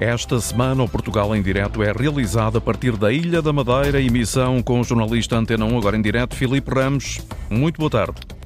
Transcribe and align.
Esta 0.00 0.40
semana, 0.40 0.82
o 0.82 0.88
Portugal 0.88 1.36
em 1.36 1.42
Direto 1.42 1.82
é 1.82 1.92
realizado 1.92 2.56
a 2.56 2.60
partir 2.60 2.96
da 2.96 3.12
Ilha 3.12 3.42
da 3.42 3.52
Madeira, 3.52 4.00
emissão 4.00 4.62
com 4.62 4.80
o 4.80 4.84
jornalista 4.84 5.36
Antena 5.36 5.66
1, 5.66 5.76
agora 5.76 5.96
em 5.96 6.00
direto, 6.00 6.34
Filipe 6.34 6.74
Ramos. 6.74 7.20
Muito 7.50 7.76
boa 7.76 7.90
tarde. 7.90 8.39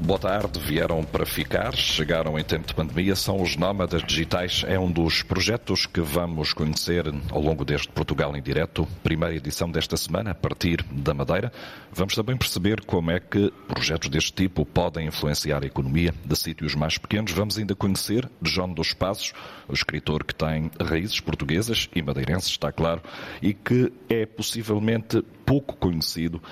Boa 0.00 0.18
tarde, 0.18 0.58
vieram 0.58 1.04
para 1.04 1.26
ficar, 1.26 1.76
chegaram 1.76 2.38
em 2.38 2.42
tempo 2.42 2.66
de 2.66 2.74
pandemia, 2.74 3.14
são 3.14 3.40
os 3.40 3.56
nómadas 3.56 4.02
digitais. 4.02 4.64
É 4.66 4.78
um 4.78 4.90
dos 4.90 5.22
projetos 5.22 5.86
que 5.86 6.00
vamos 6.00 6.52
conhecer 6.52 7.04
ao 7.30 7.40
longo 7.40 7.64
deste 7.64 7.88
Portugal 7.88 8.34
em 8.34 8.42
Direto, 8.42 8.88
primeira 9.02 9.36
edição 9.36 9.70
desta 9.70 9.96
semana, 9.96 10.30
a 10.30 10.34
partir 10.34 10.82
da 10.90 11.12
Madeira. 11.14 11.52
Vamos 11.92 12.14
também 12.14 12.36
perceber 12.36 12.80
como 12.84 13.10
é 13.10 13.20
que 13.20 13.52
projetos 13.68 14.08
deste 14.08 14.32
tipo 14.32 14.64
podem 14.64 15.06
influenciar 15.06 15.62
a 15.62 15.66
economia 15.66 16.12
de 16.24 16.36
sítios 16.36 16.74
mais 16.74 16.98
pequenos. 16.98 17.30
Vamos 17.32 17.58
ainda 17.58 17.74
conhecer 17.74 18.28
João 18.42 18.72
dos 18.72 18.94
Passos, 18.94 19.32
o 19.68 19.74
escritor 19.74 20.24
que 20.24 20.34
tem 20.34 20.70
raízes 20.80 21.20
portuguesas 21.20 21.88
e 21.94 22.02
madeirenses, 22.02 22.50
está 22.50 22.72
claro, 22.72 23.02
e 23.40 23.52
que 23.52 23.92
é 24.08 24.26
possivelmente 24.26 25.22
pouco 25.44 25.76
conhecido 25.76 26.42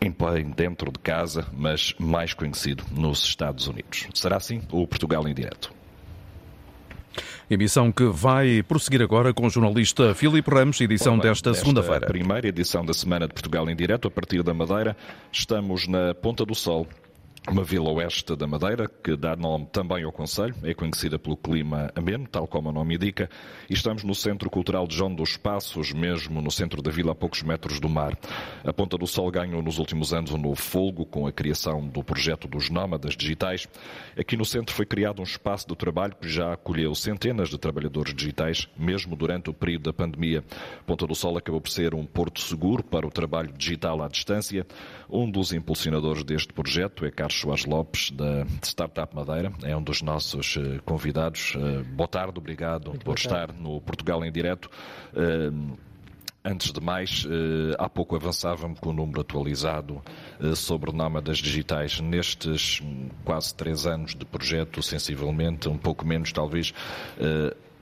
em 0.00 0.50
dentro 0.50 0.90
de 0.92 0.98
casa, 0.98 1.46
mas 1.52 1.94
mais 1.98 2.34
conhecido 2.34 2.84
nos 2.90 3.24
Estados 3.24 3.66
Unidos. 3.66 4.06
Será 4.14 4.36
assim 4.36 4.62
o 4.70 4.86
Portugal 4.86 5.26
em 5.26 5.34
direto. 5.34 5.74
Emissão 7.48 7.92
que 7.92 8.04
vai 8.04 8.62
prosseguir 8.62 9.00
agora 9.00 9.32
com 9.32 9.46
o 9.46 9.50
jornalista 9.50 10.14
Filipe 10.14 10.50
Ramos, 10.50 10.80
edição 10.80 11.16
desta 11.16 11.54
segunda-feira. 11.54 12.06
Primeira 12.06 12.48
edição 12.48 12.84
da 12.84 12.92
Semana 12.92 13.26
de 13.26 13.32
Portugal 13.32 13.70
em 13.70 13.76
Direto, 13.76 14.08
a 14.08 14.10
partir 14.10 14.42
da 14.42 14.52
Madeira. 14.52 14.96
Estamos 15.30 15.86
na 15.86 16.12
Ponta 16.12 16.44
do 16.44 16.54
Sol, 16.54 16.86
uma 17.48 17.62
vila 17.62 17.90
oeste 17.90 18.34
da 18.34 18.46
Madeira, 18.46 18.88
que 18.88 19.16
dá 19.16 19.36
nome 19.36 19.66
também 19.66 20.02
ao 20.02 20.10
Conselho, 20.10 20.54
é 20.64 20.74
conhecida 20.74 21.18
pelo 21.18 21.36
clima 21.36 21.92
ameno, 21.94 22.26
tal 22.26 22.46
como 22.46 22.70
o 22.70 22.72
nome 22.72 22.96
indica, 22.96 23.30
e 23.70 23.74
estamos 23.74 24.02
no 24.02 24.14
Centro 24.14 24.50
Cultural 24.50 24.86
de 24.86 24.96
João 24.96 25.14
dos 25.14 25.36
Passos, 25.36 25.92
mesmo 25.92 26.42
no 26.42 26.50
centro 26.50 26.82
da 26.82 26.90
vila, 26.90 27.12
a 27.12 27.14
poucos 27.14 27.42
metros 27.42 27.78
do 27.78 27.88
mar. 27.88 28.18
A 28.64 28.72
Ponta 28.72 28.98
do 28.98 29.06
Sol 29.06 29.30
ganhou 29.30 29.62
nos 29.62 29.78
últimos 29.78 30.12
anos 30.12 30.32
um 30.32 30.38
novo 30.38 30.56
folgo 30.60 31.06
com 31.06 31.26
a 31.26 31.32
criação 31.32 31.86
do 31.86 32.02
projeto 32.02 32.48
dos 32.48 32.68
Nómadas 32.68 33.16
Digitais. 33.16 33.68
Aqui 34.18 34.36
no 34.36 34.44
centro 34.44 34.74
foi 34.74 34.84
criado 34.84 35.20
um 35.20 35.24
espaço 35.24 35.68
de 35.68 35.76
trabalho 35.76 36.16
que 36.20 36.28
já 36.28 36.52
acolheu 36.52 36.94
centenas 36.94 37.48
de 37.48 37.58
trabalhadores 37.58 38.12
digitais, 38.12 38.68
mesmo 38.76 39.14
durante 39.14 39.50
o 39.50 39.54
período 39.54 39.84
da 39.84 39.92
pandemia. 39.92 40.42
Ponta 40.84 41.06
do 41.06 41.14
Sol 41.14 41.38
acabou 41.38 41.60
por 41.60 41.70
ser 41.70 41.94
um 41.94 42.04
porto 42.04 42.40
seguro 42.40 42.82
para 42.82 43.06
o 43.06 43.10
trabalho 43.10 43.52
digital 43.52 44.02
à 44.02 44.08
distância. 44.08 44.66
Um 45.08 45.30
dos 45.30 45.52
impulsionadores 45.52 46.24
deste 46.24 46.52
projeto 46.52 47.04
é 47.04 47.10
Carlos 47.10 47.35
Soares 47.36 47.66
Lopes, 47.66 48.10
da 48.10 48.46
Startup 48.62 49.14
Madeira, 49.14 49.52
é 49.62 49.76
um 49.76 49.82
dos 49.82 50.00
nossos 50.00 50.56
eh, 50.56 50.80
convidados. 50.84 51.52
Eh, 51.54 51.82
boa 51.82 52.08
tarde, 52.08 52.38
obrigado 52.38 52.90
Muito 52.90 53.04
por 53.04 53.18
estar 53.18 53.52
no 53.52 53.78
Portugal 53.82 54.24
em 54.24 54.32
Direto. 54.32 54.70
Eh, 55.14 55.50
antes 56.42 56.72
de 56.72 56.80
mais, 56.80 57.26
há 57.76 57.88
pouco 57.88 58.14
avançava-me 58.14 58.76
com 58.76 58.90
o 58.90 58.92
número 58.92 59.20
atualizado 59.20 60.00
sobre 60.54 60.92
nómadas 60.92 61.38
digitais. 61.38 62.00
Nestes 62.00 62.80
hum, 62.80 63.08
quase 63.24 63.52
três 63.52 63.84
anos 63.84 64.14
de 64.14 64.24
projeto, 64.24 64.80
sensivelmente, 64.80 65.68
um 65.68 65.76
pouco 65.76 66.06
menos 66.06 66.32
talvez, 66.32 66.72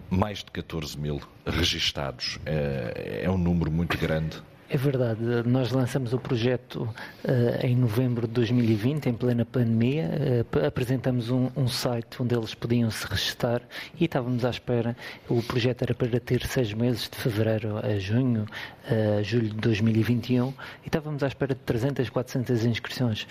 mais 0.09 0.39
de 0.39 0.51
14 0.51 0.99
mil 0.99 1.21
registados. 1.45 2.39
É 2.47 3.29
um 3.29 3.37
número 3.37 3.71
muito 3.71 3.99
grande 3.99 4.43
é 4.75 4.77
verdade, 4.77 5.23
nós 5.47 5.71
lançamos 5.71 6.13
o 6.13 6.19
projeto 6.19 6.83
uh, 6.83 7.65
em 7.65 7.77
novembro 7.77 8.27
de 8.27 8.33
2020, 8.35 9.09
em 9.09 9.15
plena 9.15 9.45
pandemia. 9.45 10.11
Uh, 10.53 10.67
apresentamos 10.67 11.31
um, 11.31 11.49
um, 11.57 11.69
site 11.69 12.21
onde 12.21 12.35
eles 12.35 12.57
podiam 12.57 12.91
se 12.91 13.07
registrar 13.07 13.63
e 14.01 14.07
estávamos 14.07 14.45
à 14.45 14.51
espera. 14.51 14.97
O 15.29 15.41
projeto 15.45 15.83
era 15.83 15.95
para 15.95 16.19
ter 16.19 16.45
seis 16.45 16.75
meses, 16.75 17.09
de 17.09 17.17
fevereiro 17.17 17.79
a 17.87 17.97
junho, 18.01 18.47
uh, 18.91 19.23
julho 19.23 19.51
de 19.51 19.59
2021, 19.59 20.49
e 20.49 20.55
estávamos 20.87 21.23
à 21.23 21.29
espera 21.29 21.55
de 21.55 21.61
300, 21.61 22.11
400 22.11 22.65
inscrições. 22.65 23.29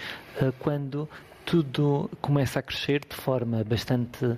quando 0.59 1.09
tudo 1.45 2.09
começa 2.21 2.59
a 2.59 2.61
crescer 2.61 3.01
de 3.07 3.15
forma 3.15 3.63
bastante 3.63 4.25
uh, 4.25 4.37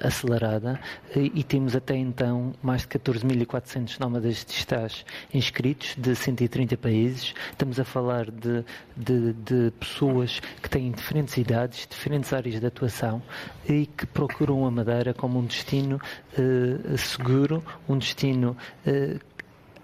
acelerada 0.00 0.80
e, 1.14 1.40
e, 1.40 1.44
temos 1.44 1.74
até 1.74 1.96
então 1.96 2.54
mais 2.62 2.82
de 2.82 2.88
14.400 2.88 3.98
nómadas 3.98 4.44
digitais 4.44 5.04
inscritos 5.32 5.94
de 5.96 6.14
130 6.14 6.76
países. 6.76 7.34
Estamos 7.50 7.78
a 7.80 7.84
falar 7.84 8.30
de, 8.30 8.64
de, 8.96 9.32
de, 9.32 9.70
pessoas 9.78 10.40
que 10.62 10.68
têm 10.68 10.90
diferentes 10.92 11.36
idades, 11.36 11.86
diferentes 11.88 12.32
áreas 12.32 12.60
de 12.60 12.66
atuação 12.66 13.22
e 13.68 13.86
que 13.86 14.06
procuram 14.06 14.66
a 14.66 14.70
Madeira 14.70 15.14
como 15.14 15.38
um 15.38 15.44
destino 15.44 16.00
uh, 16.38 16.98
seguro, 16.98 17.62
um 17.88 17.96
destino 17.98 18.56
uh, 18.86 19.31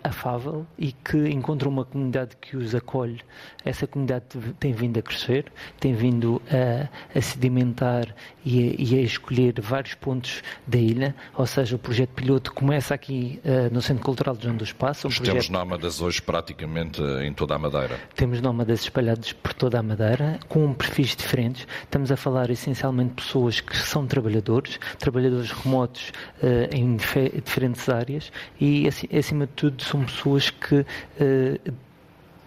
afável 0.08 0.66
e 0.78 0.92
que 0.92 1.28
encontram 1.28 1.70
uma 1.70 1.84
comunidade 1.84 2.36
que 2.40 2.56
os 2.56 2.74
acolhe. 2.74 3.20
Essa 3.64 3.86
comunidade 3.86 4.24
tem 4.58 4.72
vindo 4.72 4.98
a 4.98 5.02
crescer, 5.02 5.52
tem 5.78 5.94
vindo 5.94 6.40
a, 6.50 6.88
a 7.16 7.20
sedimentar 7.20 8.14
e 8.44 8.70
a, 8.70 8.74
e 8.78 8.98
a, 8.98 9.02
escolher 9.02 9.60
vários 9.60 9.94
pontos 9.94 10.42
da 10.66 10.78
ilha, 10.78 11.14
ou 11.34 11.46
seja, 11.46 11.76
o 11.76 11.78
projeto 11.78 12.10
piloto 12.10 12.52
começa 12.52 12.94
aqui 12.94 13.40
uh, 13.44 13.72
no 13.72 13.82
Centro 13.82 14.04
Cultural 14.04 14.36
de 14.36 14.44
João 14.44 14.56
dos 14.56 14.72
Passos. 14.72 15.04
Um 15.04 15.08
projeto... 15.08 15.34
Temos 15.34 15.48
nómadas 15.48 16.00
hoje 16.00 16.22
praticamente 16.22 17.02
em 17.22 17.32
toda 17.32 17.54
a 17.54 17.58
Madeira. 17.58 17.98
Temos 18.14 18.40
nómadas 18.40 18.80
espalhados 18.82 19.32
por 19.32 19.52
toda 19.52 19.78
a 19.78 19.82
Madeira, 19.82 20.38
com 20.48 20.72
perfis 20.72 21.14
diferentes. 21.14 21.66
Estamos 21.82 22.10
a 22.10 22.16
falar 22.16 22.50
essencialmente 22.50 23.10
de 23.10 23.22
pessoas 23.22 23.60
que 23.60 23.76
são 23.76 24.06
trabalhadores, 24.06 24.78
trabalhadores 24.98 25.50
remotos 25.50 26.12
uh, 26.42 26.74
em 26.74 26.96
diferentes 26.96 27.88
áreas 27.88 28.32
e, 28.60 28.88
acima 29.16 29.46
de 29.46 29.52
tudo, 29.52 29.82
são 29.82 29.97
pessoas 30.04 30.50
que 30.50 30.76
uh, 30.76 31.72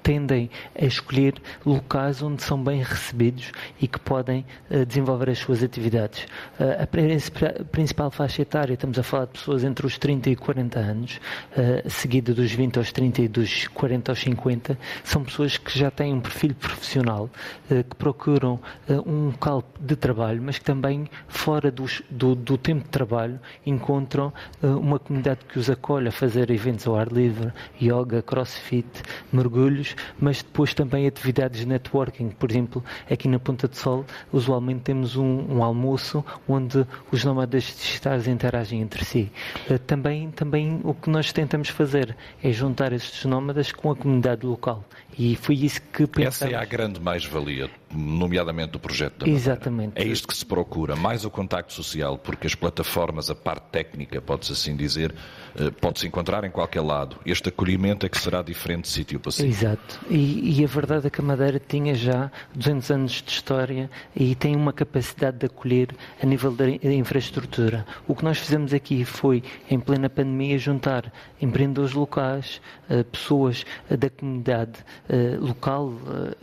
tendem 0.04 0.50
a 0.80 0.86
escolher 0.86 1.36
locais 1.66 2.22
onde 2.22 2.44
são 2.44 2.62
bem 2.62 2.82
recebidos 2.82 3.52
e 3.80 3.88
que 3.88 4.00
podem 4.00 4.46
uh, 4.70 4.86
desenvolver 4.86 5.30
as 5.30 5.40
suas 5.40 5.64
atividades. 5.64 6.26
Uh, 6.60 6.84
a 6.84 7.66
principal 7.66 8.12
faixa 8.12 8.42
etária, 8.42 8.74
estamos 8.74 8.98
a 8.98 9.04
falar 9.04 9.26
de 9.26 9.32
pessoas 9.34 9.64
entre 9.64 9.86
os 9.86 9.98
30 9.98 10.30
e 10.30 10.36
40 10.36 10.80
anos, 10.80 11.20
uh, 11.52 11.90
seguida 11.90 12.34
dos 12.34 12.52
20 12.52 12.78
aos 12.78 12.92
30 12.92 13.22
e 13.22 13.28
dos 13.28 13.68
40 13.70 14.12
aos 14.12 14.20
50, 14.20 14.78
são 15.04 15.24
pessoas 15.24 15.58
que 15.58 15.78
já 15.78 15.92
têm 15.92 16.14
um 16.14 16.20
perfil 16.20 16.54
profissional, 16.56 17.30
que 17.68 17.96
procuram 17.96 18.60
um 19.06 19.28
local 19.28 19.64
de 19.80 19.96
trabalho, 19.96 20.42
mas 20.42 20.58
que 20.58 20.66
também, 20.66 21.10
fora 21.28 21.72
dos, 21.72 22.02
do, 22.10 22.36
do, 22.36 22.58
tempo 22.58 22.84
de 22.84 22.90
trabalho, 22.90 23.40
encontram 23.66 24.34
uma 24.62 25.00
comunidade 25.00 25.42
que 25.48 25.58
os 25.58 25.70
acolhe 25.70 26.10
a 26.10 26.12
fazer 26.12 26.50
eventos 26.52 26.88
ao 26.88 26.96
ar 26.96 27.08
livre, 27.08 27.54
yoga, 27.82 28.22
crossfit, 28.22 28.88
mergulhos, 29.32 29.91
mas 30.20 30.42
depois 30.42 30.74
também 30.74 31.08
atividades 31.08 31.62
de 31.62 31.68
networking. 31.68 32.30
Por 32.30 32.50
exemplo, 32.50 32.84
aqui 33.10 33.28
na 33.28 33.40
Ponta 33.40 33.68
de 33.68 33.78
Sol, 33.78 34.06
usualmente 34.32 34.82
temos 34.82 35.16
um, 35.16 35.58
um 35.58 35.64
almoço 35.64 36.24
onde 36.48 36.86
os 37.12 37.24
nómadas 37.24 37.64
digitais 37.64 38.28
interagem 38.28 38.82
entre 38.82 39.04
si. 39.06 39.32
Uh, 39.70 39.78
também, 39.80 40.32
também 40.32 40.82
o 40.84 40.94
que 40.94 41.10
nós 41.10 41.32
tentamos 41.32 41.70
fazer 41.70 42.16
é 42.44 42.52
juntar 42.52 42.94
estes 42.94 43.26
nómadas 43.26 43.72
com 43.72 43.92
a 43.92 43.96
comunidade 43.96 44.46
local. 44.46 44.84
E 45.18 45.36
foi 45.36 45.56
isso 45.56 45.82
que 45.94 46.08
pensamos. 46.08 46.42
Essa 46.42 46.50
é 46.50 46.56
a 46.56 46.66
grande 46.66 47.00
mais-valia, 47.00 47.70
nomeadamente 47.94 48.72
do 48.72 48.80
projeto 48.80 49.20
da 49.20 49.26
Madeira. 49.26 49.40
Exatamente. 49.40 49.94
É 49.96 50.06
isto 50.06 50.28
que 50.28 50.36
se 50.36 50.46
procura, 50.46 50.96
mais 50.96 51.26
o 51.26 51.30
contacto 51.30 51.74
social, 51.74 52.18
porque 52.18 52.48
as 52.48 52.56
plataformas, 52.56 53.30
a 53.30 53.36
parte 53.36 53.66
técnica, 53.72 54.22
pode-se 54.22 54.54
assim 54.54 54.76
dizer, 54.76 55.14
eh, 55.56 55.70
pode-se 55.70 56.08
encontrar 56.08 56.44
em 56.44 56.52
qualquer 56.52 56.82
lado. 56.82 57.18
Este 57.26 57.50
acolhimento 57.50 58.06
é 58.06 58.10
que 58.10 58.18
será 58.18 58.42
diferente 58.42 58.84
de 58.84 58.90
sítio 58.90 59.20
para 59.20 59.32
sítio. 59.32 59.50
Exato. 59.52 59.81
E, 60.10 60.60
e, 60.60 60.64
a 60.64 60.68
verdade 60.68 61.08
é 61.08 61.10
que 61.10 61.22
a 61.22 61.24
Madeira 61.24 61.60
tinha 61.60 61.94
já 61.94 62.32
200 62.54 62.92
anos 62.92 63.12
de 63.22 63.32
história 63.32 63.90
e 64.16 64.36
tem 64.36 64.56
uma 64.56 64.74
capacidade 64.74 65.38
de 65.38 65.46
acolher 65.46 65.90
a 66.22 66.26
nível 66.26 66.52
da 66.52 66.68
infraestrutura. 66.68 67.86
O 68.08 68.16
que 68.16 68.24
nós 68.24 68.38
fizemos 68.38 68.74
aqui 68.74 69.06
foi, 69.06 69.44
em 69.70 69.80
plena 69.80 70.10
pandemia, 70.10 70.58
juntar 70.58 71.12
empreendedores 71.42 71.94
locais, 71.94 72.62
eh, 72.90 73.04
pessoas 73.04 73.66
da 73.90 74.10
comunidade 74.10 74.80
eh, 75.10 75.38
local 75.40 75.94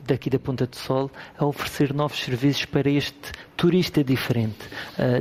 daqui 0.07 0.31
da 0.31 0.39
Ponta 0.39 0.67
de 0.67 0.77
Sol, 0.77 1.11
a 1.37 1.45
oferecer 1.45 1.93
novos 1.93 2.19
serviços 2.21 2.65
para 2.65 2.89
este 2.89 3.33
turista 3.57 4.05
diferente. 4.05 4.57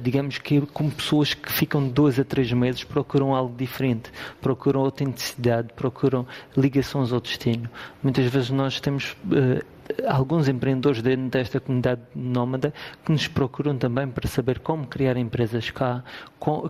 digamos 0.04 0.38
que 0.38 0.62
como 0.68 0.92
pessoas 0.92 1.34
que 1.34 1.52
ficam 1.52 1.84
de 1.84 1.90
dois 1.90 2.20
a 2.20 2.24
três 2.24 2.52
meses 2.54 2.84
procuram 2.84 3.34
algo 3.34 3.56
diferente, 3.58 4.12
procuram 4.40 4.82
autenticidade, 4.82 5.70
procuram 5.76 6.26
ligações 6.56 7.12
ao 7.12 7.20
destino. 7.20 7.68
Muitas 8.08 8.28
vezes 8.28 8.50
nós 8.52 8.80
temos 8.80 9.18
uh, 9.26 9.62
alguns 10.08 10.48
empreendedores 10.48 11.02
dentro 11.02 11.28
desta 11.28 11.60
comunidade 11.60 12.00
nómada 12.16 12.74
que 13.04 13.12
nos 13.12 13.28
procuram 13.28 13.78
também 13.78 14.08
para 14.08 14.30
saber 14.30 14.60
como 14.60 14.88
criar 14.88 15.18
empresas 15.18 15.70
cá, 15.72 16.06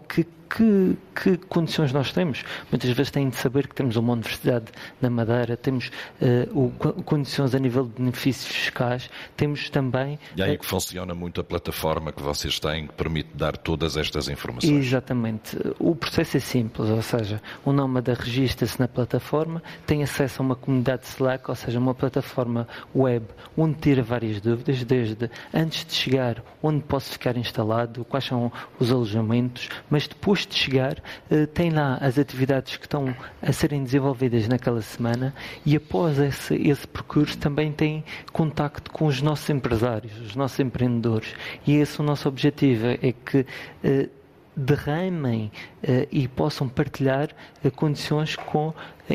que, 0.09 0.25
que, 0.49 0.97
que, 1.15 1.37
condições 1.37 1.91
nós 1.93 2.11
temos. 2.11 2.43
Muitas 2.71 2.89
vezes 2.91 3.11
têm 3.11 3.29
de 3.29 3.35
saber 3.35 3.67
que 3.67 3.75
temos 3.75 3.95
uma 3.95 4.13
universidade 4.13 4.65
na 5.01 5.09
Madeira, 5.09 5.57
temos 5.57 5.91
uh, 6.21 6.59
o, 6.59 6.71
condições 7.03 7.53
a 7.53 7.59
nível 7.59 7.85
de 7.85 8.01
benefícios 8.01 8.53
fiscais, 8.53 9.09
temos 9.35 9.69
também. 9.69 10.19
E 10.35 10.41
aí 10.41 10.55
uh, 10.55 10.59
que 10.59 10.65
funciona 10.65 11.13
muito 11.13 11.41
a 11.41 11.43
plataforma 11.43 12.11
que 12.11 12.21
vocês 12.21 12.59
têm, 12.59 12.87
que 12.87 12.93
permite 12.93 13.29
dar 13.33 13.57
todas 13.57 13.97
estas 13.97 14.29
informações. 14.29 14.85
Exatamente. 14.85 15.57
O 15.79 15.95
processo 15.95 16.37
é 16.37 16.39
simples, 16.39 16.89
ou 16.89 17.01
seja, 17.01 17.41
o 17.65 17.71
nómada 17.71 18.13
registra-se 18.13 18.79
na 18.79 18.87
plataforma, 18.87 19.61
tem 19.85 20.03
acesso 20.03 20.41
a 20.41 20.45
uma 20.45 20.55
comunidade 20.55 21.05
Slack, 21.05 21.49
ou 21.49 21.55
seja, 21.55 21.79
uma 21.79 21.93
plataforma 21.93 22.67
web 22.95 23.25
onde 23.55 23.75
tira 23.79 24.03
várias 24.03 24.39
dúvidas, 24.41 24.83
desde 24.83 25.29
antes 25.53 25.85
de 25.85 25.93
chegar, 25.93 26.43
onde 26.61 26.83
posso 26.83 27.11
ficar 27.11 27.35
instalado, 27.37 28.05
quais 28.05 28.25
são 28.25 28.51
os 28.79 28.91
alojamentos, 28.91 29.69
mas 29.89 30.07
depois 30.07 30.36
depois 30.37 30.45
de 30.45 30.55
chegar, 30.55 30.97
eh, 31.31 31.45
tem 31.47 31.71
lá 31.71 31.97
as 31.99 32.19
atividades 32.19 32.77
que 32.77 32.85
estão 32.85 33.15
a 33.41 33.51
serem 33.51 33.83
desenvolvidas 33.83 34.47
naquela 34.47 34.81
semana 34.81 35.33
e 35.65 35.75
após 35.75 36.19
esse, 36.19 36.55
esse 36.55 36.87
percurso 36.87 37.37
também 37.37 37.71
tem 37.71 38.03
contacto 38.31 38.91
com 38.91 39.07
os 39.07 39.21
nossos 39.21 39.49
empresários, 39.49 40.19
os 40.19 40.35
nossos 40.35 40.59
empreendedores. 40.59 41.33
E 41.65 41.75
esse 41.75 41.99
é 41.99 42.03
o 42.03 42.05
nosso 42.05 42.27
objetivo, 42.27 42.87
é 42.87 43.13
que 43.13 43.45
eh, 43.83 44.09
derramem 44.55 45.51
uh, 45.83 46.07
e 46.11 46.27
possam 46.27 46.67
partilhar 46.67 47.29
condições 47.75 48.35
com, 48.35 48.73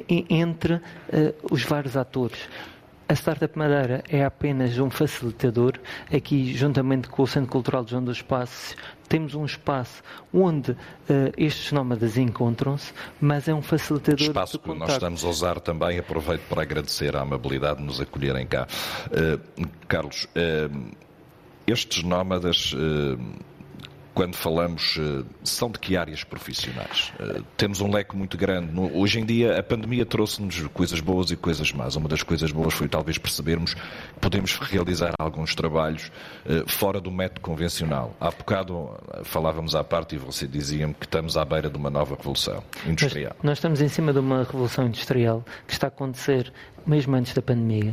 entre 0.09 0.81
os 1.51 1.65
vários 1.65 1.97
atores. 1.97 2.49
A 3.13 3.15
Startup 3.15 3.59
Madeira 3.59 4.03
é 4.09 4.25
apenas 4.25 4.79
um 4.79 4.89
facilitador. 4.89 5.75
Aqui, 6.11 6.55
juntamente 6.55 7.09
com 7.11 7.23
o 7.23 7.27
Centro 7.27 7.51
Cultural 7.51 7.85
de 7.85 7.91
João 7.91 8.03
dos 8.03 8.23
Passos, 8.23 8.75
temos 9.07 9.35
um 9.35 9.45
espaço 9.45 10.03
onde 10.33 10.71
uh, 10.71 10.77
estes 11.37 11.73
nómadas 11.73 12.17
encontram-se, 12.17 12.91
mas 13.21 13.49
é 13.49 13.53
um 13.53 13.61
facilitador. 13.61 14.29
Espaço 14.29 14.59
que 14.59 14.73
nós 14.73 14.93
estamos 14.93 15.23
a 15.25 15.29
usar 15.29 15.61
também, 15.61 15.99
aproveito 15.99 16.41
para 16.49 16.63
agradecer 16.63 17.15
a 17.15 17.21
amabilidade 17.21 17.81
de 17.81 17.85
nos 17.85 18.01
acolherem 18.01 18.47
cá. 18.47 18.67
Uh, 19.09 19.69
Carlos, 19.87 20.25
uh, 20.25 20.97
estes 21.67 22.03
nómadas 22.03 22.75
quando 24.15 24.35
falamos, 24.35 24.99
eh, 24.99 25.25
são 25.43 25.71
de 25.71 25.79
que 25.79 25.97
áreas 25.97 26.23
profissionais? 26.23 27.13
Eh, 27.19 27.41
temos 27.57 27.81
um 27.81 27.91
leque 27.91 28.17
muito 28.17 28.37
grande. 28.37 28.73
Hoje 28.95 29.21
em 29.21 29.25
dia, 29.25 29.59
a 29.59 29.63
pandemia 29.63 30.05
trouxe-nos 30.05 30.67
coisas 30.69 31.01
boas 31.01 31.31
e 31.31 31.37
coisas 31.37 31.73
más. 31.73 31.97
Uma 31.97 32.09
das 32.09 32.23
coisas 32.23 32.53
boas 32.53 32.75
foi 32.75 32.89
talvez 32.89 33.19
percebermos 33.19 33.75
que 33.75 33.81
podemos 34.21 34.57
realizar 34.59 35.13
alguns 35.19 35.55
trabalhos 35.55 36.11
eh, 36.47 36.65
fora 36.67 37.01
do 37.01 37.11
método 37.11 37.41
convencional. 37.41 38.15
Há 38.21 38.31
bocado 38.31 38.91
falávamos 39.25 39.75
à 39.75 39.83
parte 39.83 40.15
e 40.15 40.19
você 40.19 40.47
dizia-me 40.47 40.95
que 40.95 41.07
estamos 41.07 41.37
à 41.37 41.45
beira 41.45 41.71
de 41.71 41.77
uma 41.77 41.91
nova 41.91 42.15
revolução 42.17 42.63
industrial. 42.87 43.35
Nós, 43.43 43.59
estamos 43.59 43.81
em 43.81 43.89
cima 43.89 44.13
de 44.13 44.19
uma 44.19 44.45
revolução 44.45 44.87
industrial 44.87 45.45
que 45.67 45.73
está 45.73 45.87
a 45.87 45.89
acontecer 45.89 46.53
mesmo 46.87 47.15
antes 47.15 47.33
da 47.33 47.41
pandemia. 47.41 47.93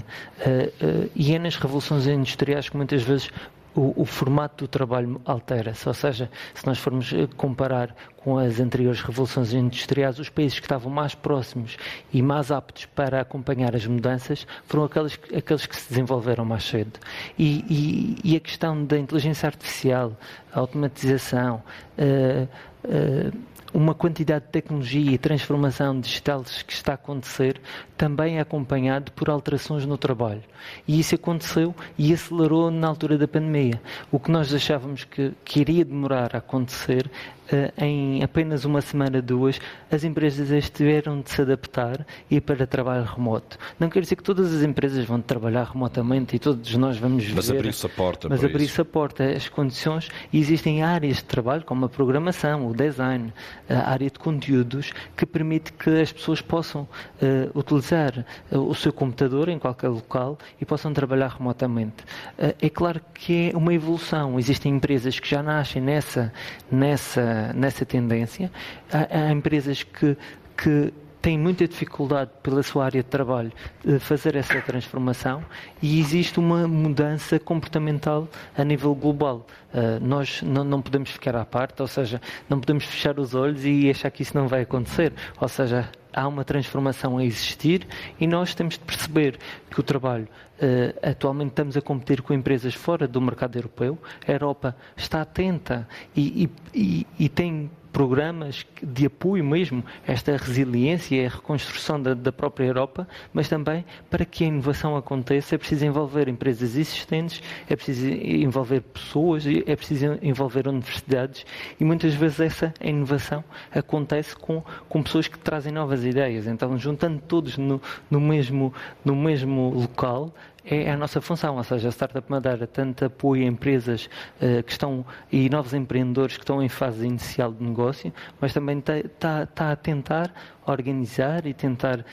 E 1.16 1.34
é 1.34 1.40
nas 1.40 1.56
revoluções 1.56 2.08
industriais 2.08 2.70
que 2.70 2.76
muitas 2.76 3.04
vezes 3.04 3.30
o, 3.76 4.02
o, 4.02 4.06
formato 4.06 4.66
do 4.66 4.68
trabalho 4.68 5.22
altera-se, 5.26 5.88
ou 5.88 5.94
seja, 5.94 6.30
se 6.54 6.66
nós 6.66 6.78
formos 6.78 7.12
eh, 7.14 7.28
comparar 7.38 7.96
com 8.18 8.38
as 8.38 8.60
anteriores 8.60 9.02
revoluções 9.02 9.54
industriais, 9.54 10.20
os 10.20 10.30
países 10.30 10.60
que 10.60 10.66
estavam 10.66 10.92
mais 10.92 11.16
próximos 11.16 11.78
e 12.12 12.22
mais 12.22 12.52
aptos 12.52 12.86
para 12.86 13.22
acompanhar 13.22 13.76
as 13.76 13.86
mudanças 13.86 14.46
foram 14.66 14.84
aqueles, 14.86 15.20
aqueles 15.36 15.66
que 15.66 15.76
se 15.76 15.90
desenvolveram 15.90 16.44
mais 16.44 16.64
cedo. 16.64 17.00
E, 17.38 18.18
e, 18.24 18.34
e 18.34 18.36
a 18.36 18.40
questão 18.40 18.84
da 18.84 18.98
inteligência 18.98 19.48
artificial, 19.48 20.14
a 20.54 20.60
automatização, 20.60 21.62
uh, 21.98 22.48
uh, 22.86 23.49
uma 23.74 23.94
quantidade 23.94 24.46
de 24.46 24.52
tecnologia 24.52 25.12
e 25.12 25.18
transformação 25.18 26.00
digital 26.00 26.44
que 26.44 26.74
está 26.74 26.94
a 26.94 26.96
acontecer 26.96 27.62
também 27.98 28.38
é 28.38 28.42
acompanhado 28.42 29.12
por 29.12 29.30
alterações 29.30 29.86
no 29.86 29.98
trabalho. 29.98 30.42
E 30.88 31.00
isso 31.00 31.16
aconteceu 31.16 31.76
e 31.98 32.14
acelerou 32.14 32.72
na 32.72 32.88
altura 32.88 33.18
da 33.18 33.28
pandemia. 33.28 33.82
O 34.12 34.20
que 34.20 34.32
nós 34.32 34.54
achávamos 34.54 35.04
que, 35.04 35.34
que 35.44 35.60
iria 35.60 35.84
demorar 35.84 36.36
a 36.36 36.40
acontecer 36.40 37.10
eh, 37.52 37.74
em 37.78 38.24
apenas 38.24 38.64
uma 38.64 38.80
semana, 38.80 39.22
duas, 39.22 39.60
as 39.92 40.04
empresas 40.04 40.70
tiveram 40.70 41.20
de 41.20 41.32
se 41.32 41.42
adaptar 41.42 42.06
e 42.30 42.36
ir 42.36 42.42
para 42.42 42.68
trabalho 42.68 43.04
remoto. 43.04 43.58
Não 43.80 43.90
quer 43.90 44.02
dizer 44.02 44.16
que 44.16 44.24
todas 44.24 44.54
as 44.54 44.62
empresas 44.62 45.04
vão 45.06 45.20
trabalhar 45.20 45.64
remotamente 45.64 46.36
e 46.36 46.40
todos 46.40 46.76
nós 46.76 46.98
vamos 46.98 47.24
ver. 47.26 47.36
Mas 47.36 47.50
abrir-se 47.50 47.86
a 47.86 47.90
porta. 47.90 48.30
Mas 48.30 48.44
abrir-se 48.44 48.80
a 48.80 48.86
porta, 48.86 49.24
as 49.26 49.50
condições. 49.50 50.10
Existem 50.32 50.84
áreas 50.84 51.18
de 51.18 51.24
trabalho, 51.24 51.64
como 51.64 51.86
a 51.86 51.90
programação, 51.90 52.68
o 52.68 52.74
design, 52.74 53.34
a 53.70 53.90
área 53.92 54.10
de 54.10 54.20
conteúdos, 54.20 54.92
que 55.16 55.26
permite 55.26 55.72
que 55.74 56.02
as 56.02 56.12
pessoas 56.12 56.42
possam 56.42 56.84
uh, 56.84 57.58
utilizar 57.58 58.26
uh, 58.52 58.58
o 58.58 58.76
seu 58.76 58.92
computador 58.92 59.50
em 59.50 59.60
qualquer 59.60 59.90
local 59.90 60.38
e 60.60 60.66
possam 60.66 60.94
trabalhar 60.94 61.28
remotamente. 61.28 62.04
Uh, 62.38 62.56
é 62.60 62.70
claro 62.70 63.02
que 63.14 63.52
é 63.54 63.58
uma 63.58 63.74
evolução. 63.74 64.40
Existem 64.40 64.76
empresas 64.76 65.20
que 65.20 65.30
já 65.30 65.44
nascem 65.44 65.82
nessa, 65.82 66.34
nessa 66.72 67.54
nessa, 67.54 67.86
tendência. 67.86 68.52
Há, 68.92 69.28
há 69.28 69.32
empresas 69.32 69.84
que, 69.84 70.18
que 70.58 70.94
têm 71.22 71.38
muita 71.38 71.68
dificuldade 71.68 72.32
pela 72.42 72.64
sua 72.64 72.86
área 72.86 73.04
de 73.04 73.10
trabalho 73.10 73.52
de 73.84 74.00
fazer 74.00 74.36
essa 74.36 74.62
transformação 74.62 75.44
e 75.82 76.00
existe 76.00 76.40
uma 76.40 76.68
mudança 76.68 77.40
comportamental 77.40 78.28
a 78.58 78.64
nível 78.64 78.96
global. 78.96 79.46
Uh, 79.74 80.00
nós 80.02 80.42
não, 80.42 80.64
não, 80.64 80.82
podemos 80.82 81.10
ficar 81.10 81.36
à 81.36 81.46
parte, 81.46 81.82
ou 81.82 81.88
seja, 81.88 82.22
não 82.50 82.60
podemos 82.60 82.86
fechar 82.86 83.20
os 83.20 83.36
olhos 83.36 83.66
e 83.66 83.90
achar 83.90 84.10
que 84.10 84.24
isso 84.24 84.36
não 84.36 84.48
vai 84.48 84.62
acontecer. 84.62 85.14
Ou 85.40 85.48
seja, 85.48 85.90
há 86.14 86.28
uma 86.28 86.44
transformação 86.44 87.18
a 87.18 87.24
existir 87.24 87.88
e 88.20 88.28
nós 88.28 88.54
temos 88.56 88.76
de 88.76 88.82
perceber 88.82 89.38
que 89.70 89.80
o 89.80 89.84
trabalho, 89.84 90.28
uh, 90.62 91.10
atualmente 91.10 91.50
estamos 91.50 91.78
a 91.78 91.82
competir 91.82 92.22
com 92.22 92.34
empresas 92.34 92.74
fora 92.74 93.08
do 93.08 93.22
mercado 93.22 93.58
europeu, 93.58 93.98
a 94.28 94.32
Europa 94.32 94.76
está 94.96 95.22
atenta 95.22 95.88
e, 96.16 96.50
e, 96.74 97.08
e, 97.18 97.30
tem 97.30 97.70
programas 97.92 98.66
de 98.82 99.08
apoio 99.08 99.44
mesmo 99.44 99.84
a 100.08 100.12
esta 100.12 100.36
resiliência 100.38 101.16
e 101.16 101.26
a 101.26 101.30
reconstrução 101.30 102.02
da, 102.02 102.14
da, 102.14 102.32
própria 102.32 102.66
Europa, 102.66 103.08
mas 103.34 103.50
também 103.50 103.84
para 104.10 104.26
que 104.26 104.44
a 104.44 104.48
inovação 104.48 104.96
aconteça 104.96 105.56
é 105.56 105.58
preciso 105.58 105.86
envolver 105.86 106.28
empresas 106.28 106.76
existentes, 106.76 107.42
é 107.68 107.76
preciso 107.76 108.08
envolver 108.08 108.82
pessoas, 108.82 109.44
é 109.46 109.76
preciso 109.76 110.18
envolver 110.22 110.68
universidades 110.68 111.46
e 111.80 111.84
muitas 111.84 112.14
vezes 112.14 112.40
essa 112.40 112.74
inovação 112.82 113.44
acontece 113.72 114.36
com, 114.36 114.64
com 114.88 115.04
pessoas 115.04 115.28
que 115.28 115.38
trazem 115.38 115.72
novas 115.72 115.99
ideias. 116.04 116.48
Então, 116.48 116.78
juntando 116.78 117.22
todos 117.28 117.58
no, 117.58 117.82
no, 118.10 118.20
mesmo, 118.20 118.74
no 119.04 119.16
mesmo 119.16 119.70
local, 119.70 120.34
é 120.66 120.92
a 120.92 120.98
nossa 120.98 121.20
função, 121.20 121.58
ou 121.58 121.64
seja, 121.64 121.88
a 121.88 121.92
Startup 121.92 122.30
Madeira 122.30 122.68
tanto 122.68 123.06
apoia 123.06 123.46
empresas 123.46 124.10
uh, 124.42 124.62
que 124.62 124.72
estão 124.72 125.06
e 125.32 125.50
novos 125.50 125.74
empreendedores 125.74 126.38
que 126.38 126.44
estão 126.44 126.62
em 126.62 126.70
fase 126.70 127.08
inicial 127.08 127.52
de 127.52 127.64
negócio, 127.64 128.14
mas 128.40 128.54
também 128.54 128.78
está 128.78 129.48
tá 129.48 129.72
a 129.72 129.76
tentar 129.76 130.32
organizar 130.66 131.46
e 131.48 131.54
tentar 131.54 132.00
uh, 132.00 132.04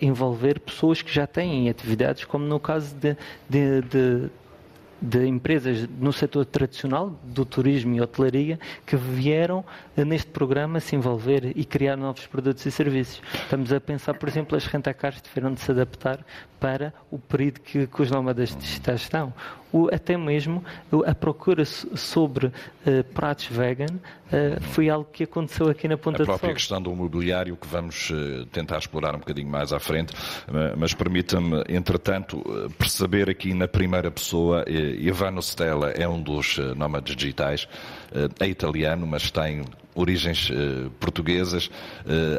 envolver 0.00 0.60
pessoas 0.60 1.00
que 1.00 1.12
já 1.12 1.26
têm 1.26 1.68
atividades, 1.70 2.24
como 2.24 2.44
no 2.44 2.60
caso 2.60 2.94
de, 2.96 3.16
de, 3.48 3.80
de 3.82 4.30
de 5.04 5.26
empresas 5.26 5.86
no 6.00 6.12
setor 6.14 6.46
tradicional 6.46 7.14
do 7.22 7.44
turismo 7.44 7.94
e 7.94 8.00
hotelaria 8.00 8.58
que 8.86 8.96
vieram 8.96 9.62
neste 9.94 10.30
programa 10.30 10.80
se 10.80 10.96
envolver 10.96 11.52
e 11.54 11.64
criar 11.64 11.94
novos 11.94 12.26
produtos 12.26 12.64
e 12.64 12.70
serviços. 12.70 13.20
Estamos 13.34 13.70
a 13.70 13.78
pensar, 13.78 14.14
por 14.14 14.28
exemplo, 14.28 14.56
as 14.56 14.64
rentacars 14.64 15.20
tiveram 15.20 15.52
de 15.52 15.60
se 15.60 15.70
adaptar 15.70 16.24
para 16.58 16.94
o 17.10 17.18
período 17.18 17.60
que, 17.60 17.86
que 17.86 18.02
os 18.02 18.10
nómadas 18.10 18.56
digitais 18.56 19.02
estão. 19.02 19.34
O, 19.70 19.92
até 19.92 20.16
mesmo 20.16 20.64
a 21.04 21.14
procura 21.14 21.64
sobre 21.64 22.46
uh, 22.46 22.52
pratos 23.12 23.48
vegan 23.48 23.86
uh, 23.86 24.62
foi 24.62 24.88
algo 24.88 25.06
que 25.12 25.24
aconteceu 25.24 25.68
aqui 25.68 25.88
na 25.88 25.98
Ponta 25.98 26.18
do 26.18 26.24
Sol. 26.24 26.36
A 26.36 26.38
própria 26.38 26.54
questão 26.54 26.80
do 26.80 26.94
mobiliário 26.94 27.56
que 27.56 27.66
vamos 27.66 28.08
uh, 28.10 28.46
tentar 28.46 28.78
explorar 28.78 29.16
um 29.16 29.18
bocadinho 29.18 29.48
mais 29.48 29.72
à 29.72 29.80
frente, 29.80 30.14
mas 30.78 30.94
permita-me, 30.94 31.64
entretanto, 31.68 32.40
perceber 32.78 33.28
aqui 33.28 33.52
na 33.52 33.66
primeira 33.66 34.10
pessoa, 34.10 34.64
Ivano 34.98 35.40
Stella 35.40 35.90
é 35.90 36.08
um 36.08 36.20
dos 36.20 36.58
nómadas 36.76 37.14
digitais, 37.14 37.68
é 38.38 38.46
italiano, 38.46 39.06
mas 39.06 39.30
tem 39.30 39.64
origens 39.94 40.50
uh, 40.50 40.90
portuguesas. 40.98 41.70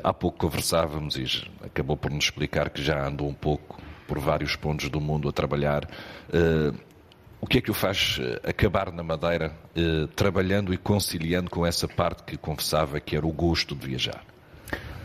Há 0.04 0.14
pouco 0.14 0.38
conversávamos 0.38 1.16
e 1.16 1.26
acabou 1.64 1.96
por 1.96 2.12
nos 2.12 2.26
explicar 2.26 2.70
que 2.70 2.84
já 2.84 3.08
andou 3.08 3.28
um 3.28 3.34
pouco 3.34 3.80
por 4.08 4.20
vários 4.20 4.56
pontos 4.56 4.90
do 4.90 5.00
mundo 5.00 5.28
a 5.30 5.32
trabalhar. 5.32 5.88
O 7.42 7.48
que 7.48 7.60
é 7.60 7.62
que 7.62 7.70
o 7.70 7.74
faz 7.74 8.20
eh, 8.20 8.50
acabar 8.50 8.92
na 8.92 9.04
Madeira, 9.04 9.54
trabalhando 10.16 10.74
e 10.74 10.78
conciliando 10.78 11.50
com 11.50 11.66
essa 11.66 11.88
parte 11.88 12.24
que 12.24 12.38
confessava 12.38 13.00
que 13.00 13.16
era 13.16 13.26
o 13.26 13.32
gosto 13.32 13.76
de 13.76 13.86
viajar? 13.86 14.24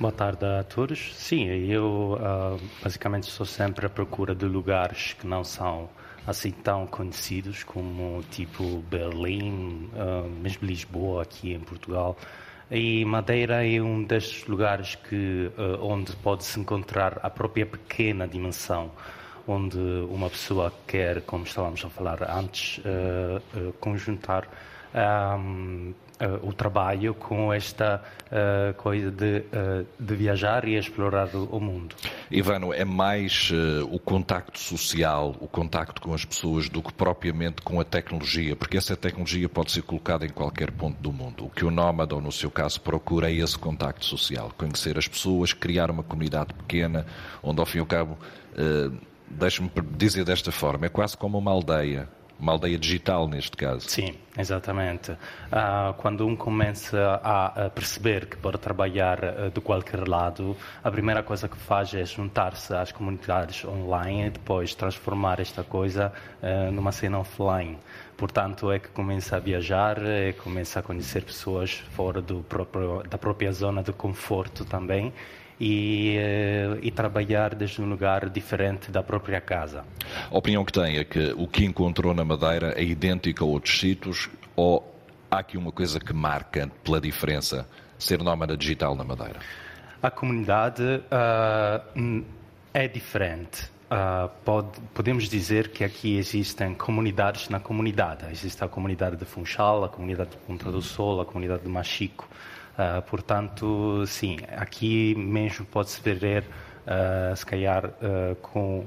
Boa 0.00 0.12
tarde 0.12 0.47
a 0.47 0.64
todos. 0.64 1.14
Sim, 1.14 1.45
eu 1.47 2.19
uh, 2.19 2.59
basicamente 2.83 3.25
estou 3.25 3.45
sempre 3.45 3.85
à 3.85 3.90
procura 3.90 4.35
de 4.35 4.47
lugares 4.47 5.12
que 5.12 5.26
não 5.26 5.45
são 5.45 5.90
assim 6.30 6.50
tão 6.50 6.87
conhecidos 6.87 7.64
como 7.64 8.22
tipo 8.30 8.78
Berlim, 8.88 9.90
uh, 9.94 10.28
mesmo 10.28 10.66
Lisboa 10.66 11.22
aqui 11.22 11.52
em 11.52 11.60
Portugal. 11.60 12.16
E 12.70 13.04
Madeira 13.04 13.66
é 13.66 13.80
um 13.82 14.04
destes 14.04 14.46
lugares 14.46 14.94
que, 14.94 15.50
uh, 15.58 15.84
onde 15.84 16.14
pode-se 16.16 16.58
encontrar 16.60 17.18
a 17.22 17.28
própria 17.28 17.66
pequena 17.66 18.28
dimensão, 18.28 18.92
onde 19.46 19.78
uma 20.08 20.30
pessoa 20.30 20.72
quer, 20.87 21.22
como 21.22 21.44
estávamos 21.44 21.84
a 21.84 21.90
falar 21.90 22.22
antes, 22.30 22.78
uh, 22.78 23.72
conjuntar 23.80 24.49
um, 24.94 25.92
uh, 26.20 26.46
o 26.46 26.52
trabalho 26.52 27.14
com 27.14 27.52
esta 27.52 28.02
uh, 28.26 28.74
coisa 28.74 29.10
de, 29.10 29.38
uh, 29.38 29.86
de, 29.98 30.14
viajar 30.14 30.66
e 30.68 30.76
explorar 30.76 31.28
o, 31.34 31.44
o 31.44 31.60
mundo. 31.60 31.94
Ivano, 32.30 32.72
é 32.72 32.84
mais 32.84 33.50
o 33.90 33.98
contacto 33.98 34.58
social, 34.58 35.34
o 35.40 35.48
contacto 35.48 36.00
com 36.00 36.14
as 36.14 36.24
pessoas, 36.24 36.68
do 36.68 36.82
que 36.82 36.92
propriamente 36.92 37.62
com 37.62 37.80
a 37.80 37.84
tecnologia, 37.84 38.54
porque 38.54 38.76
essa 38.76 38.96
tecnologia 38.96 39.48
pode 39.48 39.72
ser 39.72 39.82
colocada 39.82 40.24
em 40.24 40.30
qualquer 40.30 40.70
ponto 40.70 41.00
do 41.00 41.12
mundo. 41.12 41.46
O 41.46 41.50
que 41.50 41.64
o 41.64 41.70
nómada, 41.70 42.14
ou 42.14 42.20
no 42.20 42.30
seu 42.30 42.50
caso, 42.50 42.80
procura 42.80 43.30
é 43.30 43.34
esse 43.34 43.58
contacto 43.58 44.04
social, 44.04 44.52
conhecer 44.56 44.96
as 44.98 45.08
pessoas, 45.08 45.52
criar 45.52 45.90
uma 45.90 46.02
comunidade 46.02 46.54
pequena, 46.54 47.06
onde 47.42 47.60
ao 47.60 47.66
fim 47.66 47.78
e 47.78 47.80
ao 47.80 47.86
cabo, 47.86 48.18
deixe-me 49.28 49.70
dizer 49.96 50.24
desta 50.24 50.52
forma, 50.52 50.86
é 50.86 50.88
quase 50.88 51.16
como 51.16 51.38
uma 51.38 51.50
aldeia 51.50 52.08
uma 52.40 52.52
aldeia 52.52 52.78
digital 52.78 53.28
neste 53.28 53.56
caso. 53.56 53.88
Sim, 53.88 54.14
exatamente. 54.37 55.12
Uh, 55.12 55.92
quando 55.99 56.26
um 56.26 56.35
começa 56.35 57.20
a, 57.23 57.66
a, 57.66 57.70
perceber 57.70 58.26
que 58.26 58.37
pode 58.37 58.59
trabalhar 58.59 59.18
uh, 59.23 59.50
de 59.50 59.61
qualquer 59.61 60.09
lado, 60.09 60.56
a 60.82 60.90
primeira 60.90 61.23
coisa 61.23 61.49
que 61.49 61.56
faz 61.56 61.92
é 61.94 62.04
juntar-se 62.04 62.75
às 62.75 62.90
comunidades 62.92 63.64
online 63.64 64.28
e 64.28 64.30
depois 64.30 64.75
transformar 64.75 65.40
esta 65.40 65.62
coisa 65.62 66.12
uh, 66.42 66.73
numa 66.73 66.92
cena 66.92 67.18
offline. 67.18 67.78
Portanto, 68.16 68.70
é 68.70 68.78
que 68.78 68.88
começa 68.88 69.37
a 69.37 69.38
viajar, 69.38 69.99
é 70.04 70.32
que 70.32 70.40
começa 70.40 70.80
a 70.80 70.82
conhecer 70.82 71.23
pessoas 71.23 71.82
fora 71.92 72.23
próprio, 72.49 73.02
da 73.09 73.16
própria 73.16 73.52
zona 73.52 73.82
de 73.82 73.92
conforto 73.92 74.64
também 74.64 75.12
e, 75.60 76.16
eh, 76.16 76.78
e, 76.82 76.90
trabalhar 76.90 77.54
desde 77.54 77.82
um 77.82 77.88
lugar 77.88 78.30
diferente 78.30 78.90
da 78.90 79.02
própria 79.02 79.40
casa. 79.40 79.84
A 80.30 80.36
opinião 80.36 80.64
que 80.64 80.72
tem 80.72 80.96
é 80.96 81.04
que 81.04 81.34
o 81.36 81.46
que 81.46 81.64
encontrou 81.66 82.14
na 82.14 82.24
Madeira 82.24 82.72
é 82.76 82.82
idêntico 82.82 83.44
a 83.44 83.46
outros 83.46 83.78
sítios 83.78 84.30
ou 84.56 84.82
há 85.30 85.40
aqui 85.40 85.58
uma 85.58 85.70
coisa 85.70 86.00
que 86.00 86.14
marca 86.14 86.70
pela 86.82 86.98
diferença 86.98 87.68
ser 87.98 88.22
nómada 88.22 88.56
digital 88.56 88.96
na 88.96 89.04
Madeira? 89.04 89.40
A 90.02 90.10
comunidade 90.10 90.82
uh, 90.82 92.24
é 92.72 92.88
diferente. 92.88 93.70
Uh, 93.90 94.30
pode, 94.44 94.80
podemos 94.94 95.28
dizer 95.28 95.72
que 95.72 95.84
aqui 95.84 96.16
existem 96.16 96.74
comunidades 96.74 97.50
na 97.50 97.60
comunidade. 97.60 98.24
Existe 98.30 98.64
a 98.64 98.68
comunidade 98.68 99.16
de 99.16 99.26
Funchal, 99.26 99.84
a 99.84 99.88
comunidade 99.90 100.30
de 100.30 100.36
Ponta 100.38 100.70
do 100.70 100.80
Sol, 100.80 101.20
a 101.20 101.26
comunidade 101.26 101.64
de 101.64 101.68
Machico. 101.68 102.26
Uh, 102.80 103.02
portanto, 103.02 104.06
sim, 104.06 104.38
aqui 104.56 105.14
mesmo 105.14 105.66
pode-se 105.66 106.00
ver, 106.00 106.44
uh, 106.87 107.37
se 107.37 107.44
calhar, 107.44 107.84
uh, 107.84 108.34
com 108.37 108.87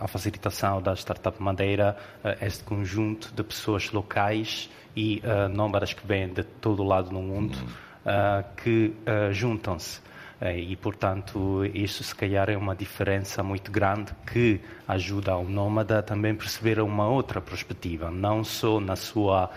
a 0.00 0.08
facilitação 0.08 0.82
da 0.82 0.92
Startup 0.96 1.40
Madeira, 1.40 1.96
este 2.40 2.64
conjunto 2.64 3.32
de 3.32 3.44
pessoas 3.44 3.92
locais 3.92 4.68
e 4.96 5.22
nómadas 5.52 5.92
que 5.92 6.04
vêm 6.04 6.28
de 6.32 6.42
todo 6.42 6.82
o 6.82 6.86
lado 6.86 7.10
do 7.10 7.20
mundo 7.20 7.56
uhum. 7.56 8.42
que 8.56 8.92
juntam-se. 9.30 10.00
E, 10.40 10.76
portanto, 10.76 11.64
isso 11.74 12.04
se 12.04 12.14
calhar 12.14 12.48
é 12.48 12.56
uma 12.56 12.74
diferença 12.76 13.42
muito 13.42 13.72
grande 13.72 14.12
que 14.32 14.60
ajuda 14.86 15.36
o 15.36 15.48
nómada 15.48 15.98
a 15.98 16.02
também 16.02 16.34
perceber 16.34 16.80
uma 16.80 17.08
outra 17.08 17.40
perspectiva, 17.40 18.08
não 18.10 18.44
só 18.44 18.78
na 18.78 18.94
sua 18.94 19.50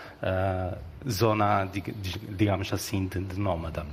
zona, 1.08 1.68
digamos 2.36 2.72
assim, 2.72 3.06
de, 3.06 3.20
de 3.20 3.38
nómada. 3.38 3.86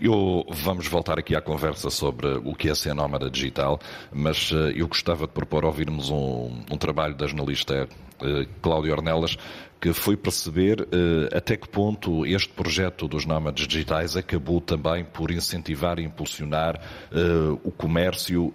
Eu, 0.00 0.44
vamos 0.50 0.86
voltar 0.88 1.18
aqui 1.18 1.34
à 1.34 1.40
conversa 1.40 1.90
sobre 1.90 2.28
o 2.44 2.54
que 2.54 2.68
é 2.68 2.74
ser 2.74 2.94
nómada 2.94 3.30
digital, 3.30 3.78
mas 4.12 4.50
uh, 4.52 4.70
eu 4.70 4.86
gostava 4.88 5.26
de 5.26 5.32
propor 5.32 5.64
ouvirmos 5.64 6.10
um, 6.10 6.62
um 6.70 6.76
trabalho 6.76 7.14
da 7.14 7.26
jornalista 7.26 7.88
uh, 8.20 8.46
Cláudia 8.60 8.92
Ornelas, 8.92 9.36
que 9.80 9.92
foi 9.92 10.16
perceber 10.16 10.80
uh, 10.80 11.36
até 11.36 11.56
que 11.56 11.68
ponto 11.68 12.24
este 12.26 12.48
projeto 12.48 13.06
dos 13.06 13.26
nómadas 13.26 13.66
digitais 13.66 14.16
acabou 14.16 14.60
também 14.60 15.04
por 15.04 15.30
incentivar 15.30 15.98
e 15.98 16.04
impulsionar 16.04 16.76
uh, 16.76 17.60
o 17.62 17.70
comércio 17.70 18.52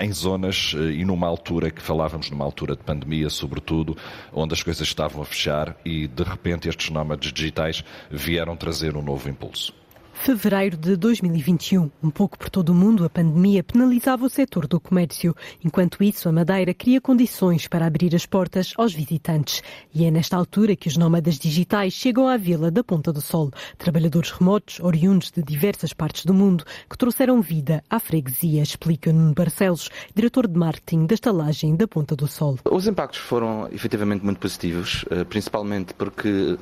em 0.00 0.12
zonas 0.12 0.74
e 0.74 1.04
numa 1.04 1.26
altura 1.26 1.70
que 1.70 1.82
falávamos, 1.82 2.30
numa 2.30 2.44
altura 2.44 2.76
de 2.76 2.82
pandemia, 2.82 3.28
sobretudo, 3.28 3.96
onde 4.32 4.54
as 4.54 4.62
coisas 4.62 4.86
estavam 4.86 5.22
a 5.22 5.24
fechar 5.24 5.76
e 5.84 6.06
de 6.06 6.22
repente 6.22 6.68
estes 6.68 6.90
nómadas 6.90 7.32
digitais 7.32 7.84
vieram 8.10 8.56
trazer 8.56 8.96
um 8.96 9.02
novo 9.02 9.28
impulso. 9.28 9.81
Fevereiro 10.24 10.76
de 10.76 10.94
2021. 10.94 11.90
Um 12.00 12.08
pouco 12.08 12.38
por 12.38 12.48
todo 12.48 12.68
o 12.68 12.74
mundo, 12.74 13.04
a 13.04 13.10
pandemia 13.10 13.60
penalizava 13.64 14.24
o 14.24 14.28
setor 14.28 14.68
do 14.68 14.78
comércio. 14.78 15.34
Enquanto 15.64 16.04
isso, 16.04 16.28
a 16.28 16.32
Madeira 16.32 16.72
cria 16.72 17.00
condições 17.00 17.66
para 17.66 17.86
abrir 17.86 18.14
as 18.14 18.24
portas 18.24 18.72
aos 18.76 18.94
visitantes. 18.94 19.64
E 19.92 20.04
é 20.04 20.12
nesta 20.12 20.36
altura 20.36 20.76
que 20.76 20.86
os 20.86 20.96
nómadas 20.96 21.40
digitais 21.40 21.92
chegam 21.92 22.28
à 22.28 22.36
vila 22.36 22.70
da 22.70 22.84
Ponta 22.84 23.12
do 23.12 23.20
Sol. 23.20 23.50
Trabalhadores 23.76 24.30
remotos, 24.30 24.78
oriundos 24.78 25.32
de 25.32 25.42
diversas 25.42 25.92
partes 25.92 26.24
do 26.24 26.32
mundo, 26.32 26.64
que 26.88 26.96
trouxeram 26.96 27.42
vida 27.42 27.82
à 27.90 27.98
freguesia, 27.98 28.62
explica 28.62 29.12
Nuno 29.12 29.34
Barcelos, 29.34 29.90
diretor 30.14 30.46
de 30.46 30.56
marketing 30.56 31.06
da 31.06 31.14
estalagem 31.14 31.74
da 31.74 31.88
Ponta 31.88 32.14
do 32.14 32.28
Sol. 32.28 32.60
Os 32.70 32.86
impactos 32.86 33.18
foram 33.18 33.68
efetivamente 33.72 34.24
muito 34.24 34.38
positivos, 34.38 35.04
eh, 35.10 35.24
principalmente 35.24 35.92
porque 35.94 36.56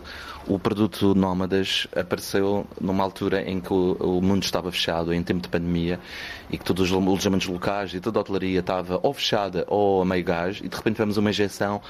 o 0.47 0.59
produto 0.59 1.15
Nómadas 1.15 1.87
apareceu 1.95 2.67
numa 2.81 3.05
altura 3.05 3.50
em 3.51 3.61
que 3.61 3.73
o, 3.73 3.97
o, 3.99 4.23
mundo 4.23 4.43
estava 4.43 4.71
fechado, 4.71 5.13
em 5.13 5.23
tempo 5.23 5.41
de 5.41 5.49
pandemia, 5.49 5.99
e 6.51 6.57
que 6.57 6.65
todos 6.65 6.91
os 6.91 6.97
alojamentos 6.97 7.47
locais 7.47 7.93
e 7.93 8.01
toda 8.01 8.19
a 8.19 8.23
hotelaria 8.23 8.61
estava 8.61 9.01
ou 9.03 9.13
fechada 9.13 9.65
ou 9.69 10.03
a 10.03 10.05
meio 10.05 10.25
gás, 10.25 10.61
e 10.63 10.69
de 10.69 10.77
repente 10.77 10.97
tivemos 10.97 11.17
uma 11.17 11.31
injeção 11.31 11.81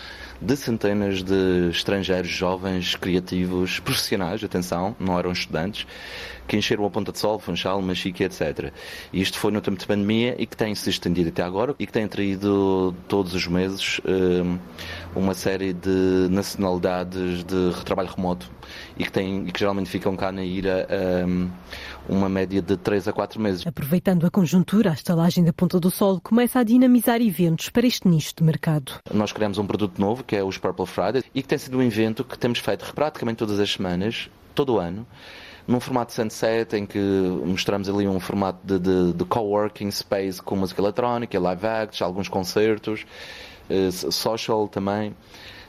de 0.41 0.57
centenas 0.57 1.23
de 1.23 1.69
estrangeiros 1.71 2.31
jovens, 2.31 2.97
criativos, 2.97 3.79
profissionais, 3.79 4.43
atenção, 4.43 4.97
não 4.99 5.19
eram 5.19 5.33
estudantes, 5.33 5.87
que 6.51 6.57
encheram 6.57 6.85
a 6.85 6.91
Ponta 6.91 7.13
de 7.13 7.19
Sol, 7.21 7.39
Funchal, 7.39 7.81
Machique, 7.81 8.25
etc. 8.25 8.73
Isto 9.13 9.39
foi 9.39 9.53
no 9.53 9.61
tempo 9.61 9.79
de 9.79 9.87
pandemia 9.87 10.35
e 10.37 10.45
que 10.47 10.57
tem 10.57 10.75
se 10.75 10.91
estendido 10.91 11.29
até 11.29 11.45
agora 11.45 11.77
e 11.79 11.87
que 11.87 11.93
tem 11.93 12.03
atraído 12.03 12.93
todos 13.07 13.35
os 13.35 13.47
meses 13.47 14.01
um, 14.05 14.59
uma 15.15 15.33
série 15.33 15.73
de 15.73 16.27
nacionalidades 16.29 17.45
de 17.45 17.85
trabalho 17.85 18.09
remoto 18.09 18.51
e 18.99 19.05
que, 19.05 19.13
tem, 19.13 19.47
e 19.47 19.53
que 19.53 19.61
geralmente 19.61 19.89
ficam 19.89 20.17
cá 20.17 20.33
na 20.33 20.43
Ira 20.43 20.89
um, 21.25 21.49
uma 22.09 22.29
média 22.29 22.61
de 22.61 22.77
3 22.77 23.07
a 23.07 23.13
4 23.13 23.41
meses. 23.41 23.65
Aproveitando 23.65 24.27
a 24.27 24.31
conjuntura, 24.31 24.91
a 24.91 24.95
estalagem 24.95 25.45
da 25.45 25.53
Ponta 25.53 25.79
do 25.79 25.89
Sol 25.89 26.21
começa 26.21 26.59
a 26.59 26.65
dinamizar 26.65 27.23
eventos 27.23 27.69
para 27.69 27.87
este 27.87 28.09
nicho 28.09 28.35
de 28.37 28.43
mercado. 28.43 28.95
Nós 29.15 29.31
criamos 29.31 29.57
um 29.59 29.67
produto 29.69 30.01
novo, 30.01 30.25
que 30.25 30.35
é 30.35 30.43
os 30.43 30.59
Purple 30.59 30.87
Friday, 30.87 31.23
e 31.33 31.43
que 31.43 31.49
tem 31.49 31.59
sido 31.59 31.79
um 31.79 31.83
evento 31.83 32.25
que 32.25 32.37
temos 32.37 32.59
feito 32.59 32.93
praticamente 32.93 33.39
todas 33.39 33.61
as 33.61 33.71
semanas, 33.71 34.29
todo 34.53 34.75
o 34.75 34.79
ano, 34.81 35.07
num 35.67 35.81
formato 35.81 36.13
sunset 36.13 36.77
em 36.77 36.87
que 36.87 36.99
mostramos 37.45 37.89
ali 37.89 38.07
um 38.07 38.21
formato 38.21 38.59
de, 38.65 38.79
de, 38.79 39.13
de 39.13 39.25
coworking 39.25 39.89
space 39.91 40.43
com 40.43 40.57
música 40.57 40.81
eletrónica, 40.81 41.39
live 41.39 41.67
acts, 41.67 42.03
alguns 42.03 42.29
concertos, 42.29 43.07
uh, 43.69 44.13
social 44.13 44.69
também 44.69 45.15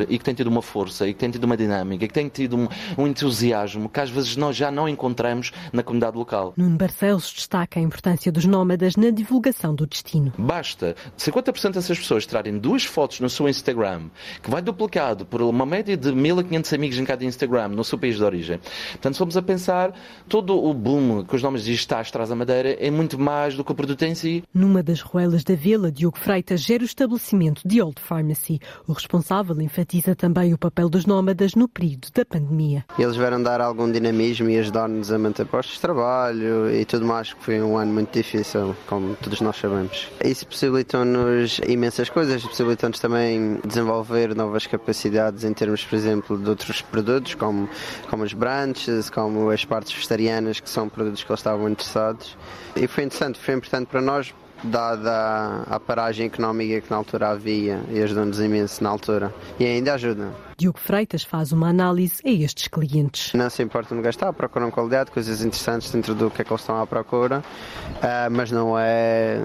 e 0.10 0.18
que 0.18 0.24
tem 0.24 0.34
tido 0.34 0.48
uma 0.48 0.62
força, 0.62 1.08
e 1.08 1.14
que 1.14 1.20
tem 1.20 1.30
tido 1.30 1.44
uma 1.44 1.58
dinâmica, 1.58 2.06
e 2.06 2.08
que 2.08 2.14
tem 2.14 2.28
tido 2.28 2.58
um, 2.58 2.68
um 2.98 3.08
entusiasmo 3.08 3.90
que 3.90 4.00
às 4.00 4.10
vezes 4.10 4.36
nós 4.36 4.56
já 4.56 4.72
não 4.72 4.88
encontramos 4.88 5.52
na 5.72 5.84
comunidade 5.84 6.18
local. 6.18 6.54
Nuno 6.58 6.78
Barcelos 6.78 7.32
destaca 7.32 7.80
a 7.80 7.84
importância 7.84 8.32
dos 8.32 8.46
nómadas 8.46 8.96
na 8.96 9.10
divulgação 9.10 9.74
do 9.76 9.86
destino. 9.86 10.34
Basta 10.38 10.96
50% 11.18 11.74
dessas 11.74 11.98
pessoas 11.98 12.26
trarem 12.26 12.58
duas 12.58 12.84
fotos 12.84 13.20
no 13.20 13.30
seu 13.30 13.48
Instagram, 13.48 14.10
que 14.42 14.50
vai 14.50 14.62
duplicado 14.62 15.26
por 15.26 15.42
uma 15.42 15.66
média 15.66 15.96
de 15.96 16.12
1500 16.12 16.74
amigos 16.74 16.98
em 16.98 17.06
cada 17.06 17.24
Instagram 17.24 17.70
no 17.70 17.84
seu 17.84 17.98
país 17.98 18.16
de 18.16 18.24
origem. 18.24 18.60
Portanto, 18.92 19.18
fomos 19.18 19.38
a 19.38 19.42
pensar, 19.42 19.94
todo 20.28 20.58
o 20.58 20.74
boom 20.74 21.24
que 21.24 21.36
os 21.36 21.44
nomes 21.44 21.64
digitais 21.64 22.12
traz 22.12 22.32
à 22.32 22.36
Madeira 22.36 22.76
é 22.80 22.90
muito 22.90 23.20
mais 23.20 23.56
do 23.56 23.64
que 23.64 23.72
o 23.72 23.76
produto 23.76 24.04
em 24.04 24.16
si. 24.16 24.44
Numa 24.54 24.82
das 24.82 25.02
ruelas 25.02 25.44
da 25.44 25.56
vila, 25.56 25.92
Diogo 25.92 26.18
Freitas 26.18 26.62
gera 26.62 26.84
o 26.84 26.86
estabelecimento 26.86 27.62
de 27.66 27.82
World 27.82 28.02
Pharmacy. 28.02 28.60
O 28.88 28.94
responsável 28.94 29.60
enfatiza 29.62 29.91
também 30.16 30.54
o 30.54 30.58
papel 30.58 30.88
dos 30.90 31.06
nómadas 31.06 31.56
no 31.56 31.68
período 31.68 32.08
da 32.14 32.24
pandemia. 32.24 32.86
Eles 32.98 33.16
vieram 33.16 33.42
dar 33.42 33.60
algum 33.60 33.92
dinamismo 33.92 34.50
e 34.50 34.58
ajudar-nos 34.60 35.12
a 35.12 35.18
manter 35.18 35.46
postos 35.48 35.76
de 35.76 35.82
trabalho 35.82 36.72
e 36.72 36.86
tudo 36.86 37.06
mais, 37.06 37.34
que 37.34 37.44
foi 37.44 37.62
um 37.62 37.78
ano 37.78 37.92
muito 37.92 38.14
difícil, 38.14 38.76
como 38.88 39.16
todos 39.16 39.42
nós 39.42 39.58
sabemos. 39.58 40.08
Isso 40.24 40.46
possibilitou-nos 40.46 41.60
imensas 41.68 42.10
coisas, 42.10 42.44
possibilitou-nos 42.44 43.00
também 43.00 43.60
desenvolver 43.66 44.36
novas 44.36 44.68
capacidades 44.68 45.44
em 45.44 45.54
termos, 45.54 45.84
por 45.84 45.96
exemplo, 45.96 46.38
de 46.38 46.50
outros 46.50 46.82
produtos, 46.82 47.34
como, 47.34 47.68
como 48.10 48.24
os 48.24 48.34
brunches, 48.34 49.10
como 49.10 49.50
as 49.50 49.66
partes 49.66 49.94
vegetarianas, 49.94 50.60
que 50.60 50.70
são 50.70 50.88
produtos 50.88 51.24
que 51.24 51.32
eles 51.32 51.40
estavam 51.40 51.68
interessados. 51.68 52.38
E 52.76 52.88
foi 52.88 53.06
interessante, 53.06 53.40
foi 53.40 53.56
importante 53.56 53.88
para 53.88 54.02
nós 54.02 54.34
dada 54.64 55.64
a 55.68 55.80
paragem 55.80 56.28
económica 56.28 56.82
que 56.82 56.92
na 56.92 56.98
altura 56.98 57.30
havia 57.30 57.82
e 57.90 58.02
ajudou-nos 58.02 58.40
imenso 58.40 58.84
na 58.84 58.90
altura 58.90 59.34
e 59.60 59.66
ainda 59.66 59.94
ajuda. 59.94 60.32
Diogo 60.58 60.78
Freitas 60.78 61.24
faz 61.24 61.52
uma 61.52 61.70
análise 61.70 62.22
a 62.24 62.30
estes 62.30 62.68
clientes. 62.68 63.34
Não 63.34 63.50
se 63.50 63.64
importa 63.64 63.96
de 63.96 64.02
gastar, 64.02 64.32
procuram 64.32 64.70
qualidade, 64.70 65.10
coisas 65.10 65.42
interessantes 65.42 65.90
dentro 65.90 66.14
do 66.14 66.30
que 66.30 66.44
é 66.44 66.46
que 66.46 66.52
eles 66.52 66.62
estão 66.62 66.80
à 66.80 66.86
procura, 66.86 67.40
uh, 67.40 68.32
mas 68.32 68.52
não 68.52 68.78
é 68.78 69.40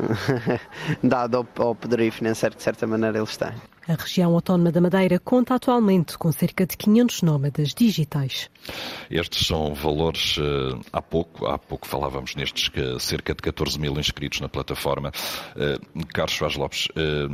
dado 1.02 1.38
ao, 1.38 1.46
ao 1.56 1.74
poderio 1.74 2.12
financeiro 2.12 2.54
que 2.54 2.58
de 2.58 2.64
certa 2.64 2.86
maneira 2.86 3.16
eles 3.16 3.36
têm. 3.36 3.54
A 3.88 3.94
região 3.94 4.34
autónoma 4.34 4.72
da 4.72 4.80
Madeira 4.80 5.18
conta 5.18 5.54
atualmente 5.54 6.18
com 6.18 6.32
cerca 6.32 6.66
de 6.66 6.76
500 6.76 7.22
nómadas 7.22 7.72
digitais. 7.72 8.50
Estes 9.10 9.46
são 9.46 9.74
valores, 9.74 10.36
eh, 10.38 10.78
há 10.92 11.00
pouco, 11.00 11.46
há 11.46 11.58
pouco 11.58 11.86
falávamos 11.86 12.34
nestes, 12.34 12.70
cerca 12.98 13.34
de 13.34 13.42
14 13.42 13.78
mil 13.78 13.98
inscritos 13.98 14.40
na 14.40 14.48
plataforma. 14.48 15.12
Eh, 15.56 15.78
Carlos 16.12 16.36
Soares 16.36 16.56
Lopes, 16.56 16.88
eh, 16.96 17.28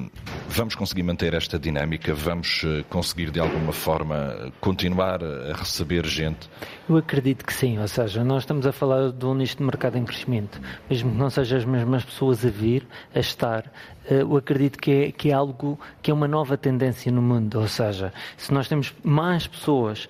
vamos 0.49 0.75
conseguir 0.75 1.03
manter 1.03 1.35
esta 1.35 1.59
dinâmica? 1.59 2.15
Vamos 2.15 2.65
conseguir 2.89 3.31
de 3.31 3.41
alguma 3.41 3.73
forma 3.73 4.53
continuar 4.61 5.23
a 5.25 5.55
receber 5.57 6.07
gente? 6.07 6.49
Eu 6.89 6.97
acredito 6.97 7.45
que 7.45 7.55
sim, 7.55 7.79
ou 7.79 7.89
seja, 7.89 8.23
nós 8.25 8.43
estamos 8.43 8.67
a 8.67 8.73
falar 8.73 9.11
de 9.13 9.25
um 9.25 9.35
nicho 9.35 9.57
de 9.57 9.63
mercado 9.63 9.97
em 9.97 10.05
crescimento, 10.05 10.61
mesmo 10.91 11.11
que 11.11 11.17
não 11.17 11.31
sejam 11.31 11.59
as 11.59 11.65
mesmas 11.65 12.05
pessoas 12.05 12.45
a 12.45 12.51
vir, 12.51 12.87
a 13.15 13.21
estar, 13.21 13.71
eu 14.11 14.37
acredito 14.37 14.79
que 14.79 14.91
é, 14.91 15.13
que 15.13 15.31
é 15.31 15.33
algo 15.33 15.79
que 16.03 16.11
é 16.11 16.15
uma 16.15 16.27
nova 16.27 16.57
tendência 16.57 17.11
no 17.13 17.23
mundo, 17.23 17.61
ou 17.61 17.69
seja, 17.69 18.13
se 18.37 18.53
nós 18.53 18.69
temos 18.69 18.93
mais 19.03 19.47
pessoas 19.47 20.09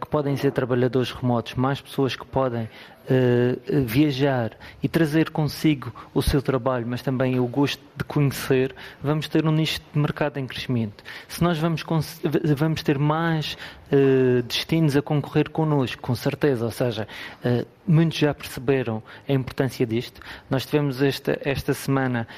que 0.00 0.08
podem 0.08 0.32
ser 0.40 0.52
trabalhadores 0.52 1.10
remotos, 1.12 1.54
mais 1.54 1.80
pessoas 1.80 2.16
que 2.16 2.24
podem 2.24 2.68
uh, 3.08 3.84
viajar 3.84 4.52
e 4.82 4.88
trazer 4.88 5.30
consigo 5.30 5.92
o 6.14 6.22
seu 6.22 6.42
trabalho, 6.42 6.86
mas 6.86 7.02
também 7.02 7.38
o 7.38 7.46
gosto 7.46 7.82
de 7.96 8.04
conhecer, 8.04 8.74
vamos 9.02 9.28
ter 9.28 9.46
um 9.46 9.52
nicho 9.52 9.80
de 9.92 9.98
mercado 9.98 10.38
em 10.38 10.46
crescimento. 10.46 11.02
Se 11.28 11.42
nós 11.42 11.58
vamos, 11.58 11.84
vamos 12.56 12.82
ter 12.82 12.98
mais 12.98 13.56
uh, 13.92 14.42
destinos 14.42 14.96
a 14.96 15.02
concorrer 15.02 15.50
connosco, 15.50 16.00
com 16.00 16.14
certeza, 16.14 16.64
ou 16.64 16.70
seja, 16.70 17.06
uh, 17.44 17.66
muitos 17.86 18.18
já 18.18 18.32
perceberam 18.32 19.02
a 19.28 19.32
importância 19.32 19.84
disto. 19.86 20.20
Nós 20.48 20.64
tivemos 20.64 21.02
esta, 21.02 21.38
esta 21.44 21.74
semana, 21.74 22.28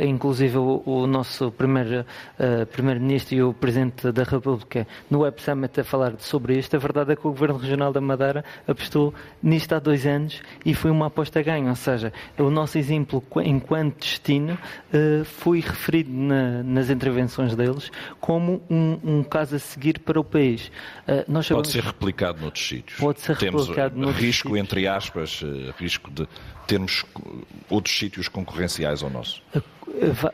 inclusive 0.00 0.58
o, 0.58 0.82
o 0.84 1.06
nosso 1.06 1.52
primeiro, 1.52 2.04
primeiro-ministro 2.72 3.34
e 3.36 3.42
o 3.42 3.54
Presidente 3.54 4.10
da 4.10 4.24
República 4.24 4.84
no 5.08 5.20
Web 5.20 5.40
Summit 5.40 5.80
a 5.80 5.84
falar 5.84 6.14
sobre 6.18 6.58
isto. 6.58 6.74
A 6.74 6.78
verdade 6.78 7.12
é 7.12 7.16
que 7.16 7.26
o 7.26 7.30
Governo 7.30 7.56
Regional 7.56 7.92
da 7.92 8.00
Madeira 8.00 8.44
apostou 8.66 9.14
nisto 9.40 9.74
há 9.74 9.78
dois 9.78 10.05
anos 10.06 10.40
e 10.64 10.74
foi 10.74 10.90
uma 10.90 11.06
aposta 11.06 11.42
ganha, 11.42 11.68
ou 11.70 11.76
seja, 11.76 12.12
o 12.38 12.50
nosso 12.50 12.78
exemplo 12.78 13.22
enquanto 13.44 14.00
destino 14.00 14.58
foi 15.24 15.60
referido 15.60 16.10
na, 16.10 16.62
nas 16.62 16.90
intervenções 16.90 17.54
deles 17.54 17.90
como 18.20 18.62
um, 18.70 18.98
um 19.02 19.22
caso 19.22 19.56
a 19.56 19.58
seguir 19.58 19.98
para 20.00 20.18
o 20.18 20.24
país. 20.24 20.70
Uh, 21.06 21.42
sabemos... 21.42 21.48
Pode 21.48 21.68
ser 21.68 21.82
replicado 21.82 22.40
noutros 22.40 22.66
sítios. 22.66 22.98
Pode 22.98 23.20
ser 23.20 23.36
Temos 23.36 23.62
replicado 23.62 23.96
noutros 23.96 24.22
risco, 24.22 24.48
sítios. 24.48 24.64
entre 24.64 24.86
aspas, 24.86 25.42
uh, 25.42 25.74
risco 25.78 26.10
de 26.10 26.26
termos 26.66 27.04
outros 27.70 27.96
sítios 27.96 28.28
concorrenciais 28.28 29.02
ao 29.02 29.10
nosso. 29.10 29.42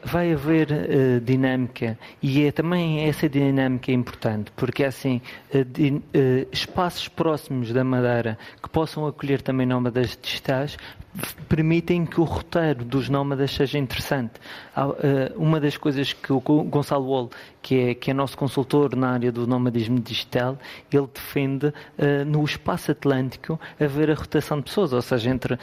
Vai 0.05 0.33
haver 0.33 0.69
uh, 0.73 1.21
dinâmica 1.21 1.99
e 2.21 2.43
é 2.43 2.51
também 2.51 3.07
essa 3.07 3.29
dinâmica 3.29 3.93
é 3.93 3.95
importante 3.95 4.51
porque 4.57 4.83
é 4.83 4.87
assim 4.87 5.21
uh, 5.55 5.59
uh, 5.59 6.49
espaços 6.51 7.07
próximos 7.07 7.73
da 7.73 7.85
Madeira 7.85 8.39
que 8.61 8.69
possam 8.69 9.07
acolher 9.07 9.41
também 9.41 9.67
nómadas 9.67 10.19
digitais 10.21 10.77
permitem 11.49 12.07
que 12.07 12.21
o 12.21 12.25
roteiro 12.25 12.85
dos 12.85 13.09
nómadas 13.09 13.51
seja 13.51 13.79
interessante. 13.79 14.33
Uma 15.37 15.61
das 15.61 15.77
coisas 15.77 16.13
que 16.13 16.33
o 16.33 16.41
Gonçalo 16.41 17.07
Wall, 17.07 17.31
que 17.61 17.79
é, 17.79 17.95
que 17.95 18.11
é 18.11 18.15
nosso 18.15 18.37
consultor 18.37 18.97
na 18.97 19.11
área 19.11 19.31
do 19.31 19.47
nomadismo 19.47 20.01
digital, 20.01 20.59
ele 20.91 21.07
defende 21.13 21.73
no 22.27 22.43
espaço 22.45 22.93
atlântico 22.93 23.61
haver 23.79 24.11
a 24.11 24.15
rotação 24.15 24.59
de 24.59 24.65
pessoas, 24.65 24.93
ou 24.93 25.03
seja, 25.03 25.31
entre 25.31 25.59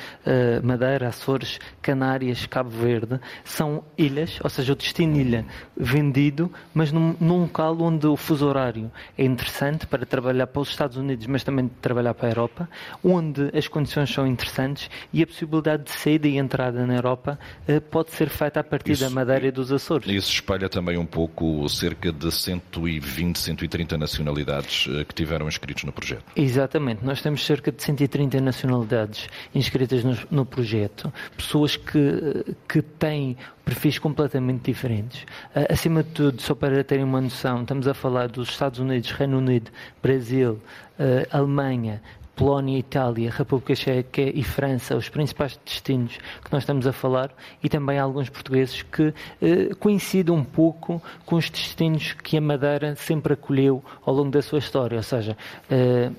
Madeira, 0.63 1.07
Açores, 1.07 1.59
Canárias, 1.81 2.45
Cabo 2.45 2.69
Verde, 2.69 3.19
são 3.43 3.83
ilhas, 3.97 4.39
ou 4.43 4.49
seja, 4.49 4.73
o 4.73 4.75
destino 4.75 5.17
ilha 5.17 5.45
vendido, 5.75 6.51
mas 6.73 6.91
num, 6.91 7.15
num 7.19 7.41
local 7.41 7.75
onde 7.81 8.05
o 8.05 8.15
fuso 8.15 8.45
horário 8.45 8.91
é 9.17 9.25
interessante 9.25 9.87
para 9.87 10.05
trabalhar 10.05 10.45
para 10.45 10.61
os 10.61 10.69
Estados 10.69 10.97
Unidos, 10.97 11.25
mas 11.25 11.43
também 11.43 11.67
trabalhar 11.81 12.13
para 12.13 12.27
a 12.27 12.31
Europa, 12.31 12.69
onde 13.03 13.49
as 13.57 13.67
condições 13.67 14.13
são 14.13 14.27
interessantes 14.27 14.89
e 15.11 15.23
a 15.23 15.27
possibilidade 15.39 15.83
de 15.83 15.91
saída 15.91 16.27
e 16.27 16.37
entrada 16.37 16.85
na 16.85 16.95
Europa 16.95 17.39
eh, 17.67 17.79
pode 17.79 18.11
ser 18.11 18.29
feita 18.29 18.59
a 18.59 18.63
partir 18.63 18.93
isso, 18.93 19.03
da 19.03 19.09
Madeira 19.09 19.47
e 19.47 19.51
dos 19.51 19.71
Açores. 19.71 20.07
Isso 20.07 20.31
espelha 20.31 20.67
também 20.67 20.97
um 20.97 21.05
pouco 21.05 21.67
cerca 21.69 22.11
de 22.11 22.31
120, 22.31 23.39
130 23.39 23.97
nacionalidades 23.97 24.87
eh, 24.89 25.05
que 25.05 25.13
tiveram 25.13 25.47
inscritos 25.47 25.83
no 25.83 25.91
projeto. 25.91 26.23
Exatamente, 26.35 27.05
nós 27.05 27.21
temos 27.21 27.45
cerca 27.45 27.71
de 27.71 27.81
130 27.81 28.41
nacionalidades 28.41 29.27
inscritas 29.53 30.03
no, 30.03 30.17
no 30.29 30.45
projeto, 30.45 31.11
pessoas 31.37 31.77
que, 31.77 31.97
eh, 31.97 32.53
que 32.67 32.81
têm 32.81 33.37
perfis 33.63 33.99
completamente 33.99 34.63
diferentes. 34.63 35.25
Acima 35.69 36.01
de 36.01 36.09
tudo, 36.09 36.41
só 36.41 36.55
para 36.55 36.83
terem 36.83 37.05
uma 37.05 37.21
noção, 37.21 37.61
estamos 37.61 37.87
a 37.87 37.93
falar 37.93 38.27
dos 38.27 38.49
Estados 38.49 38.79
Unidos, 38.79 39.11
Reino 39.11 39.37
Unido, 39.37 39.69
Brasil, 40.01 40.59
Alemanha, 41.29 42.01
Polónia, 42.39 42.79
Itália, 42.79 43.29
República 43.29 43.75
Checa 43.75 44.21
e 44.21 44.41
França, 44.43 44.95
os 44.95 45.09
principais 45.09 45.59
destinos 45.65 46.17
que 46.41 46.53
nós 46.53 46.63
estamos 46.63 46.87
a 46.87 46.93
falar, 46.93 47.31
e 47.61 47.67
também 47.67 47.99
alguns 47.99 48.29
portugueses 48.29 48.81
que 48.81 49.13
eh, 49.41 49.75
coincidem 49.77 50.33
um 50.33 50.45
pouco 50.45 51.03
com 51.25 51.35
os 51.35 51.49
destinos 51.49 52.13
que 52.13 52.37
a 52.37 52.41
Madeira 52.41 52.95
sempre 52.95 53.33
acolheu 53.33 53.83
ao 54.05 54.13
longo 54.13 54.31
da 54.31 54.41
sua 54.41 54.59
história, 54.59 54.95
ou 54.95 55.03
seja, 55.03 55.35
eh, 55.69 56.11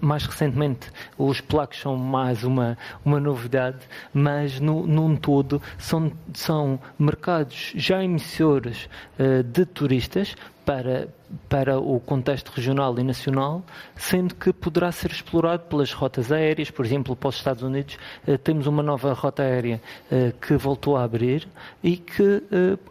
mais 0.00 0.24
recentemente 0.24 0.90
os 1.18 1.40
polacos 1.40 1.80
são 1.80 1.96
mais 1.96 2.44
uma, 2.44 2.78
uma 3.04 3.18
novidade, 3.18 3.78
mas 4.12 4.60
no, 4.60 4.86
num 4.86 5.16
todo 5.16 5.60
são, 5.78 6.12
são 6.32 6.78
mercados 6.98 7.72
já 7.74 8.02
emissores 8.02 8.88
uh, 9.18 9.42
de 9.42 9.66
turistas 9.66 10.36
para, 10.64 11.08
para 11.48 11.78
o 11.78 12.00
contexto 12.00 12.48
regional 12.48 12.98
e 12.98 13.02
nacional, 13.02 13.62
sendo 13.94 14.34
que 14.34 14.50
poderá 14.50 14.90
ser 14.90 15.10
explorado 15.10 15.64
pelas 15.64 15.92
rotas 15.92 16.32
aéreas, 16.32 16.70
por 16.70 16.86
exemplo, 16.86 17.14
para 17.14 17.28
os 17.28 17.36
Estados 17.36 17.62
Unidos, 17.62 17.98
uh, 18.26 18.38
temos 18.38 18.66
uma 18.66 18.82
nova 18.82 19.12
rota 19.12 19.42
aérea 19.42 19.80
uh, 20.10 20.32
que 20.38 20.56
voltou 20.56 20.96
a 20.96 21.04
abrir 21.04 21.46
e 21.82 21.96
que 21.96 22.42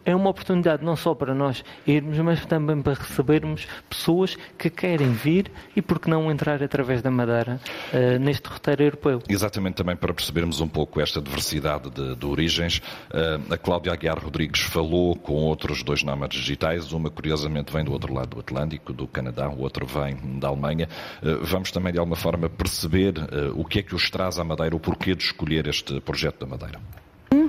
é 0.04 0.14
uma 0.14 0.30
oportunidade 0.30 0.84
não 0.84 0.96
só 0.96 1.14
para 1.14 1.34
nós 1.34 1.64
irmos, 1.86 2.18
mas 2.18 2.44
também 2.46 2.80
para 2.80 2.94
recebermos 2.94 3.66
pessoas 3.88 4.36
que 4.58 4.70
querem 4.70 5.12
vir 5.12 5.50
e, 5.74 5.82
por 5.82 5.98
que 5.98 6.08
não, 6.08 6.30
entrar 6.30 6.62
a 6.62 6.68
através 6.74 7.00
da 7.00 7.10
Madeira 7.10 7.60
uh, 7.92 8.18
neste 8.18 8.48
roteiro 8.48 8.82
europeu. 8.82 9.22
Exatamente 9.28 9.76
também 9.76 9.94
para 9.94 10.12
percebermos 10.12 10.60
um 10.60 10.66
pouco 10.66 11.00
esta 11.00 11.22
diversidade 11.22 11.88
de, 11.90 12.16
de 12.16 12.26
origens. 12.26 12.78
Uh, 12.78 13.52
a 13.52 13.56
Cláudia 13.56 13.92
Aguiar 13.92 14.18
Rodrigues 14.18 14.62
falou 14.62 15.14
com 15.14 15.34
outros 15.34 15.84
dois 15.84 16.02
nómadas 16.02 16.36
digitais, 16.36 16.92
uma 16.92 17.08
curiosamente 17.10 17.72
vem 17.72 17.84
do 17.84 17.92
outro 17.92 18.12
lado 18.12 18.30
do 18.30 18.40
Atlântico, 18.40 18.92
do 18.92 19.06
Canadá, 19.06 19.48
o 19.48 19.60
outro 19.60 19.86
vem 19.86 20.16
da 20.40 20.48
Alemanha. 20.48 20.88
Uh, 21.22 21.44
vamos 21.44 21.70
também 21.70 21.92
de 21.92 21.98
alguma 21.98 22.16
forma 22.16 22.48
perceber 22.48 23.14
o 23.54 23.64
que 23.64 23.78
é 23.78 23.82
que 23.82 23.94
os 23.94 24.10
traz 24.10 24.38
à 24.38 24.44
Madeira, 24.44 24.74
o 24.74 24.80
porquê 24.80 25.14
de 25.14 25.22
escolher 25.22 25.68
este 25.68 26.00
projeto 26.00 26.40
da 26.40 26.46
Madeira. 26.46 27.03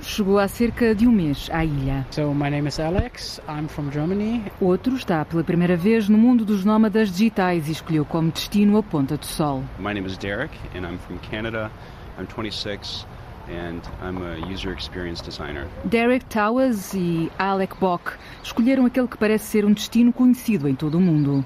Chegou 0.07 0.37
há 0.37 0.47
cerca 0.47 0.93
de 0.93 1.07
um 1.07 1.11
mês 1.11 1.49
à 1.51 1.65
ilha. 1.65 2.05
So, 2.11 2.31
my 2.31 2.49
name 2.49 2.67
is 2.67 2.79
Alex. 2.79 3.41
I'm 3.49 3.67
from 3.67 3.89
Germany. 3.91 4.43
Outro 4.61 4.95
está 4.95 5.25
pela 5.25 5.43
primeira 5.43 5.75
vez 5.75 6.07
no 6.07 6.17
mundo 6.17 6.45
dos 6.45 6.63
nómadas 6.63 7.09
digitais 7.09 7.67
e 7.67 7.71
escolheu 7.71 8.05
como 8.05 8.31
destino 8.31 8.77
a 8.77 8.83
Ponta 8.83 9.17
do 9.17 9.25
Sol. 9.25 9.63
My 9.79 9.93
name 9.95 10.05
is 10.05 10.15
Derek 10.15 10.55
and 10.75 10.87
I'm 10.87 10.99
from 10.99 11.17
Canada. 11.17 11.71
I'm 12.19 12.27
26. 12.27 13.07
And 13.49 13.81
I'm 14.01 14.21
a 14.21 14.53
user 14.53 14.73
experience 14.73 15.23
designer. 15.23 15.67
Derek 15.85 16.25
Towers 16.25 16.93
e 16.93 17.31
Alec 17.37 17.75
Bock 17.79 18.13
escolheram 18.43 18.85
aquele 18.85 19.07
que 19.07 19.17
parece 19.17 19.45
ser 19.45 19.65
um 19.65 19.73
destino 19.73 20.11
conhecido 20.11 20.67
em 20.67 20.75
todo 20.75 20.97
o 20.97 21.01
mundo. 21.01 21.45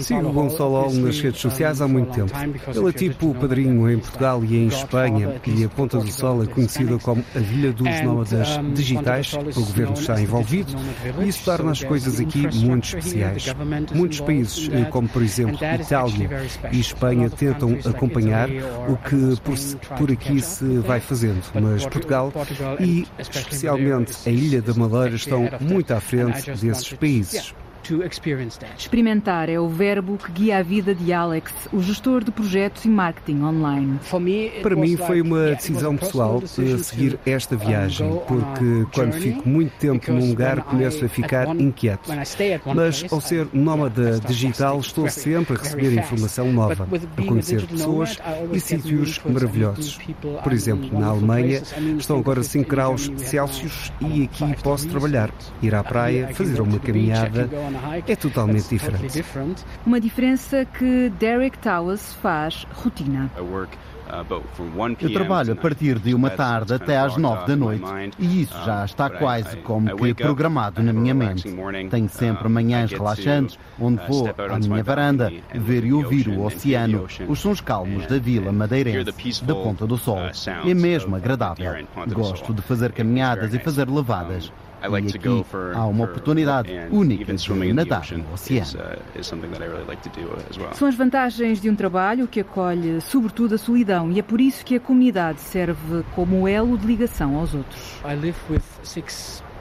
Sigo 0.00 0.32
Gonçalo 0.32 0.80
Hall 0.80 0.92
nas 0.94 1.20
redes 1.20 1.40
sociais 1.40 1.80
há 1.80 1.88
muito 1.88 2.12
tempo. 2.12 2.32
Ele 2.74 2.88
é 2.88 2.92
tipo 2.92 3.30
o 3.30 3.34
padrinho 3.34 3.90
em 3.90 3.98
Portugal 3.98 4.44
e 4.44 4.56
em 4.56 4.66
Espanha 4.66 5.40
e 5.46 5.64
a 5.64 5.68
Ponta 5.68 5.98
do 5.98 6.10
Sol 6.10 6.42
é 6.42 6.46
conhecida 6.46 6.98
como 6.98 7.24
a 7.34 7.38
Vilha 7.38 7.72
dos 7.72 8.00
Nómadas 8.02 8.48
Digitais. 8.74 9.32
O 9.32 9.60
governo 9.60 9.94
está 9.94 10.20
envolvido 10.20 10.72
e 11.20 11.28
isso 11.28 11.44
torna 11.44 11.72
as 11.72 11.82
coisas 11.82 12.20
aqui 12.20 12.46
muito 12.64 12.84
especiais. 12.84 13.54
Muitos 13.94 14.20
países, 14.20 14.68
como 14.90 15.08
por 15.08 15.22
exemplo 15.22 15.54
Itália 15.54 16.30
e 16.72 16.80
Espanha, 16.80 17.30
tentam 17.30 17.78
acompanhar 17.84 18.48
o 18.88 18.96
que 18.96 19.40
por, 19.42 19.96
por 19.96 20.10
aqui 20.10 20.40
se 20.40 20.78
vai 20.78 21.00
fazendo, 21.04 21.42
mas 21.54 21.82
Portugal 21.84 22.32
e 22.80 23.06
especialmente 23.18 24.12
a 24.26 24.30
Ilha 24.30 24.60
da 24.60 24.74
Madeira 24.74 25.14
estão 25.14 25.48
muito 25.60 25.92
à 25.92 26.00
frente 26.00 26.50
desses 26.52 26.92
países. 26.92 27.54
Experimentar 28.78 29.48
é 29.48 29.60
o 29.60 29.68
verbo 29.68 30.16
que 30.16 30.32
guia 30.32 30.58
a 30.58 30.62
vida 30.62 30.94
de 30.94 31.12
Alex, 31.12 31.52
o 31.72 31.80
gestor 31.80 32.24
de 32.24 32.30
projetos 32.30 32.84
e 32.84 32.88
marketing 32.88 33.42
online. 33.42 33.98
Para 34.62 34.76
mim 34.76 34.96
foi 34.96 35.20
uma 35.20 35.48
decisão 35.48 35.96
pessoal 35.96 36.40
de 36.40 36.78
seguir 36.82 37.18
esta 37.26 37.56
viagem, 37.56 38.18
porque 38.26 38.86
quando 38.92 39.12
fico 39.12 39.48
muito 39.48 39.72
tempo 39.78 40.12
num 40.12 40.30
lugar 40.30 40.62
começo 40.62 41.04
a 41.04 41.08
ficar 41.08 41.48
inquieto. 41.60 42.10
Mas 42.74 43.04
ao 43.10 43.20
ser 43.20 43.46
nómada 43.52 44.20
digital 44.20 44.80
estou 44.80 45.08
sempre 45.08 45.56
a 45.56 45.58
receber 45.58 45.92
informação 45.94 46.52
nova, 46.52 46.88
a 47.16 47.22
conhecer 47.22 47.66
pessoas 47.66 48.18
e 48.52 48.60
sítios 48.60 49.20
maravilhosos. 49.24 49.98
Por 50.42 50.52
exemplo, 50.52 50.98
na 50.98 51.08
Alemanha 51.08 51.62
estão 51.98 52.18
agora 52.18 52.42
5 52.42 52.68
graus 52.68 53.10
Celsius 53.16 53.92
e 54.00 54.24
aqui 54.24 54.62
posso 54.62 54.88
trabalhar, 54.88 55.30
ir 55.62 55.74
à 55.74 55.82
praia, 55.82 56.28
fazer 56.34 56.60
uma 56.60 56.78
caminhada 56.78 57.48
é 58.06 58.16
totalmente 58.16 58.68
diferente. 58.68 59.24
Uma 59.84 60.00
diferença 60.00 60.64
que 60.64 61.10
Derek 61.18 61.58
Towers 61.58 62.12
faz 62.14 62.66
rotina. 62.74 63.30
Eu 65.00 65.12
trabalho 65.12 65.54
a 65.54 65.56
partir 65.56 65.98
de 65.98 66.14
uma 66.14 66.30
tarde 66.30 66.74
até 66.74 66.98
às 66.98 67.16
nove 67.16 67.46
da 67.46 67.56
noite 67.56 67.84
e 68.18 68.42
isso 68.42 68.54
já 68.64 68.84
está 68.84 69.08
quase 69.08 69.56
como 69.58 69.96
que 69.96 70.14
programado 70.14 70.82
na 70.82 70.92
minha 70.92 71.14
mente. 71.14 71.48
Tenho 71.90 72.08
sempre 72.08 72.48
manhãs 72.48 72.92
relaxantes 72.92 73.58
onde 73.80 74.06
vou 74.06 74.28
à 74.28 74.58
minha 74.58 74.82
varanda 74.82 75.32
ver 75.54 75.84
e 75.84 75.92
ouvir 75.92 76.28
o 76.28 76.44
oceano, 76.44 77.06
os 77.28 77.40
sons 77.40 77.60
calmos 77.60 78.06
da 78.06 78.18
vila 78.18 78.52
madeirense, 78.52 79.44
da 79.44 79.54
Ponta 79.54 79.86
do 79.86 79.96
Sol. 79.96 80.20
É 80.66 80.74
mesmo 80.74 81.16
agradável. 81.16 81.86
Gosto 82.12 82.52
de 82.52 82.62
fazer 82.62 82.92
caminhadas 82.92 83.54
e 83.54 83.58
fazer 83.58 83.88
levadas. 83.88 84.52
E 84.84 85.16
aqui 85.16 85.28
há 85.74 85.86
uma 85.86 86.04
oportunidade 86.04 86.70
única 86.90 87.32
de 87.34 87.72
nadar 87.72 88.06
no 88.12 88.32
oceano. 88.32 88.66
São 90.74 90.88
as 90.88 90.94
vantagens 90.94 91.60
de 91.60 91.70
um 91.70 91.74
trabalho 91.76 92.28
que 92.28 92.40
acolhe 92.40 93.00
sobretudo 93.00 93.54
a 93.54 93.58
solidão 93.58 94.10
e 94.12 94.18
é 94.18 94.22
por 94.22 94.40
isso 94.40 94.64
que 94.64 94.76
a 94.76 94.80
comunidade 94.80 95.40
serve 95.40 96.04
como 96.14 96.46
elo 96.46 96.76
de 96.76 96.86
ligação 96.86 97.36
aos 97.36 97.54
outros. 97.54 97.98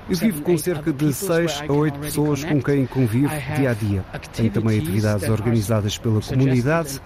Eu 0.09 0.17
vivo 0.17 0.41
com 0.41 0.57
cerca 0.57 0.91
de 0.91 1.13
6 1.13 1.63
a 1.67 1.73
8 1.73 1.99
pessoas 1.99 2.43
com 2.43 2.61
quem 2.61 2.85
convivo 2.85 3.33
dia 3.55 3.71
a 3.71 3.73
dia. 3.73 4.05
Tenho 4.35 4.51
também 4.51 4.79
atividades 4.79 5.29
organizadas 5.29 5.97
pela 5.97 6.21
comunidade. 6.21 7.01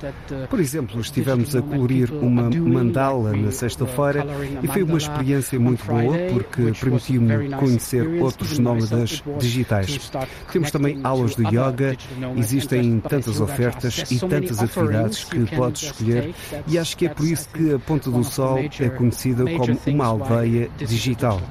Por 0.49 0.59
exemplo, 0.59 0.99
estivemos 0.99 1.55
a 1.55 1.61
colorir 1.61 2.11
uma 2.13 2.49
mandala 2.49 3.33
na 3.33 3.51
sexta-feira 3.51 4.25
e 4.63 4.67
foi 4.67 4.83
uma 4.83 4.97
experiência 4.97 5.59
muito 5.59 5.85
boa 5.85 6.17
porque 6.33 6.71
permitiu-me 6.79 7.49
conhecer 7.51 8.21
outros 8.21 8.57
nómadas 8.57 9.23
digitais. 9.39 10.11
Temos 10.51 10.71
também 10.71 10.99
aulas 11.03 11.35
de 11.35 11.43
yoga, 11.43 11.95
existem 12.35 12.99
tantas 12.99 13.39
ofertas 13.39 14.03
e 14.11 14.19
tantas 14.19 14.59
atividades 14.59 15.23
que 15.23 15.45
podes 15.55 15.83
escolher 15.83 16.33
e 16.67 16.79
acho 16.79 16.97
que 16.97 17.05
é 17.05 17.09
por 17.09 17.25
isso 17.25 17.47
que 17.49 17.73
a 17.73 17.79
Ponta 17.79 18.09
do 18.09 18.23
Sol 18.23 18.59
é 18.79 18.89
conhecida 18.89 19.43
como 19.43 19.79
uma 19.85 20.05
aldeia 20.05 20.69
digital. 20.77 21.41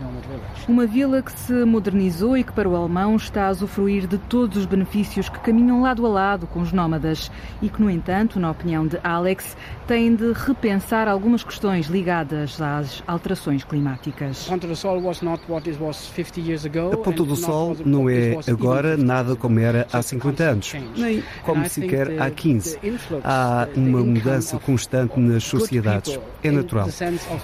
Uma 0.68 0.86
vila 0.86 1.22
que 1.22 1.35
se 1.38 1.64
modernizou 1.64 2.36
e 2.36 2.42
que 2.42 2.52
para 2.52 2.68
o 2.68 2.74
alemão 2.74 3.16
está 3.16 3.48
a 3.48 3.50
usufruir 3.50 4.06
de 4.06 4.18
todos 4.18 4.56
os 4.56 4.66
benefícios 4.66 5.28
que 5.28 5.38
caminham 5.40 5.82
lado 5.82 6.04
a 6.06 6.08
lado 6.08 6.46
com 6.46 6.60
os 6.60 6.72
nómadas 6.72 7.30
e 7.62 7.68
que, 7.68 7.80
no 7.80 7.90
entanto, 7.90 8.40
na 8.40 8.50
opinião 8.50 8.86
de 8.86 8.98
Alex, 9.04 9.56
tem 9.86 10.14
de 10.14 10.32
repensar 10.32 11.08
algumas 11.08 11.44
questões 11.44 11.86
ligadas 11.86 12.60
às 12.60 13.02
alterações 13.06 13.64
climáticas. 13.64 14.46
A 14.46 14.50
Ponta 14.50 14.66
do 17.22 17.36
Sol 17.36 17.76
não 17.84 18.08
é 18.08 18.38
agora 18.48 18.96
nada 18.96 19.36
como 19.36 19.58
era 19.60 19.86
há 19.92 20.02
50 20.02 20.42
anos, 20.42 20.72
nem 20.96 21.22
como 21.44 21.68
sequer 21.68 22.20
há 22.20 22.30
15. 22.30 22.78
Há 23.22 23.68
uma 23.76 24.00
mudança 24.00 24.58
constante 24.58 25.18
nas 25.20 25.44
sociedades. 25.44 26.18
É 26.42 26.50
natural. 26.50 26.88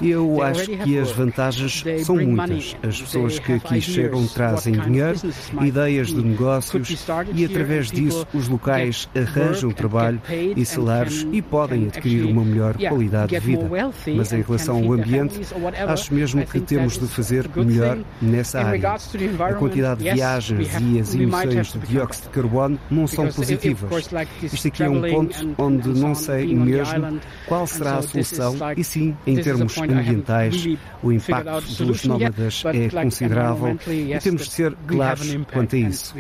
E 0.00 0.10
eu 0.10 0.42
acho 0.42 0.66
que 0.66 0.98
as 0.98 1.10
vantagens 1.12 1.84
são 2.04 2.16
muitas. 2.16 2.76
As 2.82 3.00
pessoas 3.00 3.38
que 3.38 3.52
aqui 3.52 3.81
chegam 3.84 4.26
trazem 4.26 4.74
dinheiro, 4.74 5.18
ideias 5.60 6.08
de 6.08 6.22
negócios 6.22 7.06
e, 7.34 7.44
através 7.44 7.90
disso, 7.90 8.26
os 8.32 8.48
locais 8.48 9.08
arranjam 9.14 9.70
trabalho 9.70 10.20
e 10.56 10.64
salários 10.64 11.26
e 11.32 11.42
podem 11.42 11.86
adquirir 11.86 12.24
uma 12.24 12.44
melhor 12.44 12.76
qualidade 12.76 13.32
de 13.32 13.40
vida. 13.40 13.68
Mas 14.16 14.32
em 14.32 14.42
relação 14.42 14.76
ao 14.76 14.92
ambiente, 14.92 15.40
acho 15.88 16.14
mesmo 16.14 16.44
que 16.46 16.60
temos 16.60 16.98
de 16.98 17.06
fazer 17.06 17.48
melhor 17.54 17.98
nessa 18.20 18.60
área. 18.60 18.92
A 18.92 19.54
quantidade 19.54 20.02
de 20.04 20.12
viagens 20.12 20.68
e 20.80 21.00
as 21.00 21.14
emissões 21.14 21.72
de 21.72 21.78
dióxido 21.80 22.24
de 22.24 22.30
carbono 22.30 22.78
não 22.90 23.06
são 23.06 23.28
positivas. 23.28 24.10
Isto 24.42 24.68
aqui 24.68 24.82
é 24.82 24.88
um 24.88 25.02
ponto 25.02 25.54
onde 25.58 25.88
não 25.88 26.14
sei 26.14 26.54
mesmo 26.54 27.20
qual 27.46 27.66
será 27.66 27.98
a 27.98 28.02
solução 28.02 28.56
e 28.76 28.84
sim, 28.84 29.16
em 29.26 29.36
termos 29.36 29.76
ambientais, 29.78 30.66
o 31.02 31.12
impacto 31.12 31.84
dos 31.84 32.04
nómadas 32.04 32.62
é 32.66 32.88
considerável 32.88 33.71
e 33.86 34.18
temos 34.18 34.44
de 34.44 34.50
ser 34.50 34.74
claros 34.86 35.36
quanto 35.52 35.76
a 35.76 35.78
isso. 35.78 36.14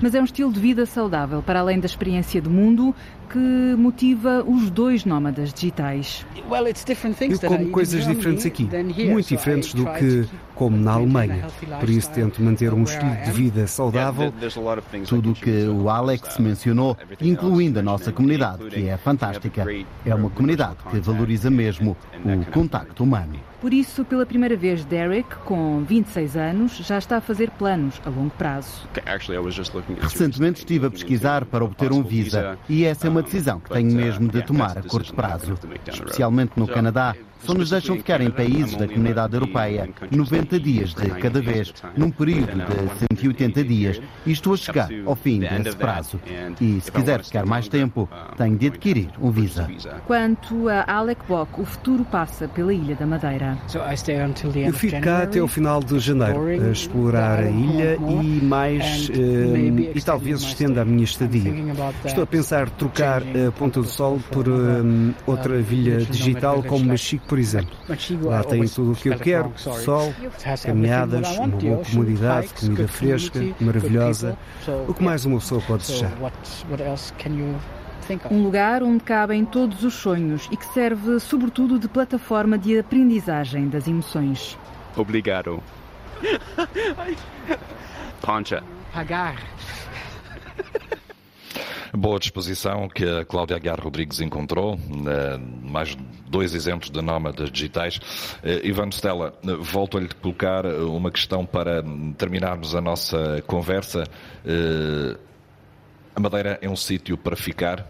Mas 0.00 0.14
é 0.14 0.20
um 0.20 0.24
estilo 0.24 0.52
de 0.52 0.60
vida 0.60 0.84
saudável, 0.84 1.42
para 1.42 1.60
além 1.60 1.80
da 1.80 1.86
experiência 1.86 2.40
do 2.42 2.50
mundo, 2.50 2.94
que 3.30 3.74
motiva 3.78 4.44
os 4.46 4.70
dois 4.70 5.04
nómadas 5.06 5.52
digitais. 5.52 6.26
Eu 6.36 7.48
como 7.48 7.70
coisas 7.70 8.06
diferentes 8.06 8.44
aqui, 8.44 8.68
muito 9.08 9.28
diferentes 9.28 9.72
do 9.72 9.86
que 9.94 10.28
como 10.54 10.76
na 10.76 10.92
Alemanha. 10.92 11.46
Por 11.80 11.88
isso 11.88 12.10
tento 12.10 12.42
manter 12.42 12.74
um 12.74 12.82
estilo 12.82 13.14
de 13.24 13.30
vida 13.30 13.66
saudável. 13.66 14.32
Tudo 15.06 15.30
o 15.30 15.34
que 15.34 15.64
o 15.66 15.88
Alex 15.88 16.38
mencionou, 16.38 16.96
incluindo 17.20 17.78
a 17.78 17.82
nossa 17.82 18.12
comunidade, 18.12 18.66
que 18.68 18.88
é 18.88 18.96
fantástica. 18.98 19.66
É 20.04 20.14
uma 20.14 20.28
comunidade 20.28 20.76
que 20.90 21.00
valoriza 21.00 21.50
mesmo 21.50 21.96
o 22.24 22.50
contacto 22.50 23.02
humano. 23.02 23.38
Por 23.60 23.74
isso, 23.74 24.04
pela 24.04 24.24
primeira 24.24 24.56
vez, 24.56 24.84
Derek, 24.84 25.34
com 25.44 25.82
26 25.82 26.36
anos, 26.36 26.76
já 26.76 26.96
está 26.96 27.16
a 27.16 27.20
fazer 27.20 27.50
planos 27.50 28.00
a 28.06 28.08
longo 28.08 28.30
prazo. 28.30 28.88
Recentemente 30.00 30.60
estive 30.60 30.86
a 30.86 30.90
pesquisar 30.90 31.44
para 31.44 31.64
obter 31.64 31.90
um 31.90 32.02
visa 32.02 32.56
e 32.68 32.84
essa 32.84 33.08
é 33.08 33.10
uma 33.10 33.22
decisão 33.22 33.58
que 33.58 33.70
tenho 33.70 33.92
mesmo 33.92 34.28
de 34.28 34.42
tomar 34.42 34.78
a 34.78 34.82
curto 34.82 35.12
prazo, 35.12 35.58
especialmente 35.92 36.52
no 36.56 36.68
Canadá, 36.68 37.16
só 37.44 37.54
nos 37.54 37.70
deixam 37.70 37.96
ficar 37.96 38.20
em 38.20 38.30
países 38.30 38.74
da 38.74 38.86
comunidade 38.86 39.34
europeia 39.34 39.88
90 40.10 40.60
dias 40.60 40.94
de 40.94 41.10
cada 41.10 41.40
vez, 41.40 41.72
num 41.96 42.10
período 42.10 42.52
de 42.52 43.16
180 43.16 43.64
dias, 43.64 44.00
e 44.26 44.32
estou 44.32 44.54
a 44.54 44.56
chegar 44.56 44.88
ao 45.06 45.14
fim 45.14 45.40
desse 45.40 45.76
prazo. 45.76 46.20
E 46.60 46.80
se 46.80 46.90
quiser 46.90 47.22
ficar 47.22 47.46
mais 47.46 47.68
tempo, 47.68 48.08
tenho 48.36 48.56
de 48.56 48.66
adquirir 48.66 49.10
um 49.20 49.30
visa. 49.30 49.68
Quanto 50.06 50.68
a 50.68 50.84
Alec 50.86 51.24
Bock, 51.26 51.60
o 51.60 51.64
futuro 51.64 52.04
passa 52.04 52.48
pela 52.48 52.72
Ilha 52.72 52.94
da 52.94 53.06
Madeira. 53.06 53.58
Eu 54.54 54.72
fico 54.72 55.00
cá 55.00 55.22
até 55.22 55.40
o 55.40 55.48
final 55.48 55.80
de 55.80 55.98
janeiro, 55.98 56.46
a 56.48 56.70
explorar 56.70 57.38
a 57.40 57.50
ilha 57.50 57.96
e 57.96 58.44
mais, 58.44 59.10
um, 59.10 59.78
e 59.94 60.02
talvez 60.02 60.40
estenda 60.40 60.82
a 60.82 60.84
minha 60.84 61.04
estadia. 61.04 61.52
Estou 62.04 62.24
a 62.24 62.26
pensar 62.26 62.68
trocar 62.70 63.22
a 63.22 63.52
Ponta 63.52 63.80
do 63.80 63.88
Sol 63.88 64.18
por 64.30 64.48
um, 64.48 65.12
outra 65.26 65.60
vilha 65.60 65.98
digital 65.98 66.62
como 66.62 66.84
Mexico 66.84 67.27
por 67.28 67.38
exemplo. 67.38 67.76
Lá 68.22 68.42
tem 68.42 68.66
tudo 68.66 68.92
o 68.92 68.96
que 68.96 69.10
eu 69.10 69.18
quero: 69.18 69.52
sol, 69.56 70.12
caminhadas, 70.64 71.28
uma 71.36 71.48
boa 71.48 71.84
comodidade, 71.84 72.48
comida 72.54 72.88
fresca, 72.88 73.40
maravilhosa. 73.60 74.36
O 74.88 74.94
que 74.94 75.04
mais 75.04 75.24
uma 75.24 75.38
pessoa 75.38 75.60
pode 75.60 75.86
desejar? 75.86 76.12
Um 78.30 78.42
lugar 78.42 78.82
onde 78.82 79.04
cabem 79.04 79.44
todos 79.44 79.84
os 79.84 79.92
sonhos 79.92 80.48
e 80.50 80.56
que 80.56 80.64
serve, 80.72 81.20
sobretudo, 81.20 81.78
de 81.78 81.86
plataforma 81.86 82.56
de 82.56 82.78
aprendizagem 82.78 83.68
das 83.68 83.86
emoções. 83.86 84.58
Obrigado. 84.96 85.62
Pancha. 88.22 88.64
Pagar. 88.92 89.36
Boa 91.92 92.18
disposição 92.18 92.88
que 92.88 93.04
a 93.04 93.24
Cláudia 93.24 93.56
Aguiar 93.56 93.80
Rodrigues 93.80 94.20
encontrou, 94.20 94.78
mais 95.62 95.96
dois 96.28 96.54
exemplos 96.54 96.90
de 96.90 97.00
nómadas 97.00 97.50
digitais. 97.50 97.98
Eh, 98.42 98.60
Ivan 98.64 98.90
Stella, 98.90 99.34
volto 99.60 99.96
a 99.96 100.00
lhe 100.00 100.08
colocar 100.08 100.66
uma 100.66 101.10
questão 101.10 101.46
para 101.46 101.82
terminarmos 102.16 102.74
a 102.74 102.80
nossa 102.80 103.42
conversa. 103.46 104.04
Eh, 104.44 105.16
a 106.14 106.20
Madeira 106.20 106.58
é 106.60 106.68
um 106.68 106.76
sítio 106.76 107.16
para 107.16 107.36
ficar? 107.36 107.86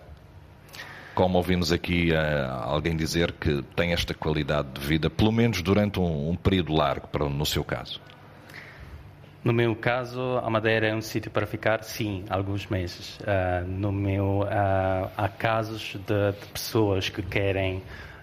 Como 1.15 1.37
ouvimos 1.37 1.73
aqui 1.73 2.13
eh, 2.13 2.49
alguém 2.63 2.97
dizer 2.97 3.33
que 3.33 3.63
tem 3.75 3.93
esta 3.93 4.15
qualidade 4.15 4.69
de 4.73 4.81
vida, 4.81 5.11
pelo 5.11 5.33
menos 5.33 5.63
durante 5.63 5.99
um, 5.99 6.31
um 6.31 6.37
período 6.37 6.73
largo, 6.73 7.09
para, 7.09 7.29
no 7.29 7.45
seu 7.45 7.65
caso? 7.65 8.01
No 9.45 9.53
meu 9.53 9.75
caso, 9.77 10.21
a 10.43 10.51
Madeira 10.51 10.89
é 10.89 10.95
um 10.95 11.01
sítio 11.01 11.31
para 11.31 11.47
ficar, 11.47 11.85
sim, 11.85 12.25
alguns 12.29 12.67
meses. 12.67 13.19
Uh, 13.21 13.65
no 13.67 13.93
meu, 13.93 14.41
uh, 14.41 15.11
há 15.17 15.29
casos 15.29 15.95
de, 15.95 16.33
de, 16.33 16.47
pessoas 16.53 17.09
que 17.09 17.23
querem 17.23 17.77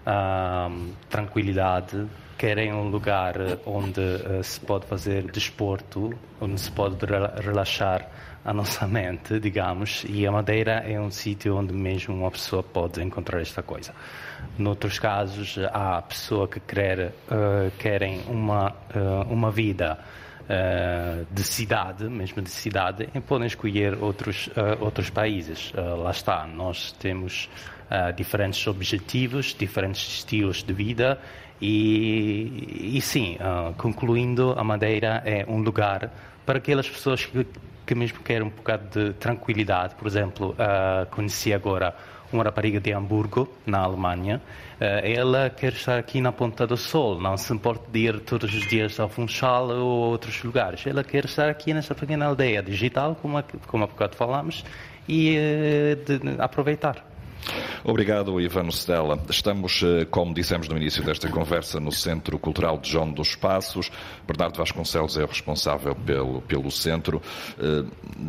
uh, 0.06 0.92
tranquilidade, 1.08 2.06
querem 2.36 2.70
um 2.74 2.90
lugar 2.90 3.34
onde 3.64 4.02
se 4.42 4.60
pode 4.60 4.84
fazer 4.84 5.22
desporto, 5.30 6.12
onde 6.38 6.60
se 6.60 6.70
pode 6.70 6.98
relaxar 7.42 8.06
a 8.44 8.52
nossa 8.52 8.84
mente, 8.86 9.40
digamos, 9.40 10.04
e 10.06 10.26
a 10.26 10.30
Madeira 10.30 10.84
é 10.86 11.00
um 11.00 11.10
sítio 11.10 11.56
onde 11.56 11.72
mesmo 11.72 12.14
uma 12.14 12.30
pessoa 12.30 12.62
pode 12.62 13.02
encontrar 13.02 13.40
esta 13.40 13.62
coisa. 13.62 13.94
Noutros 14.58 14.98
casos, 14.98 15.58
há 15.72 16.02
pessoas 16.02 16.50
que 16.50 16.60
quer, 16.60 17.14
querem 17.78 18.20
uma, 18.28 18.74
uma 19.30 19.50
vida 19.50 19.98
uh, 20.46 21.26
de 21.30 21.42
cidade, 21.42 22.04
mesmo 22.04 22.40
de 22.42 22.50
cidade, 22.50 23.08
e 23.14 23.20
podem 23.20 23.46
escolher 23.46 23.94
outros, 24.02 24.48
uh, 24.48 24.82
outros 24.82 25.10
países. 25.10 25.72
Uh, 25.72 26.02
lá 26.02 26.10
está, 26.10 26.46
nós 26.46 26.92
temos 26.92 27.48
diferentes 28.16 28.66
objetivos, 28.66 29.54
diferentes 29.56 30.08
estilos 30.18 30.60
de 30.60 30.72
vida 30.72 31.20
e, 31.60 32.96
e 32.96 33.00
sim, 33.00 33.38
concluindo, 33.78 34.56
a 34.58 34.64
Madeira 34.64 35.22
é 35.24 35.46
um 35.46 35.60
lugar 35.60 36.10
para 36.44 36.58
aquelas 36.58 36.90
pessoas 36.90 37.24
que, 37.24 37.46
que 37.86 37.94
mesmo 37.94 38.18
querem 38.24 38.48
um 38.48 38.50
bocado 38.50 38.88
de 38.88 39.12
tranquilidade. 39.12 39.94
Por 39.94 40.08
exemplo, 40.08 40.56
conheci 41.12 41.54
agora 41.54 41.94
uma 42.32 42.44
rapariga 42.44 42.80
de 42.80 42.92
Hamburgo, 42.92 43.48
na 43.64 43.80
Alemanha. 43.80 44.40
Eh, 44.80 45.14
ela 45.14 45.50
quer 45.50 45.72
estar 45.72 45.98
aqui 45.98 46.20
na 46.20 46.32
Ponta 46.32 46.66
do 46.66 46.76
Sol, 46.76 47.20
não 47.20 47.36
se 47.36 47.52
importa 47.52 47.90
de 47.90 48.00
ir 48.00 48.20
todos 48.20 48.52
os 48.52 48.68
dias 48.68 48.98
ao 49.00 49.08
Funchal 49.08 49.68
ou 49.68 50.10
outros 50.10 50.42
lugares. 50.42 50.86
Ela 50.86 51.02
quer 51.02 51.24
estar 51.24 51.48
aqui 51.48 51.72
nesta 51.72 51.94
pequena 51.94 52.26
aldeia 52.26 52.62
digital, 52.62 53.16
como, 53.20 53.42
como 53.66 53.84
há 53.84 53.86
bocado 53.86 54.16
falámos, 54.16 54.64
e 55.08 55.36
eh, 55.36 55.94
de 55.94 56.40
aproveitar. 56.40 57.15
Obrigado, 57.84 58.40
Ivano 58.40 58.70
Stella. 58.70 59.18
Estamos, 59.28 59.82
eh, 59.82 60.04
como 60.06 60.34
dissemos 60.34 60.68
no 60.68 60.76
início 60.76 61.04
desta 61.04 61.28
conversa, 61.28 61.78
no 61.78 61.92
Centro 61.92 62.38
Cultural 62.38 62.78
de 62.78 62.90
João 62.90 63.12
dos 63.12 63.34
Passos. 63.34 63.90
Bernardo 64.26 64.56
Vasconcelos 64.56 65.16
é 65.16 65.22
o 65.22 65.26
responsável 65.26 65.94
pelo, 65.94 66.42
pelo 66.42 66.70
centro. 66.70 67.22
Eh, 67.58 67.84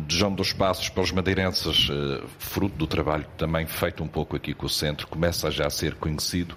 de 0.06 0.16
João 0.16 0.34
dos 0.34 0.52
Passos, 0.52 0.88
para 0.88 1.02
os 1.02 1.10
madeirenses, 1.10 1.88
eh, 1.90 2.24
fruto 2.38 2.76
do 2.76 2.86
trabalho 2.86 3.26
também 3.36 3.66
feito 3.66 4.02
um 4.02 4.08
pouco 4.08 4.36
aqui 4.36 4.54
com 4.54 4.66
o 4.66 4.68
centro, 4.68 5.06
começa 5.08 5.50
já 5.50 5.66
a 5.66 5.70
ser 5.70 5.94
conhecido, 5.94 6.56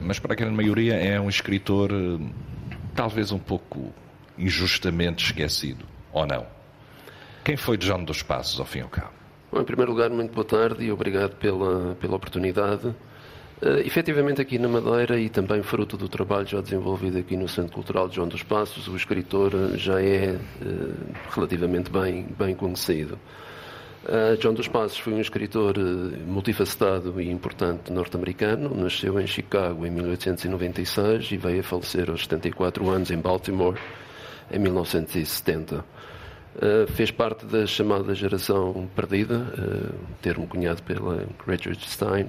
mas 0.00 0.18
para 0.18 0.34
a 0.34 0.36
grande 0.36 0.54
maioria 0.54 0.94
é 0.94 1.18
um 1.18 1.28
escritor 1.28 1.90
talvez 2.94 3.32
um 3.32 3.38
pouco 3.38 3.92
injustamente 4.36 5.24
esquecido, 5.24 5.84
ou 6.12 6.26
não? 6.26 6.46
Quem 7.44 7.56
foi 7.56 7.76
de 7.76 7.86
João 7.86 8.04
dos 8.04 8.22
Passos, 8.22 8.60
ao 8.60 8.66
fim 8.66 8.80
e 8.80 8.82
ao 8.82 8.88
cabo? 8.88 9.19
Bom, 9.52 9.60
em 9.60 9.64
primeiro 9.64 9.90
lugar, 9.90 10.10
muito 10.10 10.32
boa 10.32 10.44
tarde 10.44 10.84
e 10.84 10.92
obrigado 10.92 11.34
pela, 11.34 11.96
pela 11.96 12.14
oportunidade. 12.14 12.86
Uh, 12.86 13.80
efetivamente 13.84 14.40
aqui 14.40 14.60
na 14.60 14.68
Madeira 14.68 15.18
e 15.18 15.28
também 15.28 15.60
fruto 15.60 15.96
do 15.96 16.08
trabalho 16.08 16.46
já 16.46 16.60
desenvolvido 16.60 17.18
aqui 17.18 17.36
no 17.36 17.48
Centro 17.48 17.72
Cultural 17.72 18.08
de 18.08 18.14
João 18.14 18.28
dos 18.28 18.44
Passos, 18.44 18.86
o 18.86 18.94
escritor 18.94 19.52
já 19.76 20.00
é 20.00 20.36
uh, 20.36 20.94
relativamente 21.34 21.90
bem, 21.90 22.28
bem 22.38 22.54
conhecido. 22.54 23.18
Uh, 24.04 24.52
dos 24.52 24.68
Passos 24.68 24.98
foi 24.98 25.14
um 25.14 25.20
escritor 25.20 25.74
multifacetado 26.28 27.20
e 27.20 27.28
importante 27.28 27.92
norte-americano. 27.92 28.72
Nasceu 28.72 29.18
em 29.20 29.26
Chicago 29.26 29.84
em 29.84 29.90
1896 29.90 31.32
e 31.32 31.36
veio 31.36 31.58
a 31.58 31.64
falecer 31.64 32.08
aos 32.08 32.22
74 32.22 32.88
anos 32.88 33.10
em 33.10 33.18
Baltimore 33.18 33.76
em 34.48 34.60
1970. 34.60 35.84
Uh, 36.56 36.84
fez 36.92 37.12
parte 37.12 37.46
da 37.46 37.64
chamada 37.64 38.12
geração 38.12 38.88
perdida, 38.96 39.38
uh, 39.56 39.94
termo 40.20 40.48
cunhado 40.48 40.82
pela 40.82 41.24
Richard 41.46 41.80
Stein. 41.88 42.26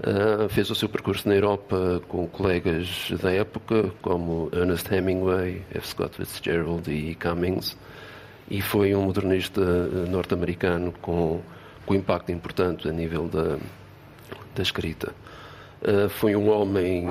Uh, 0.00 0.48
fez 0.48 0.70
o 0.70 0.74
seu 0.74 0.88
percurso 0.88 1.28
na 1.28 1.34
Europa 1.34 2.00
com 2.08 2.26
colegas 2.26 3.12
da 3.22 3.30
época, 3.30 3.92
como 4.00 4.48
Ernest 4.50 4.92
Hemingway, 4.92 5.62
F. 5.74 5.88
Scott 5.88 6.16
Fitzgerald 6.16 6.90
e 6.90 7.14
Cummings, 7.16 7.76
e 8.50 8.62
foi 8.62 8.94
um 8.94 9.02
modernista 9.02 9.60
norte-americano 10.08 10.92
com, 11.02 11.42
com 11.84 11.94
impacto 11.94 12.32
importante 12.32 12.88
a 12.88 12.92
nível 12.92 13.28
da, 13.28 13.58
da 14.54 14.62
escrita. 14.62 15.12
Uh, 15.82 16.08
foi 16.08 16.34
um 16.34 16.48
homem 16.48 17.06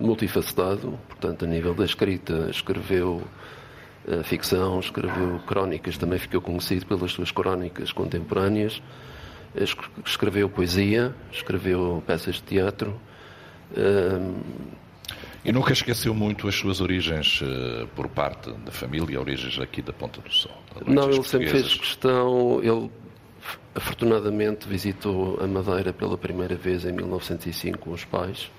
multifacetado, 0.00 0.98
portanto, 1.06 1.44
a 1.44 1.48
nível 1.48 1.74
da 1.74 1.84
escrita, 1.84 2.48
escreveu 2.50 3.22
ficção, 4.24 4.80
escreveu 4.80 5.40
crónicas, 5.46 5.98
também 5.98 6.18
ficou 6.18 6.40
conhecido 6.40 6.86
pelas 6.86 7.12
suas 7.12 7.30
crónicas 7.30 7.92
contemporâneas, 7.92 8.82
escreveu 10.04 10.48
poesia, 10.48 11.14
escreveu 11.32 12.02
peças 12.06 12.36
de 12.36 12.42
teatro. 12.42 12.98
E 15.44 15.52
nunca 15.52 15.72
esqueceu 15.72 16.12
muito 16.12 16.48
as 16.48 16.54
suas 16.54 16.80
origens 16.80 17.40
uh, 17.40 17.86
por 17.94 18.08
parte 18.08 18.50
da 18.50 18.72
família, 18.72 19.20
origens 19.20 19.58
aqui 19.58 19.80
da 19.80 19.92
Ponta 19.92 20.20
do 20.20 20.30
Sol? 20.30 20.52
Não, 20.86 21.10
ele 21.10 21.22
sempre 21.22 21.48
fez 21.48 21.74
questão. 21.74 22.60
Ele, 22.62 22.90
afortunadamente, 23.74 24.68
visitou 24.68 25.38
a 25.40 25.46
Madeira 25.46 25.92
pela 25.92 26.18
primeira 26.18 26.56
vez 26.56 26.84
em 26.84 26.92
1905 26.92 27.78
com 27.78 27.92
os 27.92 28.04
pais 28.04 28.50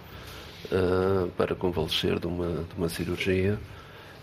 uh, 0.71 1.29
para 1.37 1.53
convalescer 1.53 2.17
de 2.17 2.27
uma, 2.27 2.63
de 2.63 2.75
uma 2.77 2.89
cirurgia. 2.89 3.59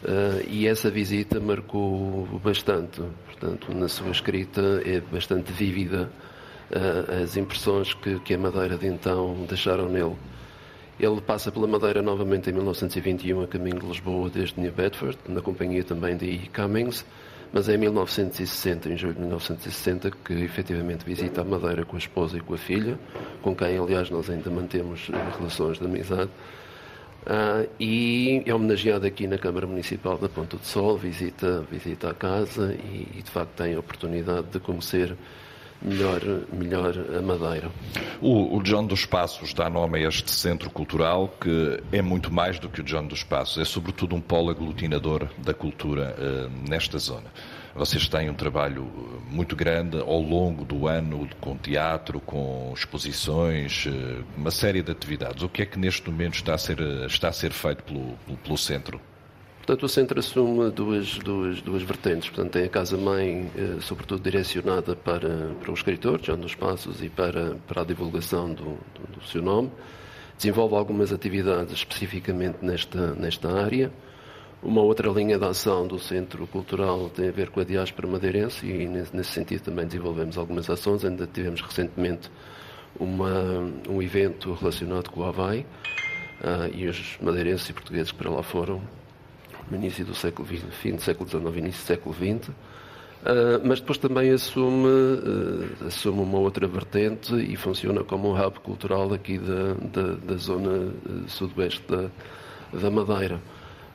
Uh, 0.05 0.45
e 0.49 0.67
essa 0.67 0.91
visita 0.91 1.41
marcou 1.41 2.27
bastante. 2.43 3.03
Portanto, 3.27 3.75
na 3.75 3.89
sua 3.89 4.11
escrita 4.11 4.83
é 4.85 5.01
bastante 5.01 5.53
vívida 5.53 6.11
uh, 6.71 7.23
as 7.23 7.37
impressões 7.37 7.95
que, 7.95 8.19
que, 8.21 8.35
a 8.35 8.39
Madeira 8.39 8.77
de 8.77 8.87
então 8.87 9.45
deixaram 9.49 9.89
nele. 9.89 10.17
Ele 10.99 11.21
passa 11.21 11.53
pela 11.53 11.67
Madeira 11.67 12.01
novamente 12.01 12.49
em 12.49 12.53
1921, 12.53 13.43
a 13.43 13.47
caminho 13.47 13.79
de 13.79 13.87
Lisboa, 13.87 14.31
desde 14.31 14.59
New 14.59 14.73
Bedford, 14.73 15.19
na 15.29 15.43
companhia 15.43 15.85
também 15.85 16.17
de 16.17 16.25
E. 16.25 16.39
Cummings, 16.49 17.05
mas 17.53 17.69
é 17.69 17.75
em 17.75 17.79
1960, 17.79 18.89
em 18.89 18.97
julho 18.97 19.15
de 19.15 19.21
1960, 19.21 20.11
que 20.25 20.33
efetivamente 20.33 21.05
visita 21.05 21.43
a 21.43 21.45
Madeira 21.45 21.85
com 21.85 21.97
a 21.97 21.99
esposa 21.99 22.39
e 22.39 22.41
com 22.41 22.55
a 22.55 22.59
filha, 22.59 22.99
com 23.43 23.55
quem, 23.55 23.77
aliás, 23.77 24.09
nós 24.11 24.31
ainda 24.31 24.51
mantemos 24.51 25.11
relações 25.39 25.79
de 25.79 25.85
amizade. 25.85 26.31
Uh, 27.27 27.69
e 27.81 28.41
é 28.47 28.55
homenageado 28.55 29.05
aqui 29.05 29.27
na 29.27 29.37
Câmara 29.37 29.67
Municipal 29.67 30.17
da 30.17 30.29
Ponta 30.29 30.57
do 30.57 30.65
Sol, 30.65 30.97
visita, 30.97 31.67
visita 31.69 32.11
a 32.11 32.15
casa 32.15 32.73
e, 32.73 33.19
e, 33.19 33.23
de 33.23 33.29
facto 33.29 33.51
tem 33.57 33.75
a 33.75 33.81
oportunidade 33.81 34.47
de 34.53 34.61
conhecer 34.61 35.17
melhor, 35.83 36.21
melhor 36.53 36.95
a 37.19 37.21
Madeira. 37.21 37.69
O, 38.21 38.57
o 38.57 38.63
John 38.63 38.87
dos 38.87 39.05
Passos 39.05 39.53
dá 39.53 39.69
nome 39.69 40.05
a 40.05 40.09
este 40.09 40.31
centro 40.31 40.71
cultural 40.71 41.35
que 41.41 41.83
é 41.91 42.01
muito 42.01 42.33
mais 42.33 42.61
do 42.61 42.69
que 42.69 42.81
o 42.81 42.85
John 42.85 43.09
dos 43.09 43.25
Passos, 43.25 43.59
é 43.61 43.65
sobretudo 43.65 44.15
um 44.15 44.21
polo 44.21 44.49
aglutinador 44.49 45.27
da 45.39 45.53
cultura 45.53 46.15
uh, 46.17 46.69
nesta 46.71 46.97
zona. 46.97 47.27
Vocês 47.77 48.09
têm 48.09 48.31
um 48.31 48.35
trabalho 48.35 48.91
muito 49.31 49.55
grande 49.55 49.99
ao 49.99 50.21
longo 50.21 50.65
do 50.65 50.89
ano 50.89 51.29
com 51.43 51.55
teatro, 51.59 52.19
com 52.21 52.73
exposições, 52.75 53.87
eh, 53.87 54.23
uma 54.35 54.51
série 54.51 54.83
de 54.83 54.91
atividades. 54.91 55.43
O 55.43 55.49
que 55.49 55.61
é 55.61 55.67
que 55.67 55.79
neste 55.79 56.11
momento 56.11 56.37
está 56.37 56.55
a 56.55 56.59
ser, 56.59 56.81
está 57.07 57.29
a 57.29 57.33
ser 57.33 57.53
feito 57.53 57.83
pelo, 57.85 58.17
pelo, 58.25 58.39
pelo 58.39 58.57
centro? 58.57 58.99
Portanto, 59.59 59.83
o 59.83 59.89
centro 59.91 60.19
assume 60.19 60.71
duas, 60.71 61.19
duas, 61.19 61.61
duas 61.61 61.83
vertentes. 61.83 62.31
Portanto, 62.31 62.53
tem 62.53 62.65
a 62.65 62.69
casa-mãe, 62.69 63.51
eh, 63.55 63.77
sobretudo 63.81 64.23
direcionada 64.23 64.97
para, 64.97 65.51
para 65.61 65.71
o 65.71 65.75
escritor, 65.75 66.19
João 66.23 66.39
dos 66.39 66.55
Passos, 66.55 67.03
e 67.03 67.11
para, 67.11 67.57
para 67.67 67.83
a 67.83 67.85
divulgação 67.85 68.55
do, 68.55 68.79
do, 68.95 69.19
do 69.19 69.27
seu 69.27 69.43
nome. 69.43 69.71
Desenvolve 70.39 70.77
algumas 70.77 71.13
atividades 71.13 71.75
especificamente 71.75 72.59
nesta, 72.63 73.15
nesta 73.15 73.53
área. 73.53 73.93
Uma 74.63 74.81
outra 74.81 75.09
linha 75.11 75.39
de 75.39 75.45
ação 75.45 75.87
do 75.87 75.99
Centro 75.99 76.47
Cultural 76.47 77.11
tem 77.11 77.29
a 77.29 77.33
ver 77.33 77.51
com 77.51 77.61
a 77.61 77.65
diáspora 77.65 78.09
madeirense 78.09 78.67
e, 78.67 78.89
nesse 78.89 79.25
sentido, 79.25 79.63
também 79.63 79.87
desenvolvemos 79.87 80.39
algumas 80.39 80.69
ações. 80.71 81.05
Ainda 81.05 81.27
tivemos 81.27 81.61
recentemente 81.61 82.31
uma, 82.99 83.71
um 83.89 84.03
evento 84.03 84.53
relacionado 84.55 85.11
com 85.11 85.21
o 85.21 85.25
Havaí 85.25 85.67
uh, 86.41 86.75
e 86.75 86.87
os 86.87 87.19
madeirenses 87.21 87.69
e 87.69 87.73
portugueses 87.75 88.13
para 88.13 88.31
lá 88.31 88.43
foram 88.43 88.81
no 89.71 89.77
início 89.77 90.05
do 90.05 90.15
século 90.15 90.49
XX, 90.49 90.65
fim 90.71 90.95
do 90.95 91.03
século 91.03 91.29
XIX, 91.29 91.57
início 91.57 91.83
do 91.83 91.87
século 91.87 92.15
XX. 92.15 92.49
Uh, 92.49 93.61
mas 93.65 93.81
depois 93.81 93.99
também 93.99 94.31
assume, 94.31 94.87
uh, 94.87 95.87
assume 95.87 96.21
uma 96.21 96.39
outra 96.39 96.67
vertente 96.67 97.35
e 97.35 97.57
funciona 97.57 98.03
como 98.03 98.33
um 98.33 98.41
hub 98.41 98.61
cultural 98.61 99.13
aqui 99.13 99.39
da, 99.39 99.75
da, 99.75 100.13
da 100.15 100.37
zona 100.37 100.93
sudoeste 101.29 101.83
da, 101.89 102.09
da 102.73 102.91
Madeira. 102.91 103.41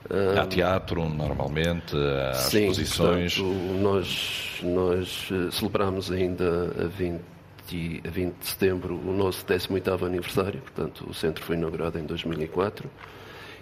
Há 0.09 0.45
teatro, 0.45 1.07
normalmente, 1.07 1.95
há 1.95 2.33
sim, 2.33 2.67
exposições. 2.67 3.37
Portanto, 3.37 3.73
nós, 3.81 4.59
nós 4.63 5.29
celebramos 5.51 6.11
ainda 6.11 6.73
a 6.83 6.87
20, 6.87 7.21
a 8.05 8.09
20 8.09 8.35
de 8.35 8.45
setembro 8.45 8.95
o 8.95 9.13
nosso 9.13 9.45
18º 9.45 10.05
aniversário, 10.05 10.59
portanto 10.61 11.05
o 11.09 11.13
centro 11.13 11.43
foi 11.43 11.55
inaugurado 11.55 11.97
em 11.97 12.03
2004 12.03 12.89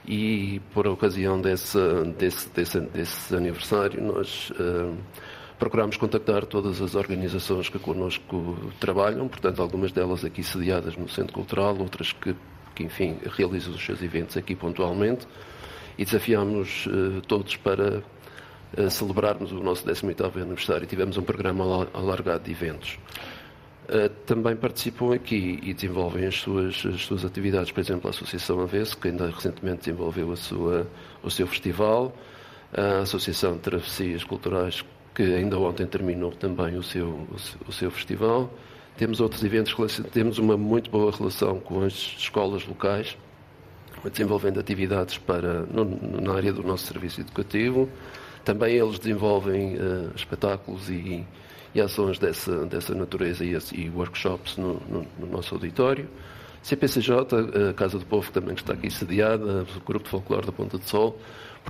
e 0.08 0.62
por 0.74 0.88
ocasião 0.88 1.40
desse, 1.40 1.78
desse, 2.18 2.50
desse, 2.50 2.80
desse 2.80 3.36
aniversário 3.36 4.02
nós 4.02 4.52
uh, 4.52 4.96
procuramos 5.60 5.98
contactar 5.98 6.46
todas 6.46 6.82
as 6.82 6.96
organizações 6.96 7.68
que 7.68 7.78
connosco 7.78 8.58
trabalham, 8.80 9.28
portanto, 9.28 9.62
algumas 9.62 9.92
delas 9.92 10.24
aqui 10.24 10.42
sediadas 10.42 10.96
no 10.96 11.10
Centro 11.10 11.34
Cultural, 11.34 11.78
outras 11.78 12.14
que, 12.14 12.34
que 12.74 12.84
enfim, 12.84 13.18
realizam 13.36 13.74
os 13.74 13.86
seus 13.86 14.02
eventos 14.02 14.38
aqui 14.38 14.56
pontualmente, 14.56 15.28
e 16.00 16.06
desafiámos 16.06 16.86
uh, 16.86 17.22
todos 17.28 17.58
para 17.58 18.02
uh, 18.78 18.90
celebrarmos 18.90 19.52
o 19.52 19.62
nosso 19.62 19.86
18º 19.86 20.42
aniversário. 20.42 20.88
Tivemos 20.88 21.18
um 21.18 21.24
programa 21.24 21.90
alargado 21.94 22.46
de 22.46 22.52
eventos. 22.52 22.98
Uh, 23.90 24.08
também 24.26 24.56
participam 24.56 25.14
aqui 25.14 25.60
e 25.62 25.74
desenvolvem 25.74 26.26
as 26.26 26.36
suas, 26.36 26.86
as 26.86 27.02
suas 27.02 27.26
atividades, 27.26 27.70
por 27.74 27.82
exemplo, 27.82 28.08
a 28.08 28.12
Associação 28.12 28.62
Avesso, 28.62 28.98
que 28.98 29.10
ainda 29.10 29.30
recentemente 29.30 29.80
desenvolveu 29.80 30.32
a 30.32 30.38
sua, 30.38 30.88
o 31.22 31.30
seu 31.30 31.46
festival, 31.46 32.16
a 32.74 33.00
Associação 33.02 33.56
de 33.56 33.60
Travessias 33.60 34.24
Culturais 34.24 34.86
que 35.14 35.24
ainda 35.24 35.60
ontem 35.60 35.86
terminou 35.86 36.32
também 36.32 36.78
o 36.78 36.84
seu, 36.84 37.28
o 37.68 37.74
seu 37.74 37.92
festival. 37.92 38.50
Temos 38.96 39.20
outros 39.20 39.44
eventos, 39.44 39.74
temos 40.14 40.38
uma 40.38 40.56
muito 40.56 40.90
boa 40.90 41.12
relação 41.12 41.60
com 41.60 41.84
as 41.84 41.94
escolas 41.94 42.66
locais, 42.66 43.18
desenvolvendo 44.12 44.60
atividades 44.60 45.18
para, 45.18 45.62
no, 45.62 46.22
na 46.22 46.34
área 46.34 46.54
do 46.54 46.64
nosso 46.64 46.86
serviço 46.86 47.22
educativo. 47.22 47.90
Também 48.46 48.76
eles 48.76 49.00
desenvolvem 49.00 49.76
uh, 49.76 50.12
espetáculos 50.16 50.90
e, 50.90 51.26
e, 51.74 51.82
ações 51.82 52.18
dessa, 52.18 52.66
dessa 52.66 52.96
natureza 52.96 53.44
e, 53.44 53.58
e 53.74 53.90
workshops 53.90 54.58
no, 54.58 54.82
no, 54.90 55.06
no, 55.20 55.28
nosso 55.28 55.56
auditório. 55.56 56.08
CPCJ, 56.62 57.14
a 57.70 57.74
Casa 57.74 57.98
do 57.98 58.06
Povo, 58.06 58.32
também 58.32 58.54
está 58.54 58.74
aqui 58.74 58.90
sediada, 58.90 59.66
o 59.76 59.80
Grupo 59.86 60.06
de 60.06 60.10
Folclore 60.10 60.46
da 60.46 60.52
Ponta 60.52 60.78
de 60.78 60.90
Sol, 60.90 61.18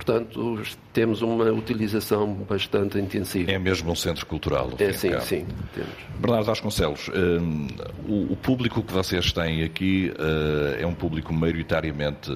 Portanto, 0.00 0.62
temos 0.94 1.20
uma 1.20 1.44
utilização 1.52 2.32
bastante 2.32 2.98
intensiva. 2.98 3.50
É 3.50 3.58
mesmo 3.58 3.92
um 3.92 3.94
centro 3.94 4.24
cultural. 4.24 4.70
É, 4.78 4.94
sim, 4.94 5.10
sim. 5.20 5.46
Temos. 5.74 5.92
Bernardo 6.18 6.46
Vasconcelos, 6.46 7.10
um, 7.10 7.66
o, 8.08 8.32
o, 8.32 8.36
público 8.36 8.82
que 8.82 8.92
vocês 8.94 9.30
têm 9.30 9.62
aqui 9.62 10.10
uh, 10.16 10.80
é 10.80 10.86
um 10.86 10.94
público 10.94 11.34
maioritariamente 11.34 12.30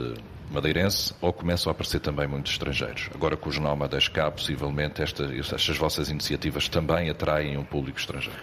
madeirense 0.51 1.15
ou 1.23 1.33
começam 1.33 1.71
a 1.71 1.73
aparecer 1.73 2.01
também 2.01 2.29
muitos 2.29 2.53
estrangeiros? 2.53 3.09
Agora 3.15 3.35
com 3.35 3.49
os 3.49 3.59
nómadas 3.59 4.09
cá, 4.09 4.31
possivelmente 4.31 5.01
esta, 5.01 5.25
estas 5.35 5.79
vossas 5.79 6.11
iniciativas 6.11 6.69
também 6.69 7.09
atraem 7.09 7.57
um 7.57 7.65
público 7.65 7.99
estrangeiro? 7.99 8.39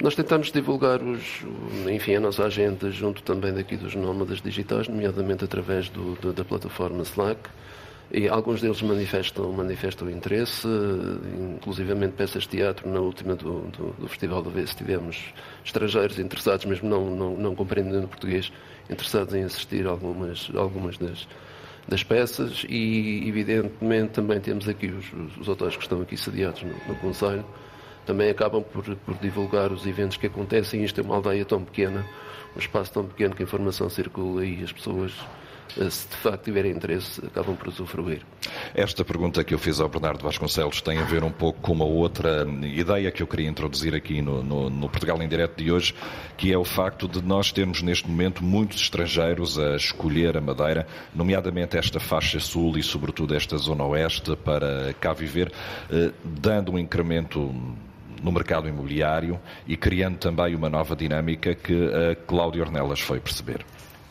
Nós 0.00 0.14
tentamos 0.14 0.52
divulgar 0.52 1.02
os, 1.02 1.42
enfim, 1.90 2.14
a 2.14 2.20
nossa 2.20 2.44
agenda 2.44 2.92
junto 2.92 3.24
também 3.24 3.52
daqui 3.52 3.76
dos 3.76 3.96
nómadas 3.96 4.40
digitais, 4.40 4.86
nomeadamente 4.86 5.44
através 5.44 5.88
do, 5.88 6.32
da 6.32 6.44
plataforma 6.44 7.02
Slack. 7.02 7.40
E 8.10 8.28
alguns 8.28 8.60
deles 8.60 8.80
manifestam, 8.82 9.52
manifestam 9.52 10.08
interesse, 10.08 10.66
inclusivamente 11.56 12.12
peças 12.12 12.44
de 12.44 12.50
teatro. 12.50 12.88
Na 12.88 13.00
última 13.00 13.34
do, 13.34 13.62
do, 13.62 13.92
do 13.98 14.08
Festival 14.08 14.42
da 14.42 14.50
Vez 14.50 14.74
tivemos 14.74 15.34
estrangeiros 15.64 16.18
interessados, 16.18 16.64
mesmo 16.66 16.88
não, 16.88 17.10
não, 17.10 17.36
não 17.36 17.54
compreendendo 17.54 18.06
português, 18.06 18.52
interessados 18.88 19.34
em 19.34 19.42
assistir 19.42 19.86
algumas, 19.86 20.48
algumas 20.54 20.96
das, 20.96 21.26
das 21.88 22.04
peças 22.04 22.64
e, 22.68 23.28
evidentemente, 23.28 24.12
também 24.12 24.40
temos 24.40 24.68
aqui 24.68 24.86
os, 24.86 25.06
os 25.40 25.48
autores 25.48 25.76
que 25.76 25.82
estão 25.82 26.00
aqui 26.00 26.16
sediados 26.16 26.62
no, 26.62 26.74
no 26.86 26.94
Conselho, 27.00 27.44
também 28.06 28.30
acabam 28.30 28.62
por, 28.62 28.84
por 28.84 29.14
divulgar 29.16 29.72
os 29.72 29.84
eventos 29.84 30.16
que 30.16 30.28
acontecem. 30.28 30.84
Isto 30.84 31.00
é 31.00 31.04
uma 31.04 31.16
aldeia 31.16 31.44
tão 31.44 31.64
pequena, 31.64 32.06
um 32.54 32.58
espaço 32.60 32.92
tão 32.92 33.04
pequeno 33.04 33.34
que 33.34 33.42
a 33.42 33.44
informação 33.44 33.90
circula 33.90 34.46
e 34.46 34.62
as 34.62 34.70
pessoas 34.70 35.12
se 35.90 36.08
de 36.08 36.16
facto 36.16 36.44
tiverem 36.44 36.72
interesse, 36.72 37.24
acabam 37.24 37.56
por 37.56 37.68
usufruir. 37.68 38.22
Esta 38.74 39.04
pergunta 39.04 39.42
que 39.44 39.54
eu 39.54 39.58
fiz 39.58 39.80
ao 39.80 39.88
Bernardo 39.88 40.22
Vasconcelos 40.22 40.80
tem 40.80 40.98
a 40.98 41.04
ver 41.04 41.24
um 41.24 41.30
pouco 41.30 41.60
com 41.60 41.72
uma 41.72 41.84
outra 41.84 42.46
ideia 42.62 43.10
que 43.10 43.22
eu 43.22 43.26
queria 43.26 43.48
introduzir 43.48 43.94
aqui 43.94 44.22
no, 44.22 44.42
no, 44.42 44.70
no 44.70 44.88
Portugal 44.88 45.20
em 45.22 45.28
Direto 45.28 45.62
de 45.62 45.70
hoje, 45.70 45.94
que 46.36 46.52
é 46.52 46.58
o 46.58 46.64
facto 46.64 47.08
de 47.08 47.22
nós 47.22 47.52
termos 47.52 47.82
neste 47.82 48.08
momento 48.08 48.42
muitos 48.42 48.80
estrangeiros 48.80 49.58
a 49.58 49.76
escolher 49.76 50.36
a 50.36 50.40
Madeira, 50.40 50.86
nomeadamente 51.14 51.76
esta 51.76 52.00
faixa 52.00 52.40
sul 52.40 52.78
e 52.78 52.82
sobretudo 52.82 53.34
esta 53.34 53.56
zona 53.56 53.84
oeste, 53.84 54.36
para 54.36 54.94
cá 55.00 55.12
viver, 55.12 55.52
eh, 55.90 56.12
dando 56.24 56.72
um 56.72 56.78
incremento 56.78 57.54
no 58.22 58.32
mercado 58.32 58.68
imobiliário 58.68 59.38
e 59.66 59.76
criando 59.76 60.18
também 60.18 60.54
uma 60.54 60.68
nova 60.68 60.96
dinâmica 60.96 61.54
que 61.54 61.74
a 61.74 62.14
Cláudia 62.14 62.62
Ornelas 62.62 63.00
foi 63.00 63.20
perceber. 63.20 63.64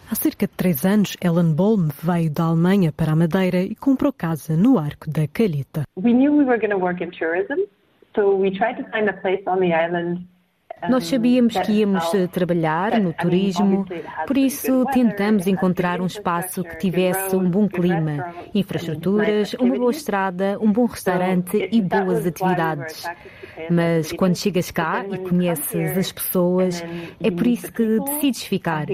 Há 0.10 0.14
cerca 0.14 0.46
de 0.46 0.54
três 0.54 0.86
anos, 0.86 1.18
Ellen 1.20 1.54
Bolm 1.54 1.90
veio 2.04 2.30
da 2.30 2.44
Alemanha 2.44 2.92
para 2.92 3.14
a 3.14 3.16
Madeira 3.16 3.64
e 3.64 3.74
comprou 3.76 4.14
casa 4.14 4.56
no 4.56 4.78
Arco 4.78 5.10
da 5.10 5.28
Calheta. 5.28 5.84
We 5.98 6.14
knew 6.14 6.32
we 6.32 6.46
were 6.46 6.60
going 6.60 6.70
to 6.70 6.78
work 6.78 7.04
in 7.04 7.10
tourism, 7.10 7.66
so 8.16 8.36
we 8.36 8.52
tried 8.52 8.78
to 8.78 8.88
find 8.92 9.10
a 9.10 9.14
place 9.14 9.42
on 9.48 9.60
the 9.60 9.74
island 9.74 10.28
nós 10.90 11.08
sabíamos 11.08 11.58
que 11.58 11.72
íamos 11.72 12.14
eh, 12.14 12.28
trabalhar 12.28 13.00
no 13.00 13.14
turismo, 13.14 13.86
por 14.28 14.38
isso 14.38 14.86
tentamos 14.94 15.48
encontrar 15.48 16.00
um 16.02 16.06
espaço 16.06 16.64
que 16.64 16.78
tivesse 16.78 17.36
um 17.36 17.50
bom 17.50 17.68
clima, 17.68 18.34
infraestruturas, 18.54 19.54
uma 19.56 19.76
boa 19.76 19.92
estrada, 19.92 20.58
um 20.62 20.72
bom 20.72 20.86
restaurante 20.86 21.70
e 21.72 21.82
boas 21.82 22.26
atividades. 22.26 23.04
Mas 23.70 24.12
quando 24.12 24.36
chegas 24.36 24.72
cá 24.72 25.06
e 25.12 25.18
conheces 25.18 25.98
as 25.98 26.12
pessoas, 26.12 26.84
é 27.22 27.32
por 27.32 27.48
isso 27.48 27.72
que 27.72 28.00
decides 28.00 28.44
ficar. 28.44 28.86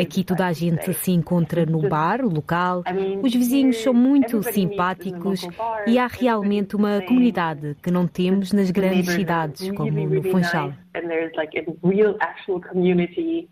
Aqui 0.00 0.24
toda 0.24 0.46
a 0.46 0.52
gente 0.52 0.92
se 0.94 1.12
encontra 1.12 1.64
no 1.66 1.88
bar 1.88 2.24
local, 2.24 2.82
os 3.22 3.34
vizinhos 3.34 3.78
são 3.78 3.94
muito 3.94 4.42
simpáticos 4.42 5.46
e 5.86 5.98
há 5.98 6.06
realmente 6.06 6.76
uma 6.76 7.00
comunidade 7.02 7.76
que 7.82 7.90
não 7.90 8.06
temos 8.06 8.52
nas 8.52 8.70
grandes 8.70 9.10
cidades, 9.10 9.70
como 9.72 9.90
no 9.90 10.22
Funchal 10.22 10.72
and 10.96 11.10
there's 11.10 11.32
like 11.36 11.54
a 11.54 11.64
real 11.86 12.16
actual 12.20 12.60
community 12.60 13.48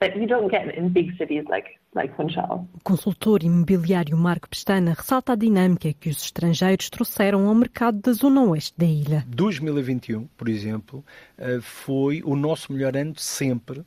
that 0.00 0.16
you 0.16 0.26
don't 0.26 0.50
get 0.50 0.74
in 0.74 0.90
big 0.90 1.16
cities 1.16 1.44
like 1.48 1.66
O 1.96 2.80
consultor 2.82 3.44
imobiliário 3.44 4.16
Marco 4.16 4.48
Pestana 4.48 4.94
ressalta 4.94 5.32
a 5.32 5.36
dinâmica 5.36 5.92
que 5.92 6.10
os 6.10 6.24
estrangeiros 6.24 6.90
trouxeram 6.90 7.46
ao 7.46 7.54
mercado 7.54 8.00
da 8.00 8.12
zona 8.12 8.42
oeste 8.42 8.74
da 8.76 8.84
ilha. 8.84 9.24
2021, 9.28 10.26
por 10.36 10.48
exemplo, 10.48 11.04
eh, 11.38 11.60
foi 11.60 12.20
o 12.24 12.34
nosso 12.34 12.72
melhor 12.72 12.96
ano 12.96 13.14
sempre 13.16 13.78
uh, 13.78 13.86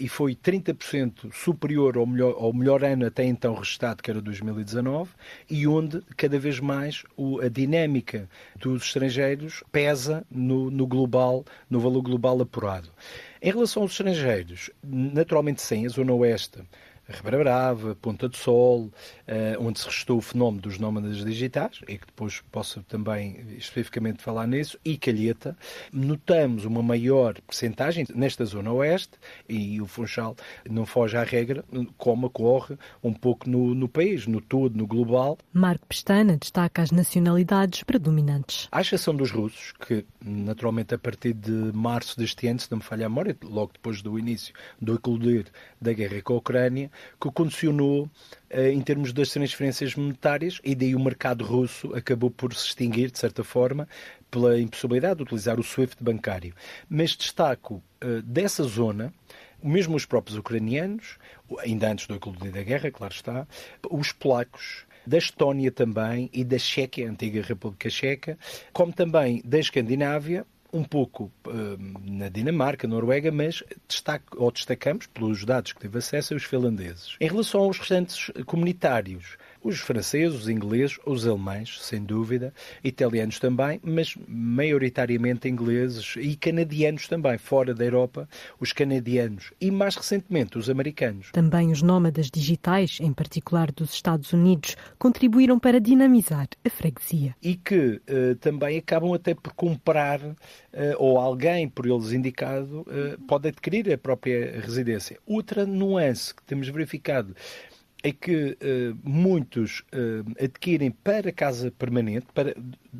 e 0.00 0.08
foi 0.08 0.34
30% 0.34 1.30
superior 1.30 1.98
ao 1.98 2.06
melhor, 2.06 2.34
ao 2.38 2.52
melhor 2.54 2.82
ano 2.82 3.04
até 3.04 3.24
então 3.24 3.54
registado, 3.54 4.02
que 4.02 4.10
era 4.10 4.22
2019, 4.22 5.10
e 5.50 5.66
onde 5.66 6.00
cada 6.16 6.38
vez 6.38 6.58
mais 6.58 7.04
a 7.42 7.48
dinâmica 7.48 8.28
dos 8.58 8.84
estrangeiros 8.84 9.62
pesa 9.70 10.24
no, 10.30 10.70
no 10.70 10.86
global, 10.86 11.44
no 11.68 11.80
valor 11.80 12.00
global 12.00 12.40
apurado. 12.40 12.88
Em 13.42 13.50
relação 13.50 13.82
aos 13.82 13.92
estrangeiros, 13.92 14.70
naturalmente 14.82 15.60
sim, 15.60 15.84
a 15.84 15.88
Zona 15.88 16.14
Oeste 16.14 16.62
Ribeira 17.08 17.38
Brava, 17.38 17.94
Ponta 17.94 18.28
do 18.28 18.36
Sol, 18.36 18.90
eh, 19.26 19.56
onde 19.60 19.78
se 19.78 19.86
restou 19.86 20.18
o 20.18 20.20
fenómeno 20.20 20.62
dos 20.62 20.78
nómadas 20.78 21.24
digitais, 21.24 21.80
e 21.88 21.98
que 21.98 22.06
depois 22.06 22.42
posso 22.50 22.82
também 22.82 23.44
especificamente 23.56 24.22
falar 24.22 24.46
nisso, 24.46 24.78
e 24.84 24.96
Calheta, 24.96 25.56
notamos 25.92 26.64
uma 26.64 26.82
maior 26.82 27.40
percentagem 27.42 28.06
nesta 28.14 28.44
zona 28.44 28.72
oeste, 28.72 29.12
e 29.48 29.80
o 29.80 29.86
Funchal 29.86 30.36
não 30.68 30.84
foge 30.84 31.16
à 31.16 31.22
regra, 31.22 31.64
como 31.96 32.26
ocorre 32.26 32.76
um 33.02 33.12
pouco 33.12 33.48
no, 33.48 33.74
no 33.74 33.88
país, 33.88 34.26
no 34.26 34.40
todo, 34.40 34.76
no 34.76 34.86
global. 34.86 35.38
Marco 35.52 35.86
Pestana 35.86 36.36
destaca 36.36 36.82
as 36.82 36.90
nacionalidades 36.90 37.84
predominantes. 37.84 38.68
À 38.72 38.80
exceção 38.80 39.14
dos 39.14 39.30
russos, 39.30 39.72
que 39.86 40.04
naturalmente 40.24 40.94
a 40.94 40.98
partir 40.98 41.34
de 41.34 41.52
março 41.72 42.18
deste 42.18 42.48
ano, 42.48 42.58
se 42.58 42.70
não 42.70 42.78
me 42.78 42.84
falha 42.84 43.06
a 43.06 43.08
memória, 43.08 43.36
logo 43.44 43.72
depois 43.72 44.02
do 44.02 44.18
início 44.18 44.52
do 44.80 44.94
eclodir 44.94 45.46
da 45.80 45.92
guerra 45.92 46.20
com 46.22 46.34
a 46.34 46.36
Ucrânia, 46.36 46.90
que 47.20 47.30
condicionou 47.30 48.08
eh, 48.50 48.72
em 48.72 48.80
termos 48.80 49.12
das 49.12 49.30
transferências 49.30 49.94
monetárias 49.94 50.60
e 50.64 50.74
daí 50.74 50.94
o 50.94 51.00
mercado 51.00 51.44
russo 51.44 51.94
acabou 51.94 52.30
por 52.30 52.54
se 52.54 52.66
extinguir, 52.66 53.10
de 53.10 53.18
certa 53.18 53.42
forma, 53.44 53.88
pela 54.30 54.60
impossibilidade 54.60 55.16
de 55.16 55.22
utilizar 55.22 55.58
o 55.58 55.62
SWIFT 55.62 56.02
bancário. 56.02 56.54
Mas 56.88 57.16
destaco 57.16 57.82
eh, 58.00 58.22
dessa 58.24 58.62
zona, 58.64 59.12
mesmo 59.62 59.96
os 59.96 60.04
próprios 60.04 60.38
ucranianos, 60.38 61.18
ainda 61.60 61.90
antes 61.90 62.06
do 62.06 62.14
eclodir 62.14 62.52
da 62.52 62.62
guerra, 62.62 62.90
claro 62.90 63.14
está, 63.14 63.46
os 63.90 64.12
polacos, 64.12 64.86
da 65.06 65.18
Estónia 65.18 65.70
também 65.70 66.28
e 66.32 66.42
da 66.42 66.58
Chequia, 66.58 67.08
antiga 67.08 67.40
República 67.40 67.88
Checa, 67.88 68.36
como 68.72 68.92
também 68.92 69.40
da 69.44 69.58
Escandinávia, 69.58 70.44
um 70.72 70.84
pouco 70.84 71.30
uh, 71.46 72.00
na 72.04 72.28
Dinamarca, 72.28 72.86
Noruega, 72.86 73.30
mas 73.30 73.62
destaque, 73.88 74.26
ou 74.36 74.50
destacamos, 74.50 75.06
pelos 75.06 75.44
dados 75.44 75.72
que 75.72 75.80
tive 75.80 75.98
acesso, 75.98 76.34
os 76.34 76.44
finlandeses. 76.44 77.16
Em 77.20 77.28
relação 77.28 77.62
aos 77.62 77.78
restantes 77.78 78.30
comunitários, 78.44 79.36
os 79.66 79.80
franceses, 79.80 80.42
os 80.42 80.48
ingleses, 80.48 80.98
os 81.04 81.26
alemães, 81.26 81.78
sem 81.82 82.02
dúvida, 82.02 82.54
italianos 82.84 83.38
também, 83.38 83.80
mas 83.82 84.14
maioritariamente 84.28 85.48
ingleses 85.48 86.14
e 86.16 86.36
canadianos 86.36 87.08
também, 87.08 87.36
fora 87.36 87.74
da 87.74 87.84
Europa, 87.84 88.28
os 88.60 88.72
canadianos 88.72 89.52
e 89.60 89.70
mais 89.70 89.96
recentemente 89.96 90.56
os 90.56 90.70
americanos. 90.70 91.30
Também 91.32 91.72
os 91.72 91.82
nómadas 91.82 92.30
digitais, 92.30 92.98
em 93.00 93.12
particular 93.12 93.72
dos 93.72 93.92
Estados 93.92 94.32
Unidos, 94.32 94.76
contribuíram 94.98 95.58
para 95.58 95.80
dinamizar 95.80 96.48
a 96.64 96.70
freguesia. 96.70 97.34
E 97.42 97.56
que 97.56 98.00
uh, 98.08 98.36
também 98.40 98.78
acabam 98.78 99.12
até 99.14 99.34
por 99.34 99.52
comprar, 99.54 100.20
uh, 100.20 100.36
ou 100.98 101.18
alguém 101.18 101.68
por 101.68 101.86
eles 101.86 102.12
indicado, 102.12 102.82
uh, 102.82 103.20
pode 103.26 103.48
adquirir 103.48 103.92
a 103.92 103.98
própria 103.98 104.60
residência. 104.60 105.18
Outra 105.26 105.66
nuance 105.66 106.34
que 106.34 106.42
temos 106.44 106.68
verificado 106.68 107.34
é 108.06 108.12
que 108.12 108.56
uh, 108.62 108.96
muitos 109.02 109.80
uh, 109.92 110.24
adquirem 110.40 110.92
para 110.92 111.32
casa 111.32 111.72
permanente, 111.72 112.26
para, 112.32 112.54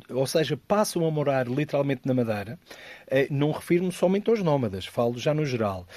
ou 0.09 0.27
seja, 0.27 0.59
passam 0.67 1.05
a 1.07 1.09
morar 1.11 1.47
literalmente 1.47 2.01
na 2.03 2.13
Madeira. 2.13 2.59
Uh, 3.07 3.33
não 3.33 3.51
refiro-me 3.51 3.91
somente 3.93 4.29
aos 4.29 4.43
nómadas, 4.43 4.85
falo 4.85 5.17
já 5.17 5.33
no 5.33 5.45
geral. 5.45 5.87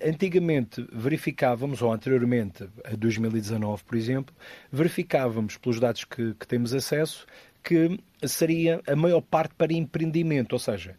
Antigamente 0.00 0.86
verificávamos, 0.92 1.82
ou 1.82 1.92
anteriormente, 1.92 2.68
a 2.84 2.94
2019, 2.94 3.82
por 3.82 3.96
exemplo, 3.96 4.32
verificávamos, 4.70 5.56
pelos 5.56 5.80
dados 5.80 6.04
que, 6.04 6.32
que 6.34 6.46
temos 6.46 6.72
acesso, 6.72 7.26
que 7.64 7.98
seria 8.28 8.80
a 8.86 8.94
maior 8.94 9.22
parte 9.22 9.56
para 9.56 9.72
empreendimento, 9.72 10.52
ou 10.52 10.58
seja, 10.60 10.96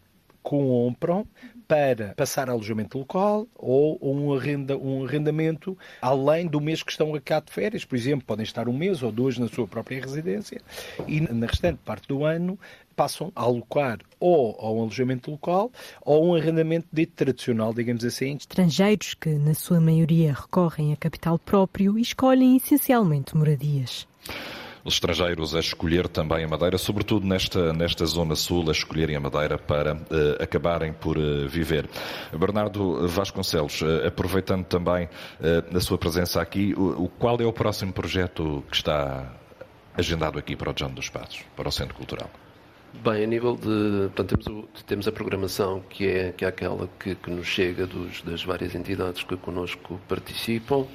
compram 0.47 1.27
para 1.67 2.13
passar 2.15 2.49
alojamento 2.49 2.97
local 2.97 3.45
ou 3.53 3.99
um, 4.01 4.33
arrenda, 4.33 4.77
um 4.77 5.03
arrendamento 5.03 5.77
além 6.01 6.47
do 6.47 6.61
mês 6.61 6.81
que 6.81 6.89
estão 6.89 7.11
cá 7.19 7.41
de 7.41 7.51
férias. 7.51 7.83
Por 7.83 7.97
exemplo, 7.97 8.25
podem 8.25 8.45
estar 8.45 8.69
um 8.69 8.73
mês 8.73 9.03
ou 9.03 9.11
dois 9.11 9.37
na 9.37 9.49
sua 9.49 9.67
própria 9.67 9.99
residência 9.99 10.61
e 11.05 11.19
na 11.19 11.47
restante 11.47 11.79
parte 11.83 12.07
do 12.07 12.23
ano 12.23 12.57
passam 12.95 13.29
a 13.35 13.41
alocar 13.41 13.99
ou 14.21 14.57
a 14.61 14.71
um 14.71 14.83
alojamento 14.83 15.29
local 15.29 15.69
ou 16.01 16.29
um 16.29 16.35
arrendamento 16.35 16.87
dito 16.93 17.11
tradicional, 17.13 17.73
digamos 17.73 18.05
assim. 18.05 18.37
Estrangeiros 18.37 19.15
que, 19.15 19.31
na 19.31 19.53
sua 19.53 19.81
maioria, 19.81 20.31
recorrem 20.31 20.93
a 20.93 20.95
capital 20.95 21.37
próprio 21.37 21.99
e 21.99 22.01
escolhem 22.01 22.55
essencialmente 22.55 23.35
moradias 23.35 24.07
estrangeiros 24.88 25.55
a 25.55 25.59
escolher 25.59 26.07
também 26.07 26.43
a 26.43 26.47
Madeira, 26.47 26.77
sobretudo 26.77 27.25
nesta, 27.25 27.73
nesta 27.73 28.05
zona 28.05 28.35
sul, 28.35 28.69
a 28.69 28.71
escolherem 28.71 29.15
a 29.15 29.19
Madeira 29.19 29.57
para 29.57 29.95
uh, 29.95 30.41
acabarem 30.41 30.93
por 30.93 31.17
uh, 31.17 31.47
viver. 31.47 31.89
Bernardo 32.38 33.07
Vasconcelos, 33.07 33.81
uh, 33.81 34.07
aproveitando 34.07 34.65
também 34.65 35.09
a 35.73 35.79
sua 35.79 35.97
presença 35.97 36.41
aqui, 36.41 36.73
o, 36.77 37.03
o, 37.03 37.09
qual 37.09 37.39
é 37.39 37.45
o 37.45 37.53
próximo 37.53 37.93
projeto 37.93 38.63
que 38.69 38.75
está 38.75 39.33
agendado 39.95 40.38
aqui 40.38 40.55
para 40.55 40.71
o 40.71 40.73
John 40.73 40.91
dos 40.91 41.09
Passos, 41.09 41.43
para 41.55 41.67
o 41.67 41.71
Centro 41.71 41.95
Cultural? 41.95 42.29
Bem, 42.93 43.23
a 43.23 43.27
nível 43.27 43.55
de. 43.55 44.09
Portanto, 44.13 44.38
temos, 44.38 44.47
o, 44.47 44.83
temos 44.85 45.07
a 45.07 45.11
programação 45.11 45.81
que 45.89 46.07
é, 46.07 46.31
que 46.31 46.45
é 46.45 46.47
aquela 46.47 46.89
que, 46.99 47.15
que 47.15 47.29
nos 47.29 47.45
chega 47.45 47.85
dos, 47.85 48.21
das 48.21 48.43
várias 48.43 48.73
entidades 48.73 49.23
que 49.23 49.35
connosco 49.38 49.99
participam. 50.07 50.85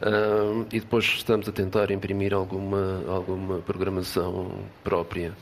Uh, 0.00 0.66
e 0.70 0.78
depois 0.78 1.06
estamos 1.06 1.48
a 1.48 1.52
tentar 1.52 1.90
imprimir 1.90 2.34
alguma, 2.34 3.02
alguma 3.08 3.58
programação 3.60 4.50
própria. 4.84 5.32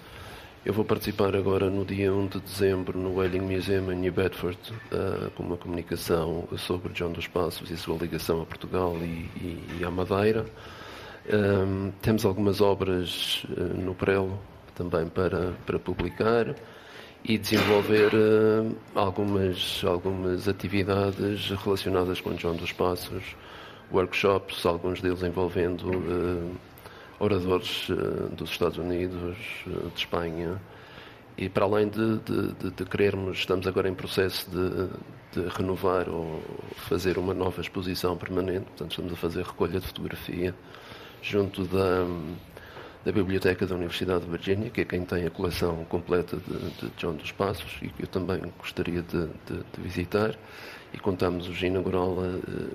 Eu 0.65 0.73
vou 0.73 0.85
participar 0.85 1.35
agora 1.35 1.69
no 1.69 1.85
dia 1.85 2.13
1 2.13 2.29
de 2.29 2.41
dezembro 2.41 2.97
no 2.97 3.17
Whaling 3.17 3.41
Museum 3.41 3.91
em 3.91 3.97
New 3.97 4.13
Bedford 4.13 4.59
uh, 4.93 5.29
com 5.33 5.43
uma 5.43 5.57
comunicação 5.57 6.47
sobre 6.57 6.93
John 6.93 7.11
dos 7.11 7.27
Passos 7.27 7.69
e 7.69 7.77
sua 7.77 7.97
ligação 7.97 8.43
a 8.43 8.47
Portugal 8.47 8.97
e, 8.99 9.29
e, 9.37 9.79
e 9.81 9.85
à 9.85 9.91
Madeira. 9.91 10.47
Temos 12.01 12.25
algumas 12.25 12.61
obras 12.61 13.45
uh, 13.45 13.61
no 13.61 13.95
Prelo 13.95 14.39
também 14.77 15.09
para, 15.09 15.53
para 15.67 15.81
publicar 15.81 16.55
e 17.25 17.39
desenvolver 17.39 18.13
algumas, 18.95 19.83
algumas 19.85 20.47
atividades 20.47 21.51
relacionadas 21.65 22.21
com 22.21 22.35
John 22.35 22.55
dos 22.55 22.71
Passos 22.71 23.35
workshops, 23.93 24.65
alguns 24.67 25.01
deles 25.01 25.23
envolvendo 25.23 25.91
uh, 25.91 26.57
oradores 27.19 27.89
uh, 27.89 28.29
dos 28.31 28.51
Estados 28.51 28.79
Unidos, 28.79 29.37
uh, 29.67 29.91
de 29.91 29.99
Espanha. 29.99 30.61
E 31.37 31.49
para 31.49 31.65
além 31.65 31.89
de, 31.89 32.19
de, 32.19 32.71
de, 32.71 32.85
querermos, 32.85 33.39
estamos 33.39 33.67
agora 33.67 33.89
em 33.89 33.95
processo 33.95 34.49
de, 34.51 34.89
de, 35.33 35.49
renovar 35.49 36.09
ou 36.09 36.41
fazer 36.77 37.19
uma 37.19 37.35
nova 37.35 37.61
exposição 37.61 38.17
permanente, 38.17 38.67
portanto, 38.67 38.91
estamos 38.93 39.13
a 39.13 39.17
fazer 39.17 39.43
recolha 39.43 39.81
de 39.81 39.87
fotografia 39.87 40.55
junto 41.21 41.65
da, 41.65 42.07
da 43.05 43.11
Biblioteca 43.11 43.67
da 43.67 43.75
Universidade 43.75 44.25
de 44.25 44.31
Virgínia, 44.31 44.71
que 44.71 44.83
é 44.83 44.85
quem 44.85 45.05
tem 45.05 45.27
a 45.27 45.31
coleção 45.31 45.85
completa 45.87 46.37
de, 46.37 46.89
John 46.99 47.15
dos 47.15 47.33
Passos 47.33 47.79
e 47.83 47.89
que 47.89 48.05
eu 48.05 48.07
também 48.07 48.41
gostaria 48.57 49.03
de, 49.03 49.29
visitar. 49.79 50.37
E 50.93 50.99
contamos 50.99 51.49
o 51.49 51.67
inaugural 51.67 52.15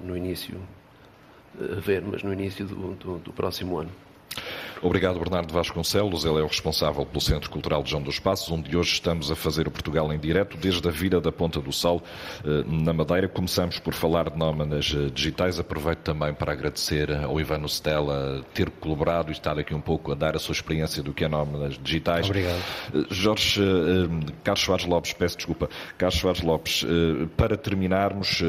no 0.04 0.18
início 0.18 0.60
a 1.58 1.80
ver, 1.80 2.02
mas 2.02 2.24
no 2.24 2.32
início 2.34 2.66
do, 2.66 2.96
do, 2.96 3.18
do 3.20 3.34
próximo 3.34 3.78
ano. 3.78 3.92
Obrigado, 4.82 5.20
Bernardo 5.20 5.54
Vasconcelos. 5.54 6.24
Ele 6.24 6.40
é 6.40 6.42
o 6.42 6.48
responsável 6.48 7.06
pelo 7.06 7.20
Centro 7.20 7.50
Cultural 7.50 7.84
de 7.84 7.90
João 7.90 8.02
dos 8.02 8.18
Passos, 8.18 8.50
onde 8.50 8.76
hoje 8.78 8.94
estamos 8.94 9.30
a 9.30 9.36
fazer 9.36 9.68
o 9.68 9.72
Portugal 9.72 10.12
em 10.14 10.18
direto, 10.18 10.56
desde 10.58 10.88
a 10.88 10.92
Vila 10.92 11.20
da 11.20 11.32
Ponta 11.32 11.60
do 11.60 11.72
Sol, 11.72 12.02
eh, 12.46 12.64
na 12.66 12.94
Madeira. 12.94 13.28
Começamos 13.28 13.78
por 13.80 13.94
falar 13.94 14.30
de 14.30 14.38
nómadas 14.38 14.94
eh, 14.96 15.10
digitais. 15.14 15.60
Aproveito 15.60 16.00
também 16.00 16.34
para 16.34 16.54
agradecer 16.54 17.12
ao 17.12 17.40
Ivano 17.40 17.68
Stella 17.68 18.42
ter 18.54 18.70
colaborado 18.70 19.30
e 19.30 19.32
estar 19.34 19.60
aqui 19.60 19.74
um 19.74 19.82
pouco 19.82 20.14
a 20.14 20.16
dar 20.16 20.36
a 20.36 20.40
sua 20.40 20.54
experiência 20.54 21.04
do 21.04 21.14
que 21.14 21.26
é 21.26 21.28
nómadas 21.28 21.78
digitais. 21.78 22.26
Obrigado. 22.26 22.62
Eh, 22.94 23.06
Jorge 23.10 23.62
Carlos 24.44 24.64
Soares 24.64 24.86
Lopes, 24.86 25.14
peço 25.14 25.36
desculpa. 25.36 25.70
Carlos 25.98 26.20
Soares 26.20 26.42
Lopes, 26.42 26.86
para 27.36 27.58
terminarmos, 27.58 28.42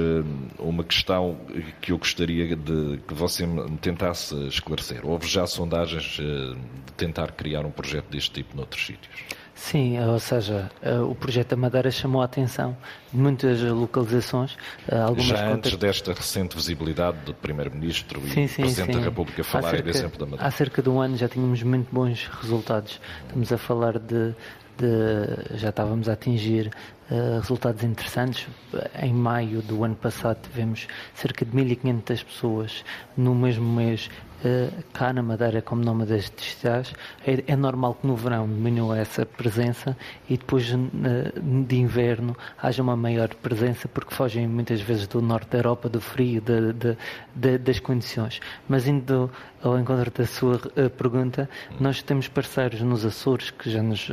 uma 0.58 0.84
questão 0.84 1.38
que 1.80 1.92
eu 1.92 1.98
gostaria 1.98 2.54
de 2.54 3.00
que 3.06 3.14
você 3.14 3.46
me 3.46 3.76
tentasse 3.78 4.34
esclarecer. 4.46 5.00
Houve 5.04 5.26
já 5.26 5.46
sondagens 5.46 5.69
de 5.70 6.56
tentar 6.96 7.32
criar 7.32 7.64
um 7.64 7.70
projeto 7.70 8.10
deste 8.10 8.30
tipo 8.30 8.56
noutros 8.56 8.84
sítios? 8.84 9.30
Sim, 9.60 10.00
ou 10.00 10.18
seja, 10.18 10.70
eh, 10.80 10.98
o 11.00 11.14
projeto 11.14 11.50
da 11.50 11.56
Madeira 11.56 11.90
chamou 11.90 12.22
a 12.22 12.24
atenção 12.24 12.74
de 13.12 13.18
muitas 13.18 13.60
localizações. 13.60 14.56
Eh, 14.88 14.98
algumas 14.98 15.26
Já 15.26 15.52
antes 15.52 15.76
desta 15.76 16.14
recente 16.14 16.56
visibilidade 16.56 17.18
do 17.26 17.34
Primeiro-Ministro 17.34 18.22
e 18.24 18.30
sim, 18.30 18.46
sim, 18.46 18.62
Presidente 18.62 18.94
sim. 18.94 18.98
da 18.98 19.04
República 19.04 19.44
falarem 19.44 19.82
do 19.82 19.90
exemplo 19.90 20.18
da 20.18 20.24
Madeira. 20.24 20.46
Há 20.46 20.50
cerca 20.50 20.80
de 20.80 20.88
um 20.88 20.98
ano 20.98 21.14
já 21.18 21.28
tínhamos 21.28 21.62
muito 21.62 21.94
bons 21.94 22.26
resultados. 22.40 22.98
Estamos 23.26 23.52
a 23.52 23.58
falar 23.58 23.98
de, 23.98 24.34
de 24.78 25.58
já 25.58 25.68
estávamos 25.68 26.08
a 26.08 26.14
atingir 26.14 26.70
resultados 27.40 27.82
interessantes. 27.82 28.46
Em 29.02 29.12
maio 29.12 29.62
do 29.62 29.82
ano 29.84 29.96
passado 29.96 30.38
tivemos 30.42 30.86
cerca 31.14 31.44
de 31.44 31.50
1.500 31.50 32.24
pessoas 32.24 32.84
no 33.16 33.34
mesmo 33.34 33.68
mês 33.74 34.08
uh, 34.44 34.84
cá 34.92 35.12
na 35.12 35.22
Madeira 35.22 35.62
como 35.62 35.84
nómadas 35.84 36.30
digitais. 36.34 36.92
É, 37.26 37.42
é 37.46 37.56
normal 37.56 37.94
que 37.94 38.06
no 38.06 38.16
verão 38.16 38.46
diminua 38.46 38.98
essa 38.98 39.24
presença 39.26 39.96
e 40.28 40.36
depois 40.36 40.72
uh, 40.72 40.78
de 41.66 41.76
inverno 41.76 42.36
haja 42.60 42.82
uma 42.82 42.96
maior 42.96 43.28
presença 43.36 43.88
porque 43.88 44.14
fogem 44.14 44.46
muitas 44.46 44.80
vezes 44.80 45.06
do 45.06 45.20
norte 45.20 45.50
da 45.50 45.58
Europa, 45.58 45.88
do 45.88 46.00
frio, 46.00 46.40
de, 46.40 46.72
de, 46.72 46.96
de, 47.34 47.58
das 47.58 47.80
condições. 47.80 48.40
Mas 48.68 48.86
indo 48.86 49.30
ao 49.62 49.78
encontro 49.78 50.10
da 50.10 50.26
sua 50.26 50.58
pergunta, 50.96 51.48
nós 51.78 52.02
temos 52.02 52.28
parceiros 52.28 52.80
nos 52.82 53.04
Açores 53.04 53.50
que 53.50 53.70
já 53.70 53.82
nos 53.82 54.08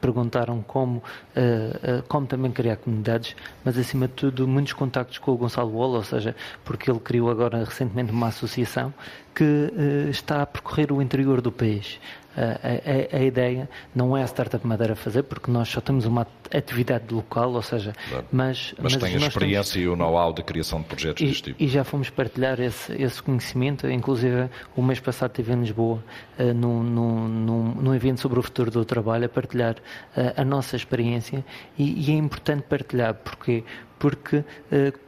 perguntaram 0.00 0.62
como, 0.62 0.98
uh, 0.98 2.02
como 2.08 2.26
também 2.26 2.50
criar 2.50 2.76
comunidades, 2.76 3.36
mas 3.64 3.76
acima 3.78 4.08
de 4.08 4.14
tudo 4.14 4.48
muitos 4.48 4.72
contactos 4.72 5.18
com 5.18 5.32
o 5.32 5.36
Gonçalo 5.36 5.72
Wall, 5.72 5.90
ou 5.90 6.04
seja, 6.04 6.34
porque 6.64 6.90
ele 6.90 7.00
criou 7.00 7.30
agora 7.30 7.64
recentemente 7.64 8.10
uma 8.10 8.28
associação 8.28 8.92
que 9.34 9.44
uh, 9.44 10.10
está 10.10 10.42
a 10.42 10.46
percorrer 10.46 10.92
o 10.92 11.00
interior 11.00 11.40
do 11.40 11.52
país. 11.52 11.98
A, 12.40 13.16
a, 13.16 13.18
a, 13.18 13.22
ideia 13.22 13.68
não 13.94 14.16
é 14.16 14.22
a 14.22 14.26
Startup 14.26 14.66
Madeira 14.66 14.96
fazer, 14.96 15.24
porque 15.24 15.50
nós 15.50 15.68
só 15.68 15.80
temos 15.80 16.06
uma 16.06 16.26
atividade 16.54 17.12
local, 17.12 17.52
ou 17.52 17.60
seja, 17.60 17.92
claro. 18.08 18.24
mas, 18.32 18.74
mas, 18.80 18.94
mas 18.94 19.02
tem 19.02 19.22
a 19.22 19.26
experiência 19.26 19.74
temos... 19.74 19.86
e 19.86 19.88
o 19.88 19.96
know-how 19.96 20.32
de 20.32 20.42
criação 20.42 20.80
de 20.80 20.86
projetos 20.86 21.22
e, 21.22 21.26
deste 21.26 21.42
tipo. 21.42 21.62
E 21.62 21.68
já 21.68 21.84
fomos 21.84 22.08
partilhar 22.08 22.58
esse, 22.60 22.92
esse 22.94 23.22
conhecimento, 23.22 23.86
inclusive 23.90 24.48
o 24.74 24.82
mês 24.82 25.00
passado 25.00 25.30
estive 25.32 25.52
em 25.52 25.60
Lisboa, 25.60 26.02
uh, 26.38 26.54
num, 26.54 26.82
num, 26.82 27.28
num, 27.74 27.94
evento 27.94 28.20
sobre 28.20 28.38
o 28.38 28.42
futuro 28.42 28.70
do 28.70 28.84
trabalho, 28.84 29.26
a 29.26 29.28
partilhar 29.28 29.74
uh, 29.74 30.40
a 30.40 30.44
nossa 30.44 30.76
experiência 30.76 31.44
e, 31.78 32.08
e, 32.08 32.12
é 32.12 32.16
importante 32.16 32.62
partilhar, 32.62 33.14
porque 33.14 33.64
porque 34.00 34.42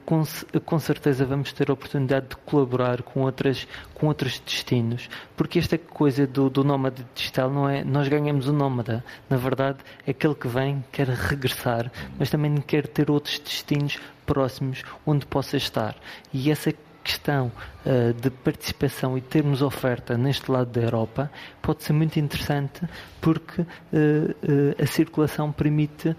com, 0.05 0.23
com 0.67 0.79
certeza 0.79 1.25
vamos 1.25 1.51
ter 1.53 1.71
a 1.71 1.73
oportunidade 1.73 2.29
de 2.29 2.37
colaborar 2.37 3.03
com, 3.03 3.23
outras, 3.23 3.67
com 3.95 4.07
outros 4.07 4.39
destinos, 4.39 5.09
porque 5.35 5.59
esta 5.59 5.79
coisa 5.79 6.27
do, 6.27 6.51
do 6.51 6.63
nómada 6.63 7.03
digital 7.15 7.51
não 7.51 7.67
é 7.67 7.83
nós 7.83 8.07
ganhamos 8.07 8.47
o 8.47 8.53
nómada, 8.53 9.03
na 9.31 9.39
verdade 9.39 9.79
é 10.07 10.11
aquele 10.11 10.35
que 10.35 10.47
vem 10.47 10.85
quer 10.93 11.09
regressar, 11.09 11.91
mas 12.19 12.29
também 12.29 12.55
quer 12.59 12.87
ter 12.87 13.11
outros 13.11 13.39
destinos 13.39 13.99
próximos 14.27 14.83
onde 15.07 15.25
possa 15.25 15.57
estar. 15.57 15.97
E 16.33 16.51
essa 16.51 16.73
questão 17.03 17.51
uh, 17.85 18.13
de 18.15 18.31
participação 18.31 19.17
e 19.19 19.21
termos 19.21 19.63
oferta 19.63 20.17
neste 20.17 20.51
lado 20.51 20.71
da 20.71 20.81
Europa 20.81 21.31
pode 21.61 21.83
ser 21.83 21.93
muito 21.93 22.19
interessante 22.19 22.83
porque 23.21 23.63
uh, 23.63 23.65
uh, 23.65 24.83
a 24.83 24.87
circulação 24.87 25.53
permite 25.53 26.17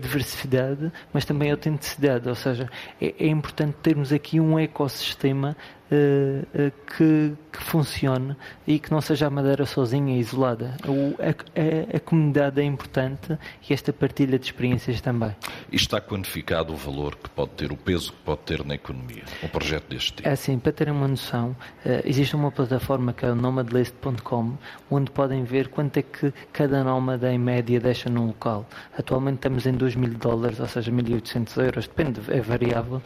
diversidade, 0.00 0.90
mas 1.12 1.24
também 1.24 1.50
autenticidade, 1.50 2.28
ou 2.28 2.34
seja, 2.34 2.68
é, 3.00 3.14
é 3.18 3.26
importante 3.26 3.76
termos 3.82 4.12
aqui 4.12 4.40
um 4.40 4.58
ecossistema 4.58 5.56
que, 5.88 7.32
que, 7.52 7.62
funcione 7.62 8.36
e 8.66 8.78
que 8.78 8.90
não 8.90 9.00
seja 9.00 9.26
a 9.26 9.30
Madeira 9.30 9.64
sozinha, 9.66 10.18
isolada. 10.18 10.76
O, 10.86 11.14
a, 11.20 11.28
a, 11.28 11.96
a, 11.96 12.00
comunidade 12.00 12.60
é 12.60 12.64
importante 12.64 13.38
e 13.68 13.72
esta 13.72 13.92
partilha 13.92 14.38
de 14.38 14.46
experiências 14.46 15.00
também. 15.00 15.34
E 15.70 15.76
está 15.76 16.00
quantificado 16.00 16.72
o 16.72 16.76
valor 16.76 17.16
que 17.16 17.28
pode 17.30 17.52
ter, 17.52 17.72
o 17.72 17.76
peso 17.76 18.12
que 18.12 18.18
pode 18.24 18.40
ter 18.40 18.64
na 18.64 18.74
economia, 18.74 19.22
um 19.42 19.48
projeto 19.48 19.88
deste 19.88 20.14
tipo? 20.14 20.28
É 20.28 20.32
assim, 20.32 20.58
para 20.58 20.72
terem 20.72 20.92
uma 20.92 21.08
noção, 21.08 21.56
existe 22.04 22.34
uma 22.34 22.50
plataforma 22.50 23.12
que 23.12 23.24
é 23.24 23.30
o 23.30 23.34
nomadlist.com, 23.34 24.56
onde 24.90 25.10
podem 25.10 25.44
ver 25.44 25.68
quanto 25.68 25.98
é 25.98 26.02
que 26.02 26.32
cada 26.52 26.82
nómada 26.82 27.32
em 27.32 27.38
média 27.38 27.80
deixa 27.80 28.10
num 28.10 28.26
local. 28.26 28.66
Atualmente 28.98 29.36
estamos 29.36 29.66
em 29.66 29.72
2 29.72 29.96
mil 29.96 30.14
dólares, 30.14 30.60
ou 30.60 30.66
seja, 30.66 30.90
1.800 30.90 31.62
euros, 31.62 31.86
depende, 31.86 32.20
é 32.28 32.40
variável, 32.40 33.02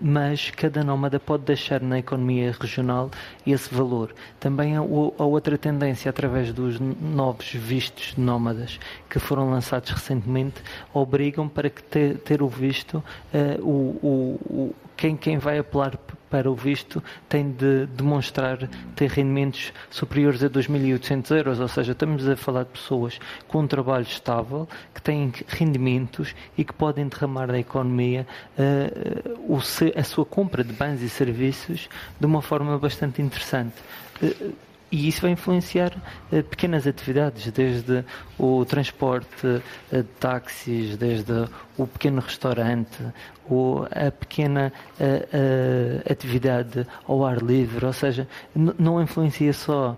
mas 0.00 0.50
cada 0.50 0.82
nómada 0.82 1.18
pode 1.20 1.44
deixar 1.44 1.80
na 1.92 1.98
economia 1.98 2.54
regional 2.58 3.10
esse 3.46 3.72
valor. 3.72 4.14
Também 4.40 4.76
há 4.76 4.82
outra 4.82 5.56
tendência, 5.58 6.08
através 6.10 6.52
dos 6.52 6.80
novos 6.80 7.52
vistos 7.52 8.14
nómadas 8.16 8.80
que 9.08 9.18
foram 9.18 9.50
lançados 9.50 9.90
recentemente, 9.90 10.62
obrigam 10.92 11.48
para 11.48 11.68
que 11.70 11.82
ter, 11.82 12.18
ter 12.18 12.42
o 12.42 12.48
visto, 12.48 13.04
uh, 13.32 13.62
o, 13.62 13.98
o, 14.02 14.08
o, 14.52 14.74
quem, 14.96 15.16
quem 15.16 15.38
vai 15.38 15.58
apelar 15.58 15.96
para 16.32 16.50
o 16.50 16.54
visto 16.54 17.04
tem 17.28 17.52
de 17.52 17.84
demonstrar 17.88 18.66
ter 18.96 19.10
rendimentos 19.10 19.70
superiores 19.90 20.42
a 20.42 20.48
2.800 20.48 21.36
euros, 21.36 21.60
ou 21.60 21.68
seja, 21.68 21.92
estamos 21.92 22.26
a 22.26 22.34
falar 22.34 22.64
de 22.64 22.70
pessoas 22.70 23.20
com 23.46 23.60
um 23.60 23.66
trabalho 23.66 24.04
estável, 24.04 24.66
que 24.94 25.02
têm 25.02 25.30
rendimentos 25.46 26.34
e 26.56 26.64
que 26.64 26.72
podem 26.72 27.06
derramar 27.06 27.48
na 27.48 27.58
economia 27.58 28.26
uh, 28.58 29.60
a 29.94 30.02
sua 30.02 30.24
compra 30.24 30.64
de 30.64 30.72
bens 30.72 31.02
e 31.02 31.10
serviços 31.10 31.90
de 32.18 32.24
uma 32.24 32.40
forma 32.40 32.78
bastante 32.78 33.20
interessante. 33.20 33.76
Uh, 34.22 34.71
e 34.92 35.08
isso 35.08 35.22
vai 35.22 35.30
influenciar 35.30 35.90
uh, 36.30 36.42
pequenas 36.44 36.86
atividades, 36.86 37.50
desde 37.50 38.04
o 38.38 38.62
transporte 38.66 39.46
uh, 39.46 39.62
de 39.90 40.02
táxis, 40.20 40.98
desde 40.98 41.46
o 41.78 41.86
pequeno 41.86 42.20
restaurante, 42.20 43.02
ou 43.48 43.88
a 43.90 44.10
pequena 44.10 44.70
uh, 45.00 46.12
atividade 46.12 46.86
ao 47.08 47.24
ar 47.24 47.38
livre, 47.38 47.86
ou 47.86 47.92
seja, 47.94 48.28
não 48.54 49.00
influencia 49.02 49.52
só 49.54 49.96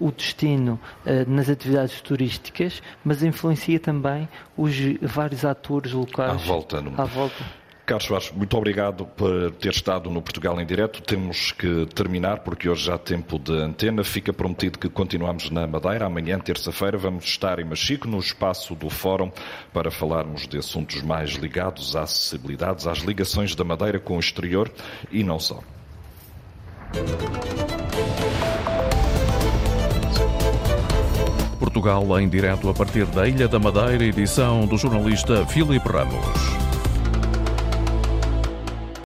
o 0.00 0.10
destino 0.10 0.80
nas 1.26 1.50
atividades 1.50 2.00
turísticas, 2.00 2.82
mas 3.04 3.22
influencia 3.22 3.78
também 3.78 4.26
os 4.56 4.74
vários 5.02 5.44
atores 5.44 5.92
locais 5.92 6.30
à 6.30 6.36
volta. 6.36 6.78
À 6.78 7.04
volta. 7.04 7.44
Carlos 7.88 8.04
Soares, 8.04 8.30
muito 8.32 8.54
obrigado 8.54 9.06
por 9.06 9.50
ter 9.52 9.70
estado 9.70 10.10
no 10.10 10.20
Portugal 10.20 10.60
em 10.60 10.66
Direto. 10.66 11.00
Temos 11.00 11.52
que 11.52 11.86
terminar 11.86 12.40
porque 12.40 12.68
hoje 12.68 12.84
já 12.84 12.98
tempo 12.98 13.38
de 13.38 13.52
antena. 13.52 14.04
Fica 14.04 14.30
prometido 14.30 14.78
que 14.78 14.90
continuamos 14.90 15.48
na 15.48 15.66
Madeira. 15.66 16.04
Amanhã, 16.04 16.38
terça-feira, 16.38 16.98
vamos 16.98 17.24
estar 17.24 17.58
em 17.58 17.64
Machico, 17.64 18.06
no 18.06 18.18
espaço 18.18 18.74
do 18.74 18.90
Fórum, 18.90 19.32
para 19.72 19.90
falarmos 19.90 20.46
de 20.46 20.58
assuntos 20.58 21.00
mais 21.00 21.30
ligados 21.30 21.96
às 21.96 22.10
acessibilidades, 22.10 22.86
às 22.86 22.98
ligações 22.98 23.54
da 23.54 23.64
Madeira 23.64 23.98
com 23.98 24.18
o 24.18 24.20
exterior 24.20 24.70
e 25.10 25.24
não 25.24 25.40
só. 25.40 25.60
Portugal 31.58 32.20
em 32.20 32.28
direto 32.28 32.68
a 32.68 32.74
partir 32.74 33.06
da 33.06 33.26
Ilha 33.26 33.48
da 33.48 33.58
Madeira, 33.58 34.04
edição 34.04 34.66
do 34.66 34.76
jornalista 34.76 35.46
Filipe 35.46 35.88
Ramos. 35.88 36.68